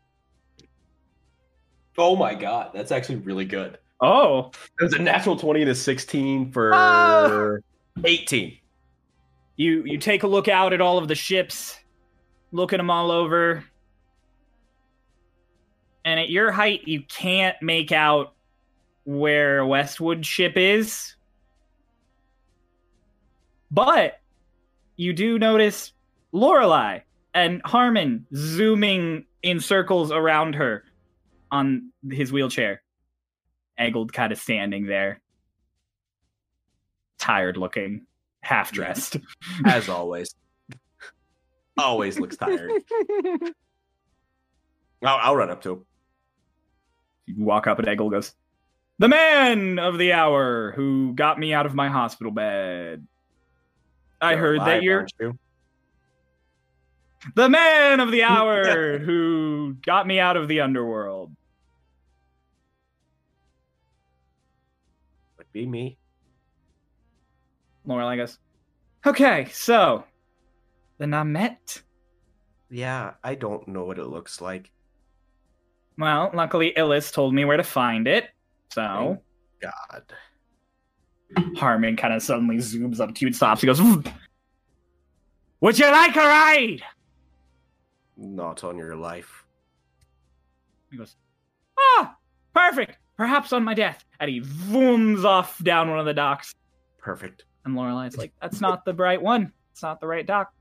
[1.98, 3.78] Oh my god, that's actually really good.
[4.00, 7.56] Oh, It was a natural twenty to sixteen for Ah!
[8.04, 8.58] eighteen.
[9.56, 11.78] You you take a look out at all of the ships
[12.52, 13.64] looking them all over.
[16.04, 18.34] And at your height you can't make out
[19.04, 21.14] where westwood ship is.
[23.70, 24.20] But
[24.96, 25.92] you do notice
[26.32, 27.02] lorelai
[27.34, 30.84] and harmon zooming in circles around her
[31.50, 32.82] on his wheelchair.
[33.78, 35.20] Eggled kind of standing there.
[37.18, 38.06] Tired looking
[38.46, 39.16] half dressed
[39.66, 40.34] As always.
[41.76, 42.70] always looks tired.
[45.02, 45.84] I'll, I'll run up to him.
[47.26, 48.32] You walk up and Eggle goes,
[48.98, 53.06] The man of the hour who got me out of my hospital bed.
[54.20, 55.38] I You're heard that you're aren't you?
[57.34, 61.32] the man of the hour who got me out of the underworld.
[65.38, 65.98] Would be me.
[67.86, 68.38] Lorelai goes,
[69.06, 70.04] Okay, so
[70.98, 71.82] the Namet.
[72.70, 74.70] Yeah, I don't know what it looks like.
[75.98, 78.28] Well, luckily Illis told me where to find it.
[78.72, 79.22] So
[79.60, 80.02] God.
[81.56, 83.60] Harmon kind of suddenly zooms up to you and stops.
[83.60, 86.82] He goes, Would you like a ride?
[88.16, 89.44] Not on your life.
[90.90, 91.16] He goes,
[91.78, 92.16] Ah,
[92.54, 92.98] perfect.
[93.16, 94.04] Perhaps on my death.
[94.20, 96.54] And he zooms off down one of the docks.
[96.98, 97.44] Perfect.
[97.66, 99.52] And Lorelai's like, That's not the right one.
[99.72, 100.52] It's not the right doc.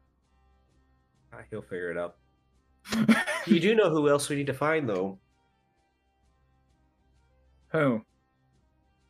[1.33, 2.17] Ah, He'll figure it out.
[3.47, 5.19] You do know who else we need to find, though.
[7.67, 8.01] Who?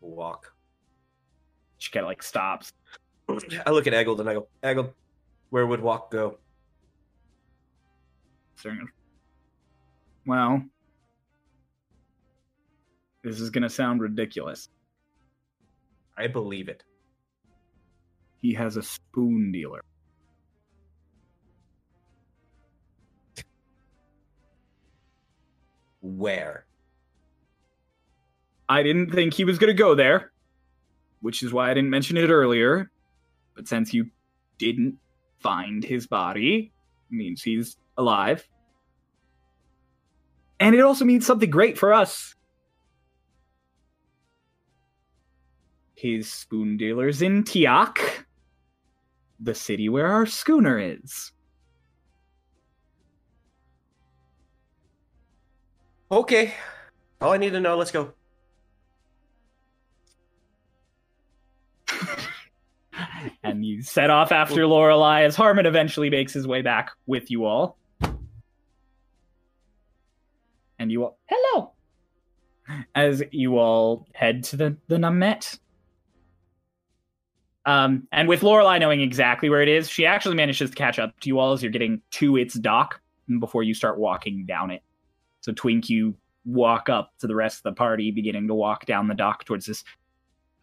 [0.02, 0.54] Walk.
[1.78, 2.74] She kind of like stops.
[3.66, 4.94] I look at Eggled and I go, Eggled,
[5.52, 6.38] where would Walk go?
[10.26, 10.62] Well,
[13.24, 14.68] This is gonna sound ridiculous.
[16.18, 16.84] I believe it.
[18.46, 19.84] He has a spoon dealer.
[26.00, 26.68] Where?
[28.70, 30.32] I didn't think he was gonna go there,
[31.22, 32.92] which is why I didn't mention it earlier.
[33.56, 34.12] But since you
[34.60, 35.00] didn't
[35.40, 36.72] find his body,
[37.10, 38.48] means he's alive.
[40.60, 42.36] And it also means something great for us.
[45.96, 48.25] His spoon dealer's in Tiak,
[49.40, 51.32] the city where our schooner is.
[56.12, 56.54] Okay.
[57.22, 57.78] All I need to know.
[57.78, 58.14] Let's go.
[63.44, 67.46] and you set off after Lorelai as Harmon eventually makes his way back with you
[67.46, 67.78] all.
[70.78, 71.72] And you all, hello,
[72.94, 75.58] as you all head to the the Numet.
[77.66, 81.20] Um, and with Lorelai knowing exactly where it is, she actually manages to catch up
[81.22, 83.02] to you all as you're getting to its dock
[83.40, 84.84] before you start walking down it.
[85.42, 86.16] So Twink, you
[86.46, 89.66] walk up to the rest of the party, beginning to walk down the dock towards
[89.66, 89.84] this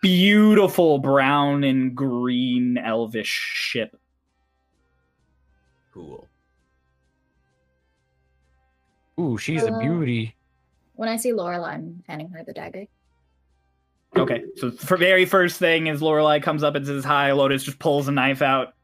[0.01, 3.99] beautiful brown and green elvish ship.
[5.93, 6.29] Cool.
[9.21, 10.35] Ooh, she's a Uh, beauty.
[10.95, 12.87] When I see Lorelai, I'm handing her the dagger.
[14.17, 17.33] Okay, so for very first thing is Lorelai comes up and says hi.
[17.33, 18.75] Lotus just pulls a knife out.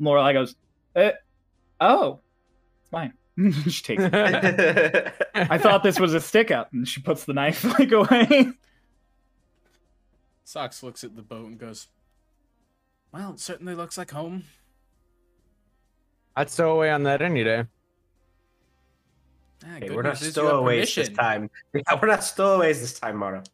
[0.00, 0.54] Lorelai goes,
[0.94, 1.12] eh,
[1.80, 2.20] "Oh,
[2.82, 3.12] it's mine."
[3.68, 4.02] she takes.
[4.04, 5.14] It.
[5.34, 8.52] I thought this was a stick up, and she puts the knife like away.
[10.48, 11.88] Socks looks at the boat and goes,
[13.12, 14.44] Well, it certainly looks like home.
[16.34, 17.64] I'd stow away on that any day.
[19.62, 21.50] Ah, Hey, we're not news is you have stowaways this time.
[21.74, 23.44] Yeah, we're not stowaways this time, Mara.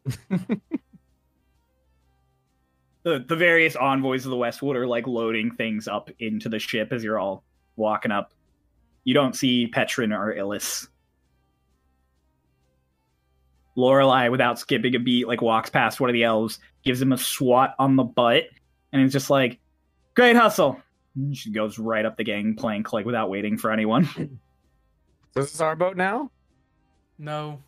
[3.04, 6.92] The the various envoys of the Westwood are like loading things up into the ship
[6.92, 7.44] as you're all
[7.76, 8.32] walking up.
[9.04, 10.88] You don't see Petrin or Illis.
[13.76, 17.18] Lorelai, without skipping a beat, like walks past one of the elves, gives him a
[17.18, 18.44] swat on the butt,
[18.92, 19.58] and is just like,
[20.14, 20.80] "Great hustle."
[21.16, 24.08] And she goes right up the gangplank, like without waiting for anyone.
[25.34, 26.30] So this is our boat now?
[27.18, 27.60] No.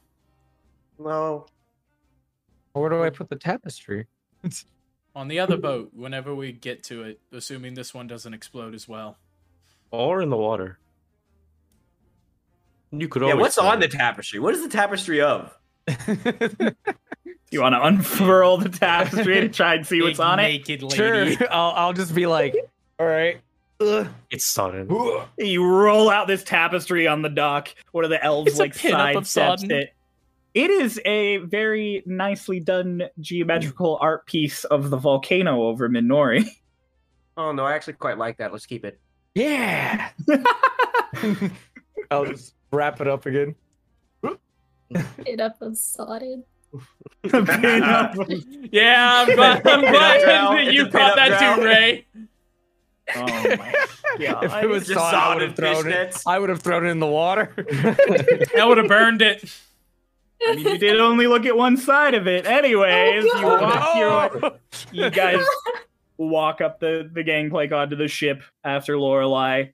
[1.01, 1.47] No.
[2.75, 4.07] Where do I put the tapestry?
[5.17, 8.87] On the other boat, whenever we get to it, assuming this one doesn't explode as
[8.87, 9.17] well.
[9.91, 10.79] Or in the water.
[12.93, 14.39] You could Yeah, what's throw on the tapestry?
[14.39, 15.59] What is the tapestry of?
[17.53, 20.43] You want to unfurl the tapestry to try and see what's Big on it?
[20.43, 21.37] naked lady.
[21.37, 21.47] sure.
[21.51, 22.57] I'll, I'll just be like,
[22.99, 23.41] all right.
[23.81, 24.09] Ugh.
[24.31, 24.89] It's sodden.
[25.39, 27.69] You roll out this tapestry on the dock.
[27.93, 29.95] One of the elves It's like pinup of sidesteps it.
[30.57, 36.45] It is a very nicely done geometrical art piece of the volcano over Minori.
[37.39, 38.51] Oh no, I actually quite like that.
[38.51, 38.99] Let's keep it.
[39.35, 40.09] Yeah.
[42.11, 43.55] I'll just wrap it up again.
[45.27, 46.45] It up and sodded.
[48.73, 50.99] Yeah, I'm glad, I'm glad Pinup that you drow.
[50.99, 51.65] caught that pinup too.
[51.65, 52.07] Ray.
[53.17, 53.75] oh my
[54.19, 54.45] god!
[54.45, 56.23] if it was Just sod, I would have thrown it.
[56.27, 57.53] I would have thrown it in the water.
[57.59, 59.45] That would have burned it.
[60.43, 62.47] I mean, you did only look at one side of it.
[62.47, 64.43] Anyways, Oh, you God.
[64.43, 64.53] walk
[64.93, 65.45] your you guys
[66.19, 69.61] walk up the the gangplank onto the ship after Lorelai.
[69.61, 69.73] And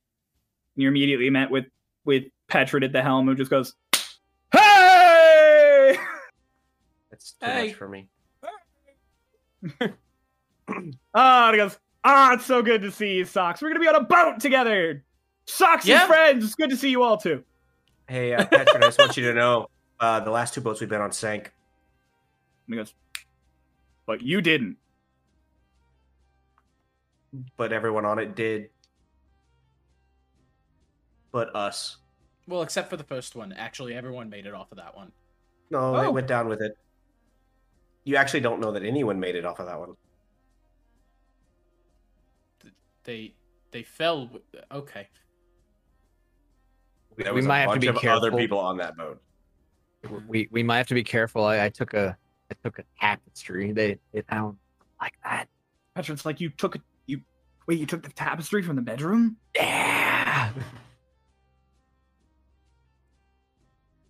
[0.76, 1.66] you're immediately met with
[2.04, 3.74] with Petrid at the helm, who just goes,
[4.52, 5.96] "Hey!"
[7.10, 7.66] That's too Hey.
[7.68, 8.08] much for me.
[11.14, 13.60] Ah, and he goes, "Ah, it's so good to see you, Socks.
[13.60, 15.04] We're gonna be on a boat together.
[15.46, 16.00] Socks Yeah.
[16.02, 16.44] and friends.
[16.44, 17.44] It's good to see you all too."
[18.08, 19.66] Hey, uh, Patrick, I just want you to know
[20.02, 21.52] uh, the last two boats we've been on sank.
[22.66, 22.92] And he goes,
[24.04, 24.76] "But you didn't."
[27.56, 28.68] but everyone on it did.
[31.30, 31.96] But us.
[32.46, 33.54] Well, except for the first one.
[33.54, 35.12] Actually, everyone made it off of that one.
[35.70, 36.10] No, they Oh.
[36.10, 36.76] went down with it.
[38.04, 39.96] You actually don't know that anyone made it off of that one.
[43.04, 43.34] They
[43.70, 44.28] they fell.
[44.28, 45.08] With, okay.
[47.16, 49.22] There We might have to bunch be of other people on that boat.
[50.26, 51.44] We we might have to be careful.
[51.44, 52.16] I, I took a
[52.50, 53.72] I took a tapestry.
[53.72, 54.56] They they found
[55.00, 55.48] like that.
[55.96, 56.82] Petrid's like, "You took it.
[57.06, 57.20] You
[57.66, 57.78] wait.
[57.78, 60.50] You took the tapestry from the bedroom." Yeah.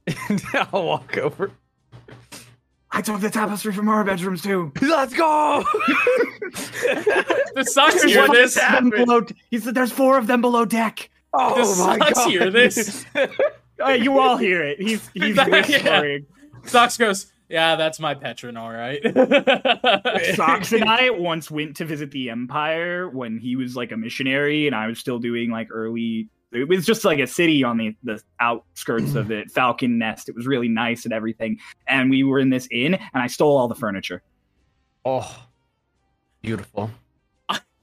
[0.72, 1.50] I'll walk over.
[2.90, 4.72] I took the tapestry from our bedrooms too.
[4.82, 5.64] Let's go.
[7.54, 8.56] The Socks There's hear this.
[8.56, 9.22] of them below.
[9.50, 12.30] He said, "There's four of them below deck." oh The my Socks god.
[12.30, 13.04] hear this.
[13.84, 14.80] Uh, you all hear it.
[14.80, 15.48] He's he's Yeah.
[15.48, 16.26] whispering.
[16.64, 19.00] Sox goes, Yeah, that's my Petron, all right.
[20.36, 24.66] Socks and I once went to visit the Empire when he was like a missionary,
[24.66, 26.28] and I was still doing like early.
[26.52, 30.28] It was just like a city on the the outskirts of it, Falcon Nest.
[30.28, 31.58] It was really nice and everything.
[31.88, 34.22] And we were in this inn, and I stole all the furniture.
[35.04, 35.46] Oh,
[36.42, 36.90] beautiful.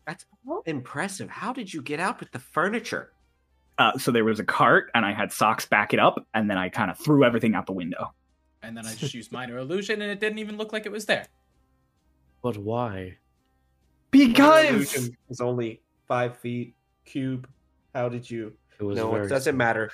[0.05, 0.25] That's
[0.65, 1.29] impressive.
[1.29, 3.11] How did you get out with the furniture?
[3.79, 6.57] Uh, so there was a cart, and I had Socks back it up, and then
[6.57, 8.13] I kind of threw everything out the window.
[8.61, 11.05] and then I just used minor illusion, and it didn't even look like it was
[11.05, 11.25] there.
[12.43, 13.17] But why?
[14.11, 16.73] Because it's only five feet
[17.05, 17.47] cube.
[17.93, 18.53] How did you?
[18.79, 19.91] It was No, very it doesn't matter.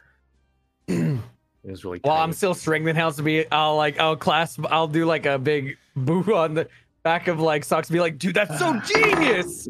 [1.68, 2.00] It was really.
[2.04, 2.34] Well, I'm tiny.
[2.34, 3.50] still strengthened house to be.
[3.52, 4.64] I'll like I'll clasp.
[4.70, 6.68] I'll do like a big boo on the
[7.02, 7.90] back of like socks.
[7.90, 9.68] Be like, dude, that's so genius.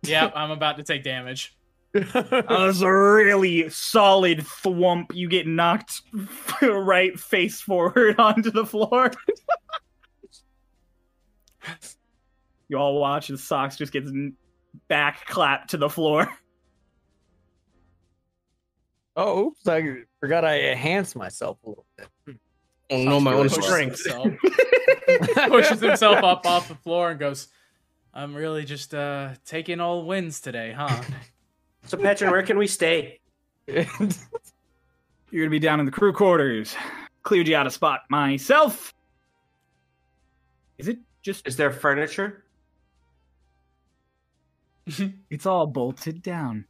[0.00, 1.54] Yeah, I'm about to take damage.
[1.94, 5.14] That was a really solid thwump.
[5.14, 6.02] You get knocked
[6.62, 9.10] right face forward onto the floor.
[12.68, 14.10] you all watch as Socks just gets
[14.88, 16.28] back clapped to the floor.
[19.16, 19.66] oh, oops!
[19.66, 22.36] I forgot I enhanced myself a little bit.
[22.90, 24.04] Oh no, my own Pushes strength.
[24.04, 24.32] himself-
[25.48, 27.48] pushes himself up off the floor and goes,
[28.14, 31.02] I'm really just uh taking all wins today, huh?
[31.84, 33.20] So, Petron, where can we stay?
[33.66, 33.86] You're
[35.32, 36.74] gonna be down in the crew quarters.
[37.22, 38.94] Cleared you out a spot myself.
[40.78, 41.46] Is it just?
[41.46, 42.44] Is there furniture?
[45.30, 46.64] It's all bolted down.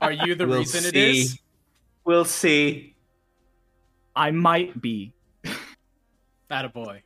[0.00, 1.20] Are you the We'll reason it see.
[1.22, 1.38] is?
[2.04, 2.94] We'll see.
[4.14, 5.12] I might be.
[6.48, 7.02] That a boy.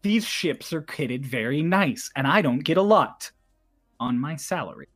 [0.00, 3.30] These ships are kitted very nice, and I don't get a lot
[4.00, 4.88] on my salary.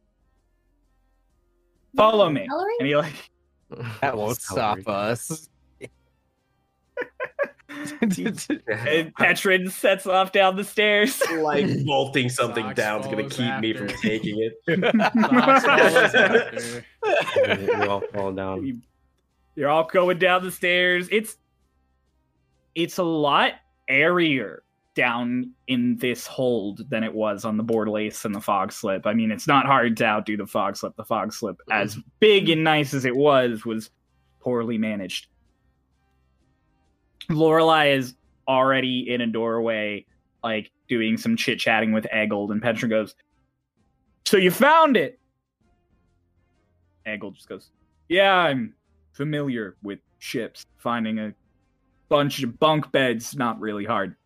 [1.97, 2.47] Follow me.
[2.49, 2.75] Salary?
[2.79, 3.31] And he like
[4.01, 4.83] that won't Salary.
[4.83, 5.49] stop us.
[8.01, 11.23] and Petrin sets off down the stairs.
[11.39, 14.55] Like bolting something Socks down is gonna follows keep me from taking it.
[15.15, 16.85] Socks follows after.
[17.59, 18.83] we all fall down.
[19.55, 21.09] You're all going down the stairs.
[21.11, 21.37] It's
[22.75, 23.53] it's a lot
[23.89, 24.63] airier
[24.95, 29.07] down in this hold than it was on the board lace and the fog slip.
[29.07, 30.97] I mean, it's not hard to outdo the fog slip.
[30.97, 31.73] The fog slip, mm-hmm.
[31.73, 33.91] as big and nice as it was, was
[34.41, 35.29] poorly managed.
[37.31, 38.15] Lorelai is
[38.49, 40.05] already in a doorway,
[40.43, 43.15] like doing some chit chatting with Eggold, and Petra goes,
[44.27, 45.21] So you found it?
[47.07, 47.71] Eggold just goes,
[48.09, 48.75] Yeah, I'm
[49.13, 50.67] familiar with ships.
[50.79, 51.35] Finding a
[52.09, 54.17] bunch of bunk beds not really hard.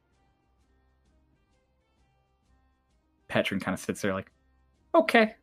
[3.34, 4.30] Petrin kind of sits there like,
[4.94, 5.34] okay.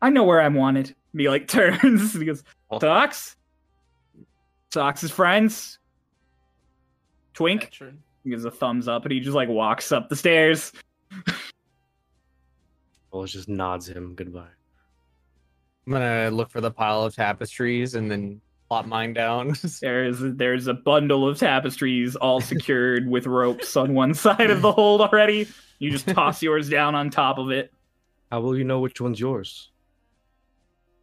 [0.00, 0.94] I know where I'm wanted.
[1.16, 2.42] He like turns and he goes,
[2.80, 3.36] Socks?
[4.72, 5.78] Socks' friends?
[7.34, 7.70] Twink?
[7.70, 7.98] Petron.
[8.24, 10.72] He gives a thumbs up and he just like walks up the stairs.
[13.12, 14.48] Well, just nods him goodbye.
[15.86, 18.40] I'm gonna look for the pile of tapestries and then
[18.72, 19.54] plop mine down.
[19.82, 24.72] There's there's a bundle of tapestries all secured with ropes on one side of the
[24.72, 25.46] hold already.
[25.78, 27.70] You just toss yours down on top of it.
[28.30, 29.70] How will you know which one's yours?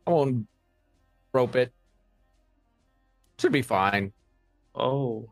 [0.08, 0.48] I won't
[1.32, 1.72] rope it.
[3.38, 4.14] Should be fine.
[4.74, 5.30] Oh.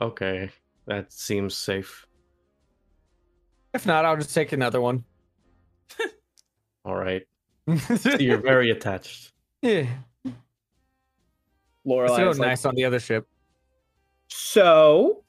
[0.00, 0.48] Okay,
[0.86, 2.06] that seems safe.
[3.74, 5.04] If not, I'll just take another one.
[6.86, 7.26] All right.
[7.98, 9.32] so You're very attached.
[9.60, 9.84] yeah.
[11.86, 13.26] Lorelai So is like, nice on the other ship.
[14.28, 15.22] So,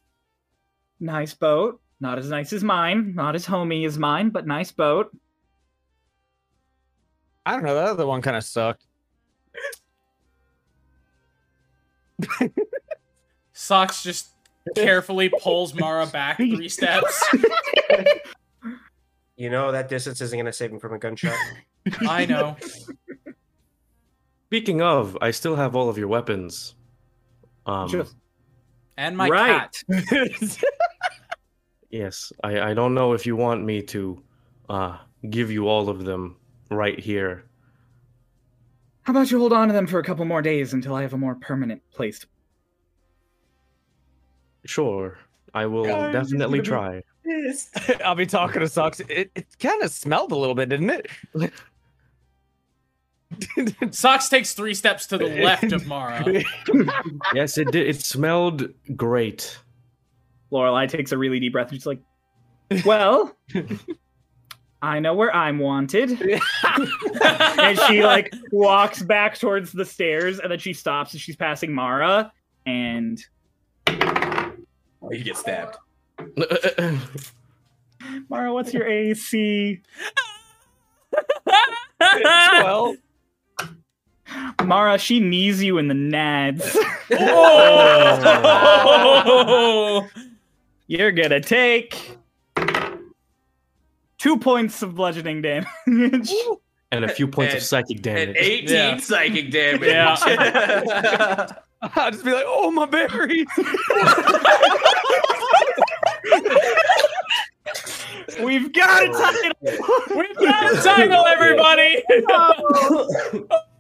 [0.99, 1.81] nice boat.
[1.99, 3.13] Not as nice as mine.
[3.15, 5.15] Not as homey as mine, but nice boat.
[7.45, 7.75] I don't know.
[7.75, 8.85] That other one kind of sucked.
[13.53, 14.29] Socks just
[14.75, 17.23] carefully pulls Mara back three steps.
[19.37, 21.37] You know that distance isn't gonna save him from a gunshot.
[22.07, 22.55] I know.
[24.47, 26.75] Speaking of, I still have all of your weapons.
[27.65, 28.15] Um, Just-
[28.97, 29.71] And my right.
[29.89, 30.57] cat.
[31.89, 34.23] yes, I, I don't know if you want me to
[34.69, 34.97] uh,
[35.29, 36.37] give you all of them
[36.69, 37.45] right here.
[39.03, 41.13] How about you hold on to them for a couple more days until I have
[41.13, 42.19] a more permanent place?
[42.19, 42.27] To...
[44.65, 45.17] Sure,
[45.53, 47.03] I will Guys, definitely you're try.
[48.05, 48.99] I'll be talking to Socks.
[49.01, 51.07] It, it kind of smelled a little bit, didn't it?
[53.91, 56.43] Socks takes three steps to the left of Mara.
[57.33, 57.87] Yes, it did.
[57.87, 59.57] It smelled great.
[60.51, 62.01] Lorelai takes a really deep breath and she's like,
[62.85, 63.35] "Well,
[64.81, 66.11] I know where I'm wanted.
[66.21, 71.73] and she like walks back towards the stairs and then she stops and she's passing
[71.73, 72.31] Mara
[72.65, 73.19] and
[73.87, 75.77] Oh, you get stabbed.
[78.29, 79.81] Mara, what's your AC?
[82.21, 82.95] Well,
[84.63, 86.75] Mara, she knees you in the nads.
[89.27, 90.07] Oh!
[90.87, 92.17] You're gonna take
[94.17, 95.67] two points of bludgeoning damage.
[96.91, 98.35] and a few points of And- psychic And damage.
[98.39, 98.97] 18 Yeah.
[98.97, 99.81] psychic damage.
[99.87, 101.47] Yeah.
[101.95, 103.45] I'll just be like, oh my berries.
[108.41, 109.51] We've got a title.
[110.17, 112.03] We've got a title, everybody!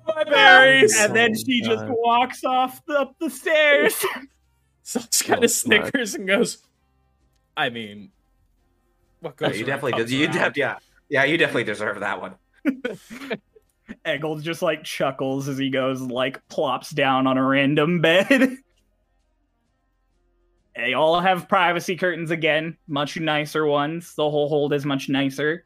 [0.07, 0.95] Oh, my berries!
[0.99, 3.95] and then Oh she my just walks off the, up the stairs.
[4.83, 6.59] Socks kind Oh, of snickers and goes,
[7.57, 8.11] I mean,
[9.21, 10.09] what Yeah, goes you definitely did.
[10.11, 10.33] You around.
[10.33, 10.77] def- yeah.
[11.09, 12.35] Yeah, you definitely deserve that one.
[14.05, 18.29] Eggle just like chuckles as he goes and like plops down on a random bed.
[20.75, 24.13] they all have privacy curtains again, much nicer ones.
[24.15, 25.65] The whole hold is much nicer.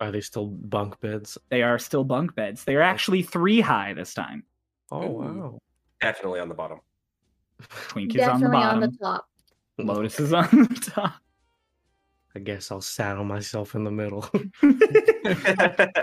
[0.00, 1.38] Are they still bunk beds?
[1.48, 2.64] They are still bunk beds.
[2.64, 4.44] They are actually three high this time.
[4.90, 5.58] Oh wow.
[6.00, 6.80] Definitely on the bottom.
[7.88, 8.98] Twink is on the Definitely on the bottom.
[8.98, 9.28] top.
[9.78, 11.14] Lotus is on the top.
[12.34, 14.22] I guess I'll saddle myself in the middle.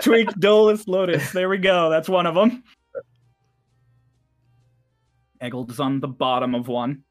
[0.02, 1.30] Twink, Dolus, Lotus.
[1.30, 1.90] There we go.
[1.90, 2.64] That's one of them.
[5.40, 7.04] Eggled is on the bottom of one.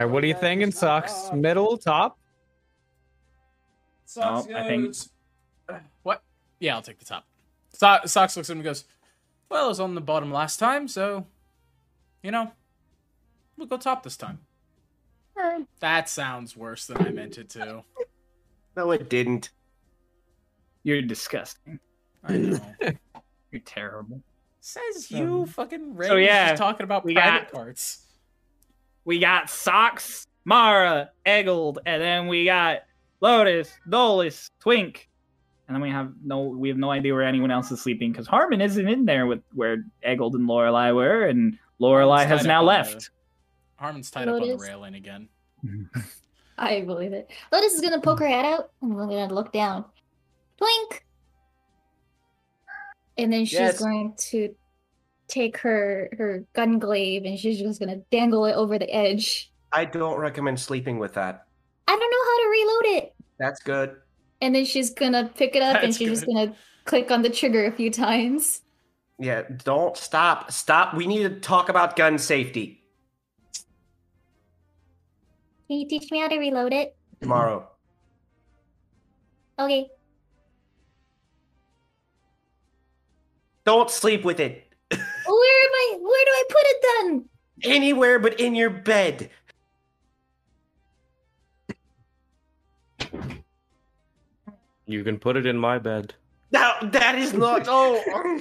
[0.00, 1.30] All right, what are you thinking, Socks?
[1.32, 2.18] Middle, top?
[4.06, 4.94] Socks Oh, I think-
[6.02, 6.22] What?
[6.60, 7.26] Yeah, I'll take the top.
[7.72, 8.84] So- Socks looks at him and goes,
[9.50, 11.26] Well, I was on the bottom last time, so,
[12.22, 12.50] you know,
[13.56, 14.38] we'll go top this time.
[15.38, 15.66] Alright.
[15.80, 17.82] That sounds worse than I meant it to.
[18.76, 19.50] no, it didn't.
[20.82, 21.78] You're disgusting.
[22.24, 22.60] I know.
[23.50, 24.22] You're terrible.
[24.60, 26.08] Says you, fucking Ray.
[26.08, 28.02] So, yeah, just talking about we private got- parts.
[29.04, 32.82] We got Socks, Mara, Eggled, and then we got
[33.20, 35.08] Lotus, Dolus, Twink.
[35.68, 38.28] And then we have no we have no idea where anyone else is sleeping because
[38.28, 42.58] Harmon isn't in there with where Eggled and Lorelai were, and Lorelai Harmon's has now
[42.58, 43.10] up on left.
[43.76, 45.28] Harmon's tied up on the railing again.
[46.58, 47.30] I believe it.
[47.52, 49.84] Lotus is gonna poke her head out and we're gonna look down.
[50.56, 51.04] Twink!
[53.18, 53.78] And then she's Yes.
[53.80, 54.54] going to
[55.26, 59.52] take her her gun glaive and she's just gonna dangle it over the edge.
[59.72, 61.45] I don't recommend sleeping with that.
[61.88, 63.14] I don't know how to reload it.
[63.38, 63.96] That's good.
[64.40, 66.54] And then she's gonna pick it up and That's she's just gonna
[66.84, 68.62] click on the trigger a few times.
[69.18, 70.52] Yeah, don't stop.
[70.52, 70.94] Stop.
[70.94, 72.82] We need to talk about gun safety
[75.68, 76.94] Can you teach me how to reload it?
[77.20, 77.66] tomorrow.
[79.58, 79.88] Okay.
[83.64, 85.98] Don't sleep with it Where am I?
[86.00, 87.28] Where do I put it then?
[87.64, 89.30] anywhere but in your bed.
[94.86, 96.14] You can put it in my bed.
[96.52, 97.66] Now that is not.
[97.68, 98.40] Oh,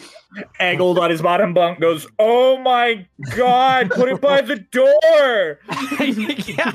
[0.59, 5.59] Eggled on his bottom bunk goes, "Oh my god, put it by the door!"
[5.99, 6.71] yeah.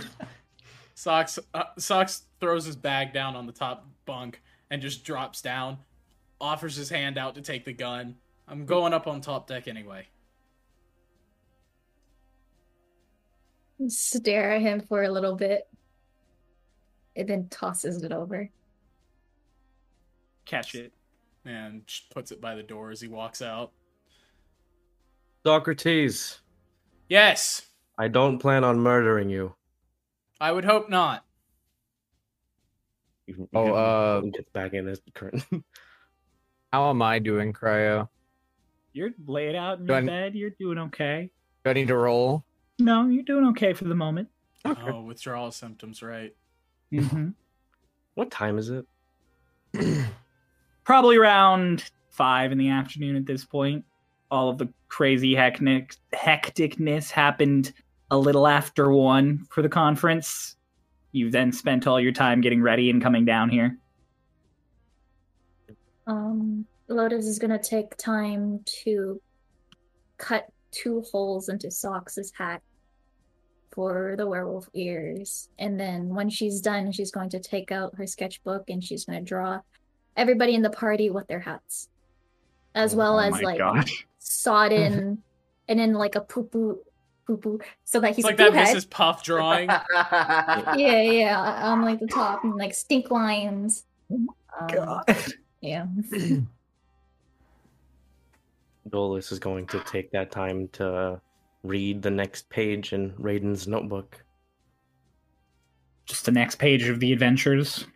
[0.95, 5.79] Socks uh, Socks throws his bag down on the top bunk and just drops down,
[6.41, 8.17] offers his hand out to take the gun.
[8.49, 10.09] I'm going up on top deck anyway.
[13.87, 15.69] Stare at him for a little bit.
[17.17, 18.51] And then tosses it over.
[20.45, 20.93] Catch it.
[21.45, 23.73] And puts it by the door as he walks out.
[25.45, 26.41] Socrates,
[27.09, 27.63] Yes,
[27.99, 29.55] I don't plan on murdering you.
[30.41, 31.25] I would hope not.
[33.27, 35.43] You- you Oh, can- uh, get back in his current.
[36.73, 38.09] How am I doing, Cryo?
[38.93, 40.35] You're laid out in Do your I- bed.
[40.35, 41.31] You're doing okay.
[41.65, 42.45] Do I need to roll?
[42.79, 44.29] No, you're doing okay for the moment.
[44.65, 44.81] Okay.
[44.91, 46.35] Oh, withdrawal symptoms, right?
[46.93, 47.31] Mm-hmm.
[48.15, 48.85] what time is it?
[50.85, 53.85] Probably around five in the afternoon at this point.
[54.31, 57.73] All of the crazy hectic hecticness happened
[58.11, 60.57] a little after one for the conference.
[61.13, 63.77] You then spent all your time getting ready and coming down here.
[66.07, 69.21] Um, Lotus is gonna take time to
[70.19, 72.63] cut two holes into Socks's hat
[73.73, 75.49] for the werewolf ears.
[75.59, 79.23] And then when she's done, she's going to take out her sketchbook and she's gonna
[79.23, 79.61] draw
[80.21, 81.89] everybody in the party with their hats.
[82.75, 84.07] As well Oh as like gosh.
[84.19, 85.23] sodden
[85.69, 86.79] and then like a poo poo
[87.27, 88.77] poo poo, so that he's It's like that head.
[88.77, 88.89] Mrs.
[88.89, 89.69] Puff drawing.
[89.93, 91.41] Yeah, yeah,
[91.71, 93.85] on like the top and like stink lines.
[94.11, 95.03] Um,
[95.61, 95.87] Yeah.
[98.89, 101.21] Dolus is going to take that time to
[101.63, 104.23] read the next page in Raiden's notebook.
[106.07, 107.87] Just the next page of the adventures.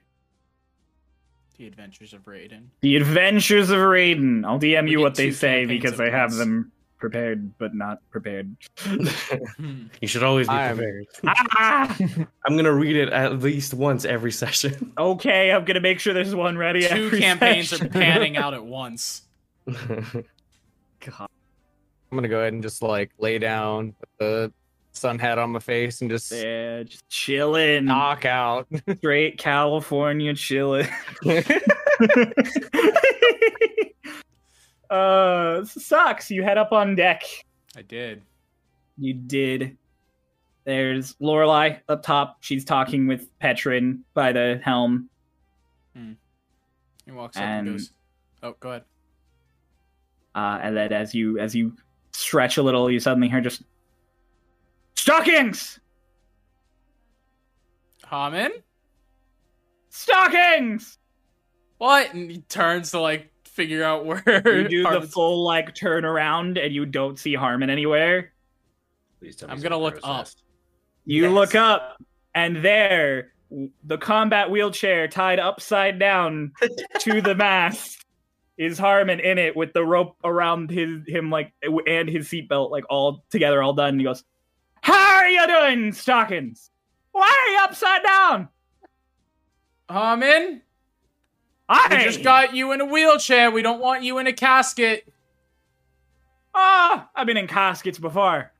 [1.56, 2.64] The Adventures of Raiden.
[2.81, 4.44] The Adventures of Raiden.
[4.44, 8.56] I'll DM We you what they say because I have them prepared but not prepared.
[9.56, 9.85] Hmm.
[10.01, 11.06] you should always be I'm- prepared.
[11.26, 11.97] ah!
[12.47, 14.93] I'm gonna read it at least once every session.
[14.98, 16.81] Okay, I'm gonna make sure there's one ready.
[16.86, 17.86] Two every campaigns session.
[17.86, 19.22] are panning out at once.
[19.66, 20.24] God,
[21.10, 21.28] I'm
[22.12, 24.52] gonna go ahead and just like lay down, put the
[24.94, 27.84] sun hat on my face, and just yeah, just chilling.
[27.84, 28.66] knockout.
[28.98, 30.86] Straight California chilling.
[34.90, 36.30] uh, sucks.
[36.30, 37.22] You head up on deck.
[37.76, 38.22] I did.
[38.98, 39.76] You did.
[40.64, 42.38] There's Lorelai up top.
[42.40, 45.08] She's talking with Petrin by the helm.
[47.06, 47.90] He walks up and And- goes,
[48.42, 48.84] "Oh, go ahead."
[50.34, 51.76] Uh, and then as you as you
[52.12, 53.62] stretch a little, you suddenly hear just
[54.94, 55.78] stockings,
[58.08, 58.52] Haman,
[59.88, 60.98] stockings.
[61.78, 62.12] what?
[62.14, 64.22] And he turns to like figure out where.
[64.46, 68.32] You do the full like turn around, and you don't see Harmon anywhere.
[69.20, 70.18] Please tell me I'm gonna look Pharaoh's up.
[70.26, 70.42] Nest.
[71.06, 71.32] You Yes.
[71.32, 72.02] look up,
[72.34, 73.32] and there,
[73.84, 76.52] the combat wheelchair tied upside down
[77.00, 78.04] to the mast
[78.56, 81.52] is Harmon in it with the rope around his him like
[81.86, 83.90] and his seatbelt like all together, all done.
[83.90, 84.22] And he goes,
[84.85, 86.70] "How are you doing, Stockings?
[87.12, 88.48] Why are you upside down?
[89.90, 90.61] Haman,
[91.69, 93.51] I we just got you in a wheelchair.
[93.51, 95.11] We don't want you in a casket.
[96.55, 98.52] Ah, I've been in caskets before.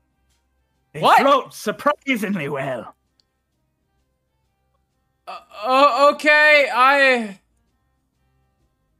[0.93, 1.19] They What?
[1.21, 2.95] float surprisingly well.
[5.27, 7.39] Uh, uh, okay, I.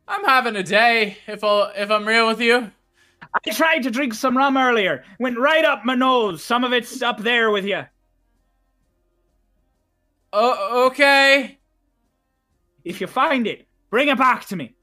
[0.07, 1.17] I'm having a day.
[1.25, 2.71] If I if I'm real with you.
[3.21, 5.03] I tried to drink some rum earlier.
[5.19, 6.43] Went right up my nose.
[6.43, 7.83] Some of it's up there with you.
[10.31, 11.59] Uh, okay.
[12.83, 14.75] If you find it, bring it back to me.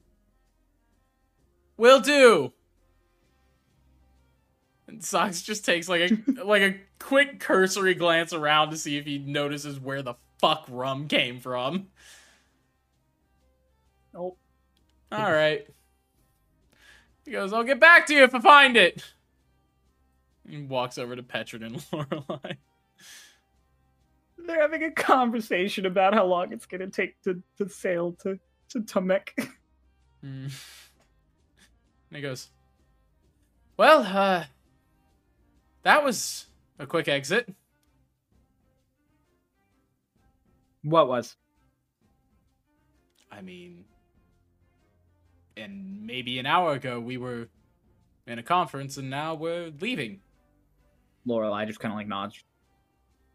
[1.77, 2.53] Will do.
[4.87, 9.05] And Socks just takes like a like a quick cursory glance around to see if
[9.05, 11.87] he notices where the fuck rum came from.
[14.13, 14.37] Nope.
[15.11, 15.67] All right.
[17.25, 19.03] He goes, "I'll get back to you if I find it."
[20.47, 22.57] He walks over to Petrin and Lorelai.
[24.37, 28.39] They're having a conversation about how long it's gonna take to, to sail to,
[28.69, 29.29] to Tamek.
[30.21, 30.47] Hmm.
[32.09, 32.49] And he goes,
[33.75, 34.45] "Well, uh,
[35.81, 36.47] that was
[36.79, 37.53] a quick exit."
[40.81, 41.35] What was?
[43.29, 43.83] I mean,
[45.57, 47.47] and maybe an hour ago we were
[48.27, 50.19] in a conference and now we're leaving.
[51.27, 52.43] Lorelai just kind of like nods.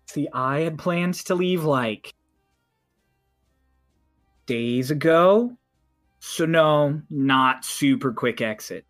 [0.07, 2.15] See, I had planned to leave like
[4.47, 5.57] days ago.
[6.21, 8.85] So no, not super quick exit.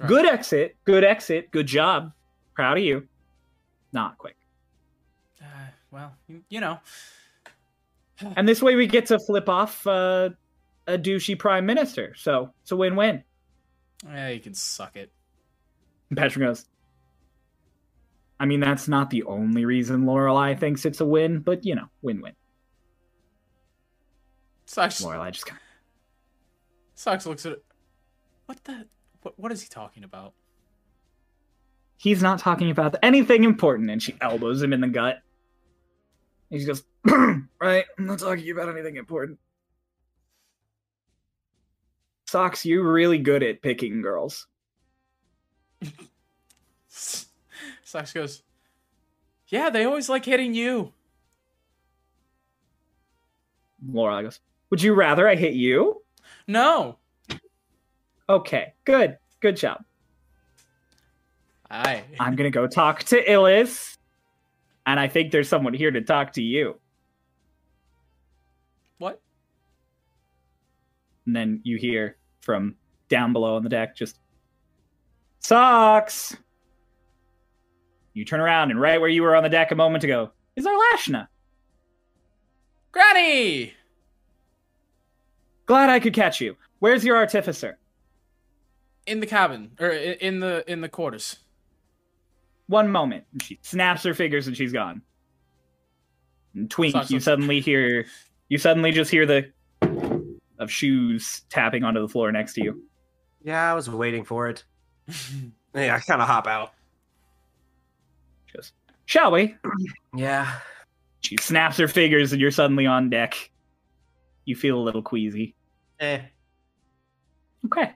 [0.00, 0.08] Right.
[0.08, 2.12] Good exit, good exit, good job.
[2.54, 3.06] Proud of you.
[3.92, 4.36] Not quick.
[5.40, 5.46] Uh,
[5.92, 6.80] well, you, you know,
[8.36, 10.30] And this way we get to flip off uh,
[10.86, 12.14] a douchey prime minister.
[12.16, 13.24] So it's a win-win.
[14.06, 15.10] yeah, you can suck it.
[16.10, 16.66] And Petra goes,
[18.38, 21.86] I mean, that's not the only reason Lorelai thinks it's a win, but you know,
[22.02, 22.34] win-win.
[24.66, 25.60] Socks, Lorelai just kind
[26.94, 27.64] Socks looks at it.
[28.46, 28.86] What the?
[29.22, 30.34] What, what is he talking about?
[32.04, 35.22] he's not talking about anything important, and she elbows him in the gut.
[36.50, 36.84] And she goes,
[37.60, 39.38] right, I'm not talking about anything important.
[42.34, 44.48] Socks, you're really good at picking girls.
[46.88, 48.42] Socks goes,
[49.46, 50.92] yeah, they always like hitting you.
[53.88, 54.40] Lorelai goes,
[54.70, 56.02] Would you rather I hit you?
[56.48, 56.98] No,
[58.28, 59.16] Okay, good.
[59.38, 59.84] Good job.
[61.70, 62.02] I.
[62.18, 63.96] I'm gonna go talk to Illis,
[64.86, 66.80] and I think there's someone here to talk to you.
[68.98, 69.20] What?
[71.26, 72.76] And then you hear from
[73.08, 74.18] down below on the deck just
[75.40, 76.36] socks.
[78.12, 80.66] You turn around, and right where you were on the deck a moment ago is
[80.66, 81.26] Arlashna.
[82.92, 83.74] Granny.
[85.66, 86.56] Glad I could catch you.
[86.78, 87.78] Where's your artificer?
[89.06, 91.36] in the cabin or in the in the quarters.
[92.68, 93.24] One moment.
[93.32, 95.02] And she snaps her fingers and she's gone.
[96.54, 97.10] And Twink, Sucks.
[97.10, 98.06] you suddenly hear
[98.48, 99.52] you suddenly just hear the
[100.64, 102.82] of shoes tapping onto the floor next to you.
[103.44, 104.64] Yeah, I was waiting for it.
[105.76, 106.72] Yeah, I kind of hop out.
[108.46, 108.72] She goes,
[109.06, 109.56] Shall we?
[110.14, 110.60] Yeah.
[111.20, 113.50] She snaps her fingers and you're suddenly on deck.
[114.44, 115.56] You feel a little queasy.
[115.98, 116.20] Eh.
[117.66, 117.92] Okay.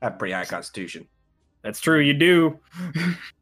[0.00, 1.08] I have pretty high constitution.
[1.62, 2.60] That's true, you do.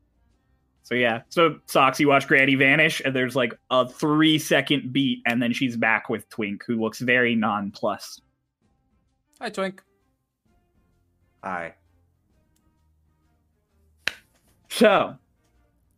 [0.91, 1.23] so yeah.
[1.29, 5.53] So Socks, you watch Granny vanish, and there's like a three second beat, and then
[5.53, 8.23] she's back with Twink, who looks very nonplussed.
[9.41, 9.83] Hi, Twink.
[11.45, 11.75] Hi.
[14.69, 15.17] So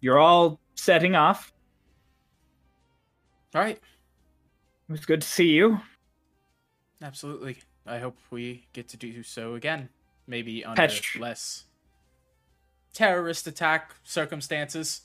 [0.01, 1.53] you're all setting off.
[3.55, 3.77] All right.
[3.77, 5.81] It was good to see you.
[7.01, 7.59] Absolutely.
[7.87, 9.89] I hope we get to do so again.
[10.27, 11.19] Maybe under Patch.
[11.19, 11.65] less
[12.93, 15.03] terrorist attack circumstances.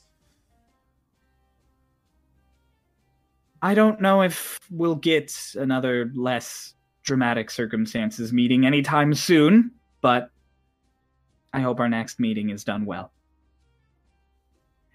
[3.60, 10.30] I don't know if we'll get another less dramatic circumstances meeting anytime soon, but
[11.52, 13.10] I hope our next meeting is done well.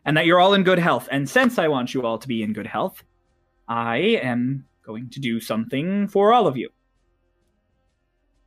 [0.06, 1.10] And that you're all in good health.
[1.12, 3.04] And since I want you all to be in good health,
[3.68, 6.70] I am going to do something for all of you.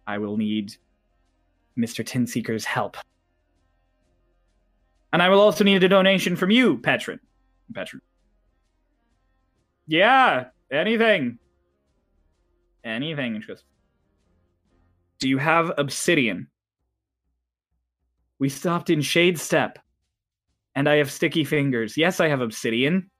[0.06, 0.77] I will need
[1.77, 2.05] Mr.
[2.05, 2.97] Tinseeker's help.
[5.12, 7.20] And I will also need a donation from you, Petron.
[7.72, 8.00] Petron.
[9.86, 11.38] Yeah, anything.
[12.84, 13.34] Anything.
[13.34, 13.64] And she goes,
[15.18, 16.48] Do you have obsidian?
[18.38, 19.76] We stopped in Shadestep.
[20.74, 21.96] And I have sticky fingers.
[21.96, 23.10] Yes, I have obsidian.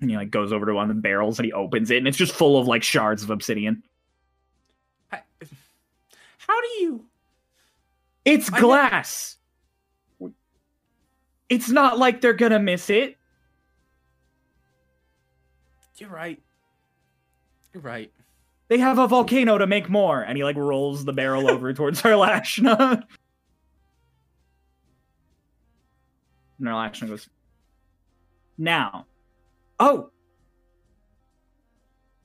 [0.00, 2.08] And he like goes over to one of the barrels and he opens it, and
[2.08, 3.84] it's just full of like shards of obsidian.
[5.12, 5.20] I,
[6.38, 7.04] how do you?
[8.24, 9.36] It's glass.
[11.48, 13.16] It's not like they're gonna miss it.
[15.96, 16.42] You're right.
[17.72, 18.12] You're right.
[18.68, 20.22] They have a volcano to make more.
[20.22, 23.04] And he like rolls the barrel over towards Arlashna.
[26.58, 27.28] And goes,
[28.56, 29.06] Now.
[29.78, 30.10] Oh!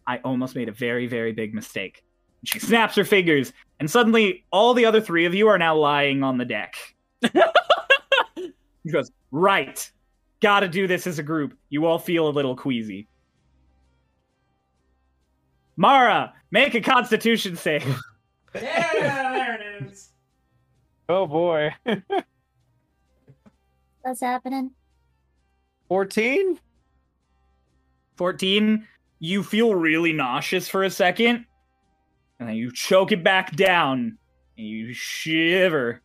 [0.05, 2.03] I almost made a very, very big mistake.
[2.45, 6.23] She snaps her fingers, and suddenly all the other three of you are now lying
[6.23, 6.75] on the deck.
[7.21, 9.91] he goes, Right.
[10.39, 11.57] Gotta do this as a group.
[11.69, 13.07] You all feel a little queasy.
[15.75, 17.83] Mara, make a constitution save.
[18.55, 20.09] Yeah, there it is.
[21.09, 21.73] Oh boy.
[24.01, 24.71] What's happening?
[25.89, 26.59] 14?
[28.15, 28.87] 14,
[29.19, 31.45] you feel really nauseous for a second,
[32.39, 34.17] and then you choke it back down,
[34.57, 36.01] and you shiver.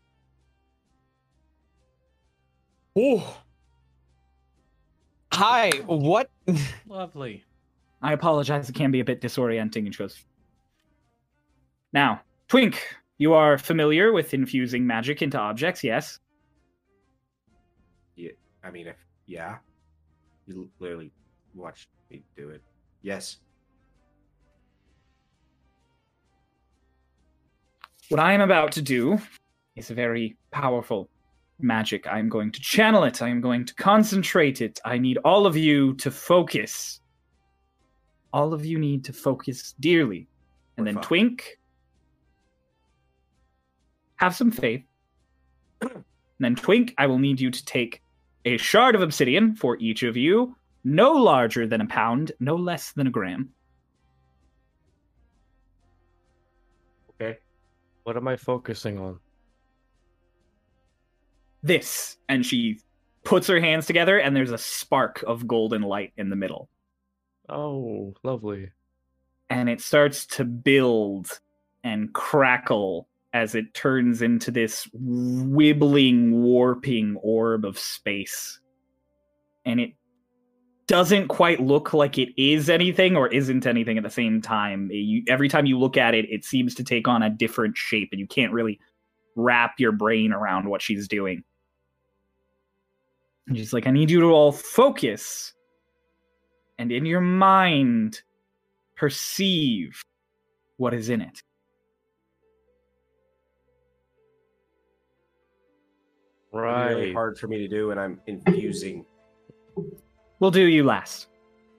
[2.96, 3.42] Oh.
[5.32, 6.30] Hi, what?
[6.86, 7.44] Lovely.
[8.02, 9.86] I apologize, it can be a bit disorienting.
[9.86, 10.24] And she goes,
[11.92, 12.82] Now, Twink,
[13.18, 16.18] you are familiar with infusing magic into objects, yes?
[18.16, 18.32] Yeah,
[18.62, 18.96] I mean, if
[19.26, 19.58] yeah,
[20.46, 21.12] you literally
[21.54, 22.62] watched me do it.
[23.02, 23.38] Yes.
[28.12, 29.18] What I am about to do
[29.74, 31.08] is a very powerful
[31.58, 32.06] magic.
[32.06, 33.22] I am going to channel it.
[33.22, 34.78] I am going to concentrate it.
[34.84, 37.00] I need all of you to focus.
[38.30, 40.26] All of you need to focus dearly.
[40.76, 41.04] And We're then fine.
[41.04, 41.58] Twink,
[44.16, 44.84] have some faith.
[45.80, 46.04] and
[46.38, 48.02] then Twink, I will need you to take
[48.44, 52.92] a shard of obsidian for each of you, no larger than a pound, no less
[52.92, 53.54] than a gram.
[58.04, 59.18] What am I focusing on?
[61.64, 62.80] this and she
[63.22, 66.68] puts her hands together and there's a spark of golden light in the middle
[67.48, 68.70] Oh, lovely.
[69.48, 71.28] and it starts to build
[71.84, 78.58] and crackle as it turns into this wibbling warping orb of space
[79.64, 79.92] and it
[80.86, 84.96] doesn't quite look like it is anything or isn't anything at the same time eh,
[84.96, 88.08] you, every time you look at it it seems to take on a different shape
[88.12, 88.78] and you can't really
[89.36, 91.42] wrap your brain around what she's doing
[93.46, 95.52] and she's like, I need you to all focus
[96.78, 98.22] and in your mind
[98.96, 100.00] perceive
[100.76, 101.42] what is in it.
[106.52, 107.12] Really Right.
[107.12, 109.06] hard for me to do, and I'm infusing.
[110.42, 111.28] We'll do you last.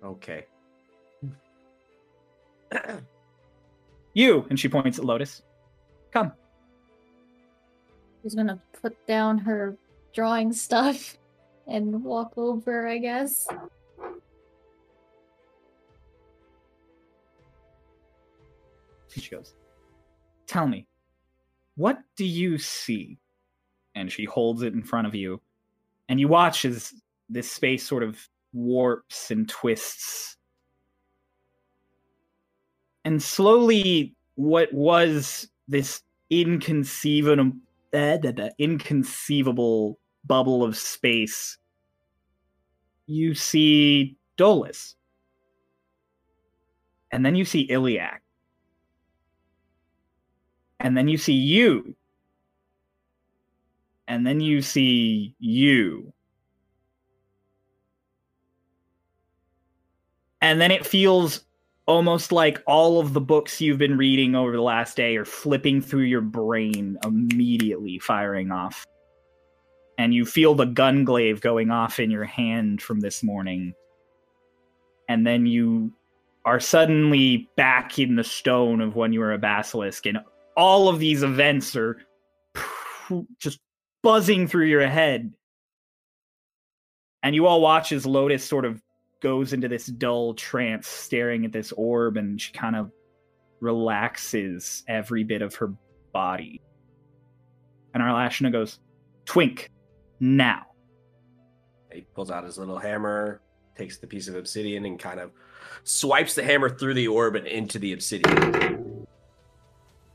[0.01, 0.45] Okay.
[4.15, 5.41] You, and she points at Lotus.
[6.11, 6.31] Come.
[8.21, 9.75] She's gonna put down her
[10.13, 11.17] drawing stuff
[11.67, 13.47] and walk over, I guess.
[19.09, 19.55] She goes,
[20.45, 20.85] Tell me,
[21.75, 23.17] what do you see?
[23.95, 25.41] And she holds it in front of you.
[26.07, 26.93] And you watch as
[27.29, 30.37] this space sort of warps and twists.
[33.05, 37.51] And slowly, what was this inconceivable,
[37.93, 38.17] uh,
[38.57, 41.57] inconceivable bubble of space,
[43.07, 44.95] you see Dolus.
[47.11, 48.23] And then you see Iliac
[50.83, 51.95] and then you see you
[54.07, 56.12] and then you see you
[60.43, 61.43] and then it feels
[61.87, 65.81] almost like all of the books you've been reading over the last day are flipping
[65.81, 68.85] through your brain immediately firing off
[69.97, 73.73] and you feel the gun glaive going off in your hand from this morning
[75.09, 75.91] and then you
[76.45, 80.19] are suddenly back in the stone of when you were a basilisk and
[80.55, 81.97] all of these events are
[83.39, 83.59] just
[84.01, 85.33] buzzing through your head.
[87.23, 88.81] And you all watch as Lotus sort of
[89.23, 92.91] goes into this dull trance, staring at this orb, and she kind of
[93.61, 95.73] relaxes every bit of her
[96.11, 96.61] body.
[97.93, 98.79] And Arlashna goes,
[99.25, 99.71] Twink,
[100.19, 100.63] now.
[101.91, 103.41] He pulls out his little hammer,
[103.77, 105.31] takes the piece of obsidian, and kind of
[105.85, 109.07] swipes the hammer through the orb and into the obsidian.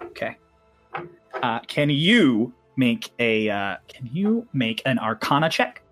[0.02, 0.36] Okay.
[1.42, 3.48] Uh, can you make a?
[3.48, 5.82] Uh, can you make an Arcana check?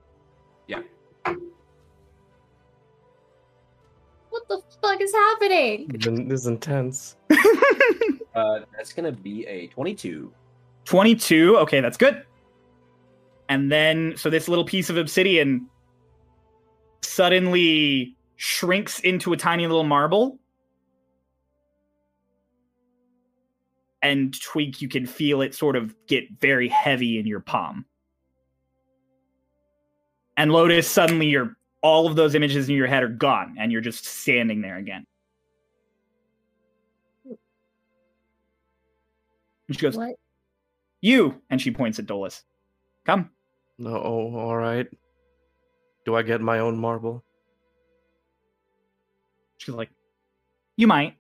[4.47, 5.89] What the fuck is happening?
[6.29, 7.17] This is intense.
[8.35, 10.31] Uh, that's gonna be a twenty-two.
[10.85, 11.57] Twenty-two.
[11.57, 12.23] Okay, that's good.
[13.49, 15.71] And then, so this little piece of obsidian
[17.01, 20.39] suddenly shrinks into a tiny little marble
[24.07, 27.85] and Tweak, you can feel it sort of get very heavy in your palm.
[30.37, 31.57] And Lotus, suddenly you're
[31.87, 35.07] all of those images in your head are gone, and you're just standing there again.
[39.69, 40.17] And she goes, What?
[41.01, 42.43] You, and she points at Dolus.
[43.05, 43.31] Come.
[43.79, 44.89] No, oh, all right.
[46.05, 47.25] Do I get my own marble?
[49.59, 49.91] She's like,
[50.77, 51.15] You might.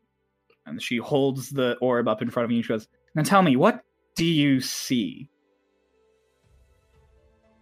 [0.67, 3.43] And she holds the orb up in front of you and she goes, Now tell
[3.43, 3.85] me, what
[4.17, 5.31] do you see?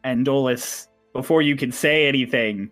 [0.04, 2.70] And Dolus, before you can say anything,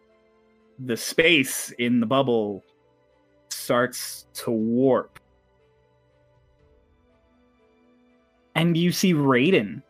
[0.85, 2.63] the space in the bubble
[3.51, 5.19] starts to warp.
[8.55, 9.83] And you see Raiden.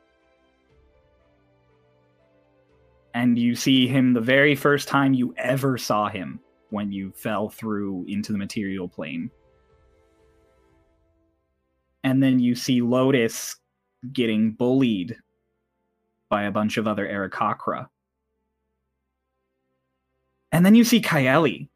[3.15, 6.41] And you see him the very first time you ever saw him
[6.71, 9.31] when you fell through into the material plane
[12.05, 13.57] and then you see Lotus
[14.13, 15.17] getting bullied
[16.29, 17.87] by a bunch of other Aarakocra.
[20.53, 21.69] And then you see Kaeli.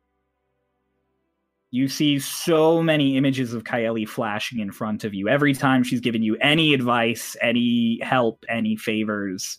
[1.71, 6.01] You see so many images of Kaeli flashing in front of you every time she's
[6.01, 9.59] given you any advice, any help, any favors.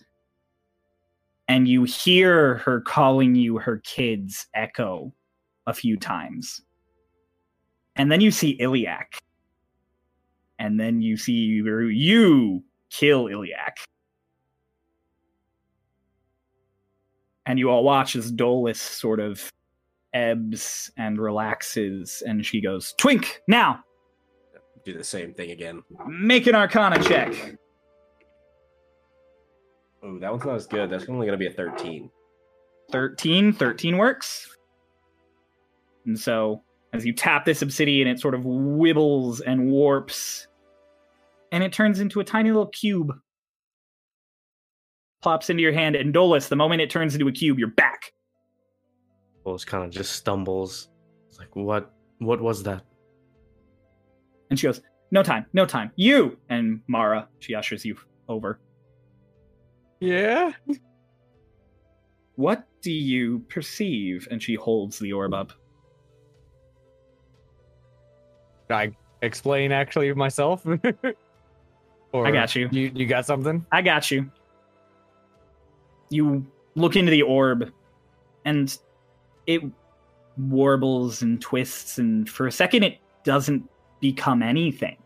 [1.47, 5.13] And you hear her calling you her kids echo
[5.65, 6.61] a few times.
[7.95, 9.19] And then you see Iliac
[10.59, 13.77] and then you see you kill Iliac.
[17.47, 19.51] And you all watch as Dolus sort of
[20.13, 23.83] ebbs and relaxes, and she goes, Twink, now!
[24.85, 25.81] Do the same thing again.
[26.07, 27.33] Make an arcana check.
[30.03, 30.89] Oh, that one's not as good.
[30.89, 32.11] That's only gonna be a thirteen.
[32.91, 33.51] 13.
[33.51, 34.55] 13 works.
[36.05, 36.63] And so,
[36.93, 40.47] as you tap this obsidian, it sort of wibbles and warps
[41.51, 43.13] and it turns into a tiny little cube.
[45.21, 48.13] Plops into your hand, and Dolus, the moment it turns into a cube, you're back.
[49.43, 50.89] Dolus kind of just stumbles.
[51.29, 51.93] It's like, what?
[52.19, 52.83] What was that?
[54.49, 54.81] And she goes,
[55.11, 55.91] No time, no time.
[55.95, 56.37] You!
[56.49, 58.59] And Mara, she ushers you over.
[59.99, 60.51] Yeah.
[62.35, 64.27] What do you perceive?
[64.29, 65.51] And she holds the orb up.
[68.69, 68.91] I
[69.21, 70.65] explain actually myself.
[72.11, 72.69] or I got you.
[72.71, 73.65] You you got something?
[73.71, 74.29] I got you.
[76.09, 77.71] You look into the orb,
[78.45, 78.77] and
[79.45, 79.61] it
[80.37, 83.69] warbles and twists, and for a second, it doesn't
[83.99, 84.97] become anything.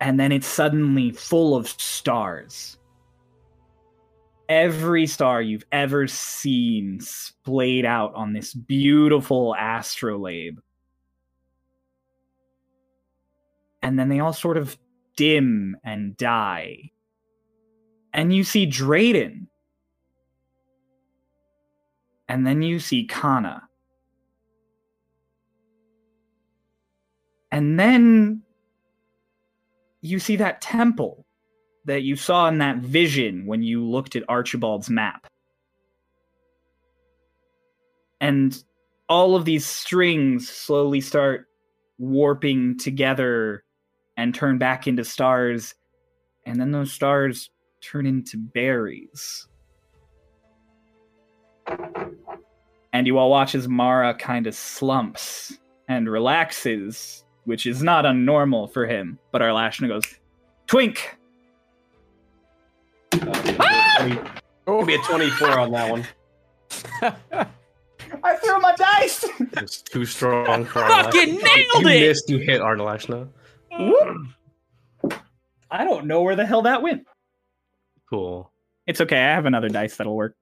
[0.00, 2.78] and then it's suddenly full of stars.
[4.48, 10.58] Every star you've ever seen splayed out on this beautiful astrolabe.
[13.82, 14.78] And then they all sort of
[15.16, 16.92] dim and die.
[18.16, 19.46] And you see Drayden.
[22.28, 23.62] And then you see Kana.
[27.52, 28.42] And then
[30.00, 31.26] you see that temple
[31.84, 35.26] that you saw in that vision when you looked at Archibald's map.
[38.20, 38.60] And
[39.10, 41.46] all of these strings slowly start
[41.98, 43.62] warping together
[44.16, 45.74] and turn back into stars.
[46.46, 47.50] And then those stars
[47.90, 49.46] turn into berries.
[52.92, 55.58] And you all watch as Mara kind of slumps
[55.88, 59.18] and relaxes which is not unnormal for him.
[59.32, 60.04] But Arlashna goes,
[60.66, 61.16] Twink!
[63.12, 64.24] Uh,
[64.68, 66.04] Oh, Be a 24 on that one.
[68.24, 69.24] I threw my dice!
[69.58, 71.42] It's too strong for Fucking Arlashna.
[71.42, 72.00] nailed you it!
[72.08, 73.28] missed, you hit Arlashna.
[75.70, 77.06] I don't know where the hell that went.
[78.08, 78.50] Cool.
[78.86, 80.36] It's okay, I have another dice that'll work.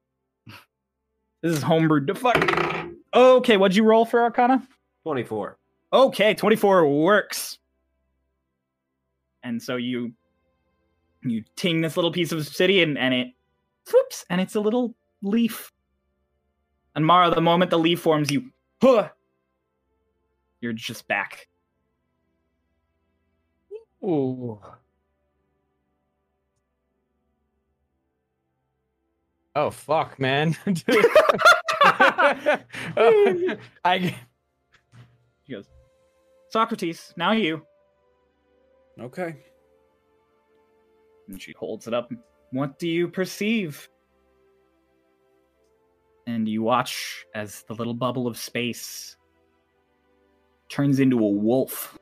[1.42, 2.94] This is homebrewed to fuck.
[3.12, 4.66] Okay, what'd you roll for Arcana?
[5.02, 5.58] 24.
[5.92, 7.58] Okay, 24 works.
[9.42, 10.12] And so you
[11.22, 13.28] you ting this little piece of obsidian and it
[13.90, 15.72] whoops and it's a little leaf.
[16.94, 18.50] And Mara, the moment the leaf forms, you
[18.82, 19.08] huh,
[20.60, 21.48] you're just back.
[24.02, 24.60] Ooh.
[29.56, 30.56] Oh fuck, man.
[33.84, 34.16] I
[35.46, 35.68] She goes,
[36.48, 37.62] Socrates, now you.
[39.00, 39.36] Okay.
[41.28, 42.10] And she holds it up.
[42.50, 43.88] What do you perceive?
[46.26, 49.16] And you watch as the little bubble of space
[50.68, 51.98] turns into a wolf.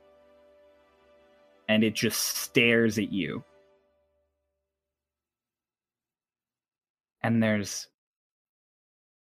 [1.69, 3.43] And it just stares at you.
[7.25, 7.89] And there's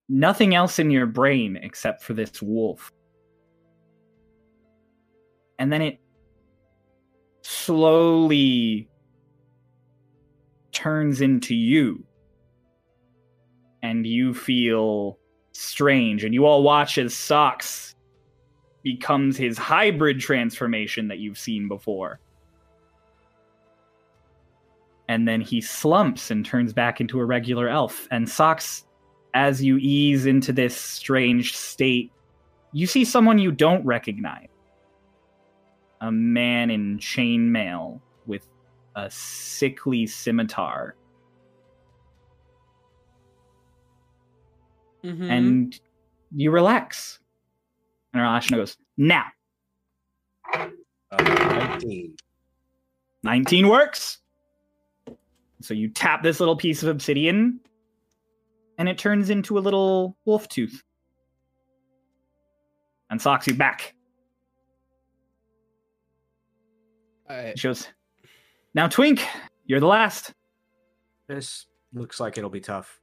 [0.10, 2.92] nothing else in your brain except for this wolf.
[5.60, 6.00] And then it
[7.42, 8.90] slowly
[10.72, 12.04] turns into you.
[13.82, 15.18] And you feel
[15.54, 16.24] strange.
[16.24, 17.96] And you all watch as Socks
[18.84, 22.20] becomes his hybrid transformation that you've seen before.
[25.10, 28.08] And then he slumps and turns back into a regular elf.
[28.12, 28.86] And Socks,
[29.34, 32.12] as you ease into this strange state,
[32.74, 34.50] you see someone you don't recognize
[36.02, 38.48] a man in chainmail with
[38.96, 40.96] a sickly scimitar.
[45.04, 45.30] Mhm.
[45.32, 45.80] And
[46.36, 47.20] you relax.
[48.14, 49.26] And Arlashna goes, now.
[50.54, 50.70] Uh,
[51.12, 52.16] 19.
[53.24, 54.20] 19 works.
[55.62, 57.60] So you tap this little piece of obsidian,
[58.78, 60.84] and it turns into a little wolf tooth.
[63.10, 63.96] And socks you back.
[67.30, 67.88] I- She goes,
[68.74, 69.26] Now, Twink,
[69.66, 70.34] you're the last.
[71.28, 73.00] This looks like it'll be tough.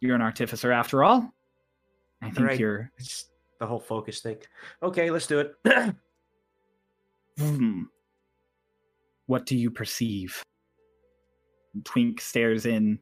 [0.00, 1.32] You're an artificer after all.
[2.22, 2.58] I think Right.
[2.58, 2.90] you're.
[2.98, 3.30] It's
[3.60, 4.38] the whole focus thing.
[4.82, 5.54] Okay, let's do it.
[7.38, 7.82] Hmm.
[9.26, 10.42] What do you perceive?
[11.84, 12.98] Twink stares in,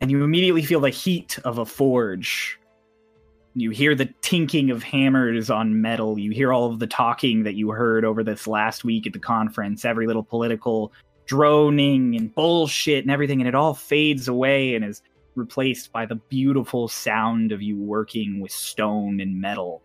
[0.00, 2.58] and you immediately feel the heat of a forge.
[3.54, 6.18] You hear the tinking of hammers on metal.
[6.18, 9.18] You hear all of the talking that you heard over this last week at the
[9.18, 10.92] conference, every little political
[11.26, 15.02] droning and bullshit and everything, and it all fades away and is
[15.34, 19.82] replaced by the beautiful sound of you working with stone and metal.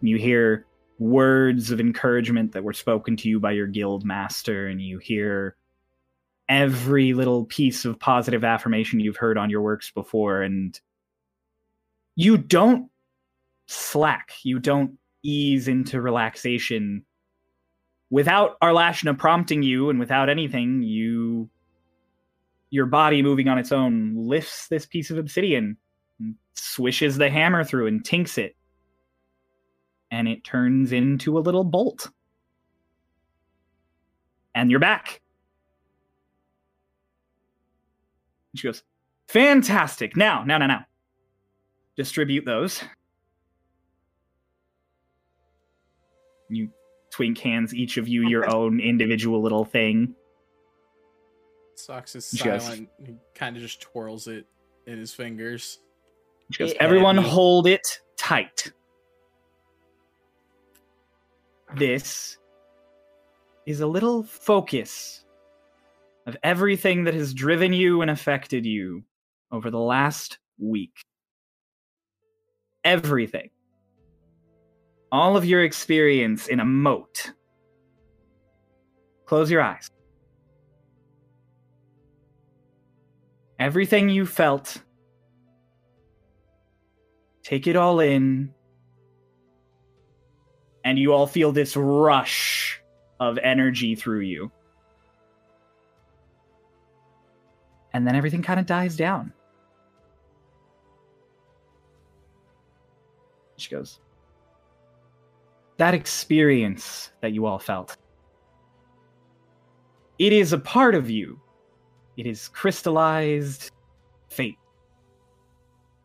[0.00, 0.66] You hear
[0.98, 5.56] words of encouragement that were spoken to you by your guild master, and you hear
[6.50, 10.78] every little piece of positive affirmation you've heard on your works before, and
[12.16, 12.90] you don't
[13.66, 17.06] slack, you don't ease into relaxation.
[18.10, 21.48] Without Arlashna prompting you and without anything, you
[22.70, 25.76] your body moving on its own lifts this piece of obsidian,
[26.54, 28.54] swishes the hammer through and tinks it
[30.10, 32.10] and it turns into a little bolt.
[34.54, 35.20] And you're back.
[38.54, 38.82] She goes,
[39.28, 40.16] Fantastic.
[40.16, 40.84] Now, now, now, now.
[41.96, 42.82] Distribute those.
[46.48, 46.70] You
[47.10, 50.14] Twink hands each of you your own individual little thing.
[51.74, 52.88] Socks is Just- silent.
[53.04, 54.46] He kind of just twirls it
[54.86, 55.78] in his fingers.
[56.50, 57.22] She goes, Yeah, Everyone me.
[57.22, 58.72] hold it tight.
[61.76, 62.38] This
[63.66, 65.24] is a little focus
[66.30, 69.02] of everything that has driven you and affected you
[69.50, 71.04] over the last week.
[72.84, 73.50] Everything.
[75.10, 77.32] All of your experience in a moat.
[79.26, 79.90] Close your eyes.
[83.58, 84.80] Everything you felt
[87.42, 88.54] take it all in
[90.84, 92.80] and you all feel this rush
[93.18, 94.52] of energy through you
[97.92, 99.32] and then everything kind of dies down
[103.56, 104.00] she goes
[105.76, 107.96] that experience that you all felt
[110.18, 111.40] it is a part of you
[112.16, 113.70] it is crystallized
[114.28, 114.56] fate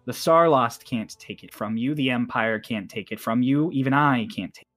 [0.06, 1.96] the Star Lost can't take it from you.
[1.96, 3.72] The Empire can't take it from you.
[3.72, 4.68] Even I can't take it.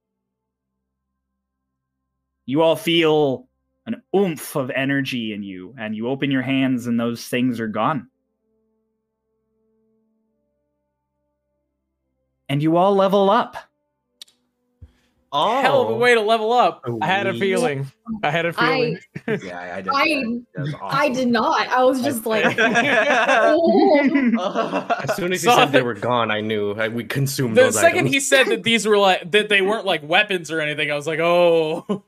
[2.47, 3.48] You all feel
[3.89, 7.69] an oomph of energy in you, and you open your hands, and those things are
[7.69, 8.09] gone.
[12.49, 13.57] And you all level up.
[15.31, 15.97] Oh, Hell of a oh.
[15.99, 16.83] way to level up.
[16.87, 17.87] Oh, I had a feeling.
[18.23, 18.99] I had a feeling.
[19.45, 19.93] Yeah, I, I did.
[19.93, 20.23] I-
[20.55, 21.69] that was I did not.
[21.69, 25.15] I was just like, as oh.
[25.17, 27.75] soon as he So- said they were gone, I knew I, we consumed The those
[27.75, 28.15] second items.
[28.15, 31.07] he said that these were like that they weren't like weapons or anything, I was
[31.07, 32.05] like, oh.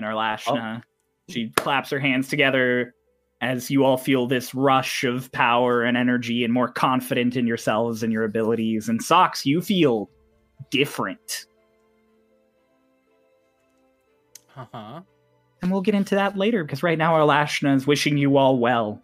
[0.00, 0.82] And Arlashna.
[1.28, 2.94] She claps her hands together
[3.40, 8.02] as you all feel this rush of power and energy and more confident in yourselves
[8.02, 8.88] and your abilities.
[8.88, 10.10] And Socks, you feel
[10.70, 11.46] different.
[14.56, 15.00] Uh huh.
[15.62, 19.00] And we'll get into that later because right now Arlashna is wishing you all well.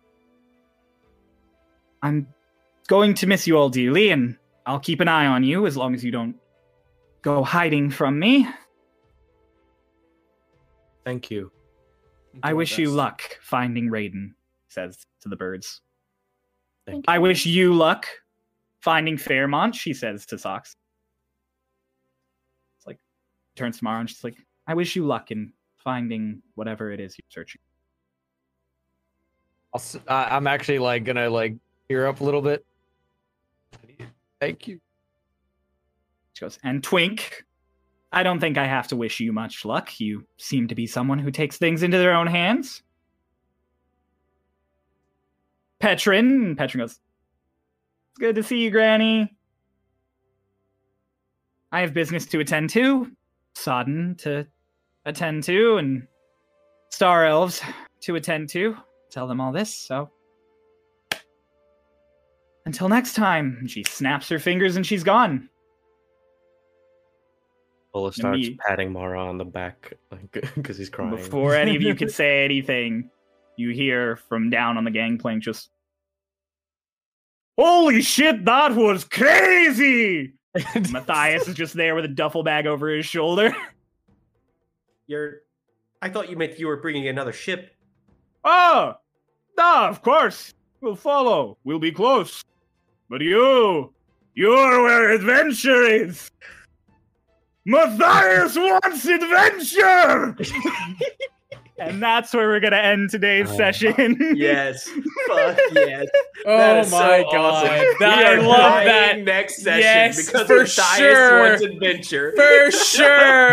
[2.03, 2.27] I'm
[2.89, 5.95] going to miss you all dearly, and I'll keep an eye on you as long
[5.95, 6.37] as you don't
[7.23, 8.47] go hiding from me.
[11.07, 11.53] Thank you.
[12.43, 14.33] I wish you luck finding Raiden,
[14.67, 15.81] says to the birds.
[16.85, 18.07] Thank I wish you luck
[18.81, 20.75] finding Fairmont, she says to Socks.
[22.77, 22.99] It's like,
[23.55, 27.17] turns to Mara and she's like, I wish you luck in finding whatever it is
[27.17, 27.61] you're searching.
[29.73, 31.55] I'll, s- uh, I, am actually like gonna like
[31.89, 32.67] tear up a little bit.
[34.41, 34.81] Thank you.
[36.33, 37.45] She goes, and Twink,
[38.17, 40.01] I don't think I have to wish you much luck.
[40.01, 42.83] You seem to be someone who takes things into their own hands.
[45.81, 49.37] Petrin, Petrin goes, It's good to see you, Granny.
[51.71, 53.13] I have business to attend to,
[53.55, 54.47] Sodin to
[55.05, 56.09] attend to, and
[56.89, 57.61] Star Elves
[58.01, 58.79] to attend to.
[59.11, 60.09] Tell them all this, so.
[62.65, 65.51] Until next time, she snaps her fingers and she's gone.
[67.97, 69.95] Ola starts me- patting Mara on the back
[70.55, 71.17] because he's crying.
[71.17, 73.11] Before any of you could say anything,
[73.57, 75.71] you hear from down on the gangplank just,
[77.59, 80.35] Holy shit, that was crazy!
[80.91, 83.57] Matthias is just there with a duffel bag over his shoulder.
[85.07, 85.41] You're.
[86.03, 87.75] I thought you meant you were bringing another ship.
[88.45, 88.95] Oh,
[89.59, 90.53] ah, of course.
[90.83, 91.57] We'll follow.
[91.65, 92.45] We'll be close.
[93.09, 93.95] But you,
[94.35, 96.31] you're where adventure is.
[97.67, 100.35] Matthias wants adventure!
[101.79, 103.57] and that's where we're going to end today's Oh.
[103.57, 104.17] session.
[104.37, 104.89] Yes.
[105.29, 106.07] Fuck yes.
[106.47, 107.35] Oh my so god.
[107.35, 107.69] awesome.
[108.01, 109.19] That- We I are love dying that.
[109.25, 111.41] Next session Yes, because for Matthias sure.
[111.41, 112.33] wants adventure.
[112.37, 113.53] For sure.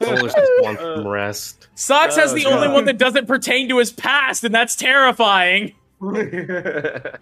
[0.00, 1.68] Ola's just wants some rest.
[1.76, 5.74] Socks has Oh, the only one that doesn't pertain to his past, and that's terrifying.
[6.00, 7.14] God.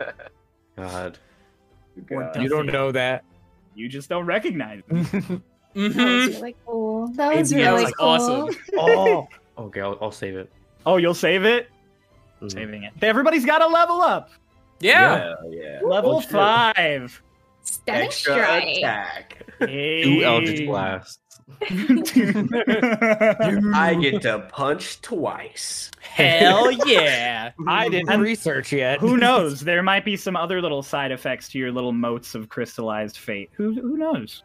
[2.06, 2.40] God.
[2.42, 3.24] you don't know that.
[3.74, 5.40] You just don't recognize it.
[5.74, 6.42] That was Mm-hmm.
[6.42, 7.08] really cool.
[7.08, 8.08] That was That really was cool.
[8.08, 8.56] awesome.
[8.78, 9.28] Oh.
[9.58, 10.50] Okay, I'll, I'll save it.
[10.86, 11.68] Oh, you'll save it?
[12.42, 12.52] Mhm.
[12.52, 12.92] Saving it.
[13.02, 14.30] Everybody's got to level up.
[14.80, 15.34] Yeah.
[15.50, 15.80] yeah.
[15.82, 16.30] Level Oh, shit.
[16.30, 17.22] five.
[17.62, 18.64] Stunning Extra strike.
[18.78, 19.42] attack.
[19.60, 21.18] Two Eldritch Blasts.
[21.60, 21.66] I
[24.00, 25.90] get to punch twice.
[26.00, 27.50] Hell yeah.
[27.66, 29.00] I didn't And- research yet.
[29.00, 29.60] Who knows?
[29.60, 33.50] There might be some other little side effects to your little motes of crystallized fate.
[33.54, 34.44] Who who knows?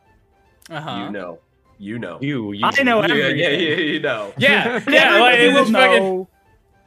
[0.69, 1.06] Uh-huh.
[1.06, 1.40] You know.
[1.77, 2.18] You know.
[2.22, 2.65] You, you.
[2.65, 3.38] I know yeah, everything.
[3.40, 4.34] yeah, yeah, you know.
[4.38, 6.27] Yeah, yeah, like, will it's fucking-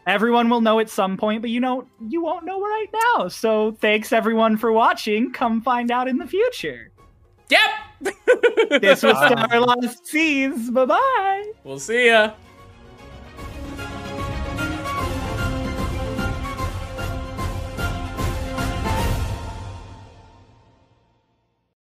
[0.07, 2.87] Everyone will know at some point, but you know you won't know right
[3.17, 3.27] now.
[3.27, 5.33] So thanks everyone for watching.
[5.33, 6.91] Come find out in the future.
[7.51, 7.61] Yep.
[8.81, 9.47] This was Bye.
[9.47, 10.71] Star Lost Seas.
[10.71, 11.53] Bye bye.
[11.65, 12.33] We'll see ya.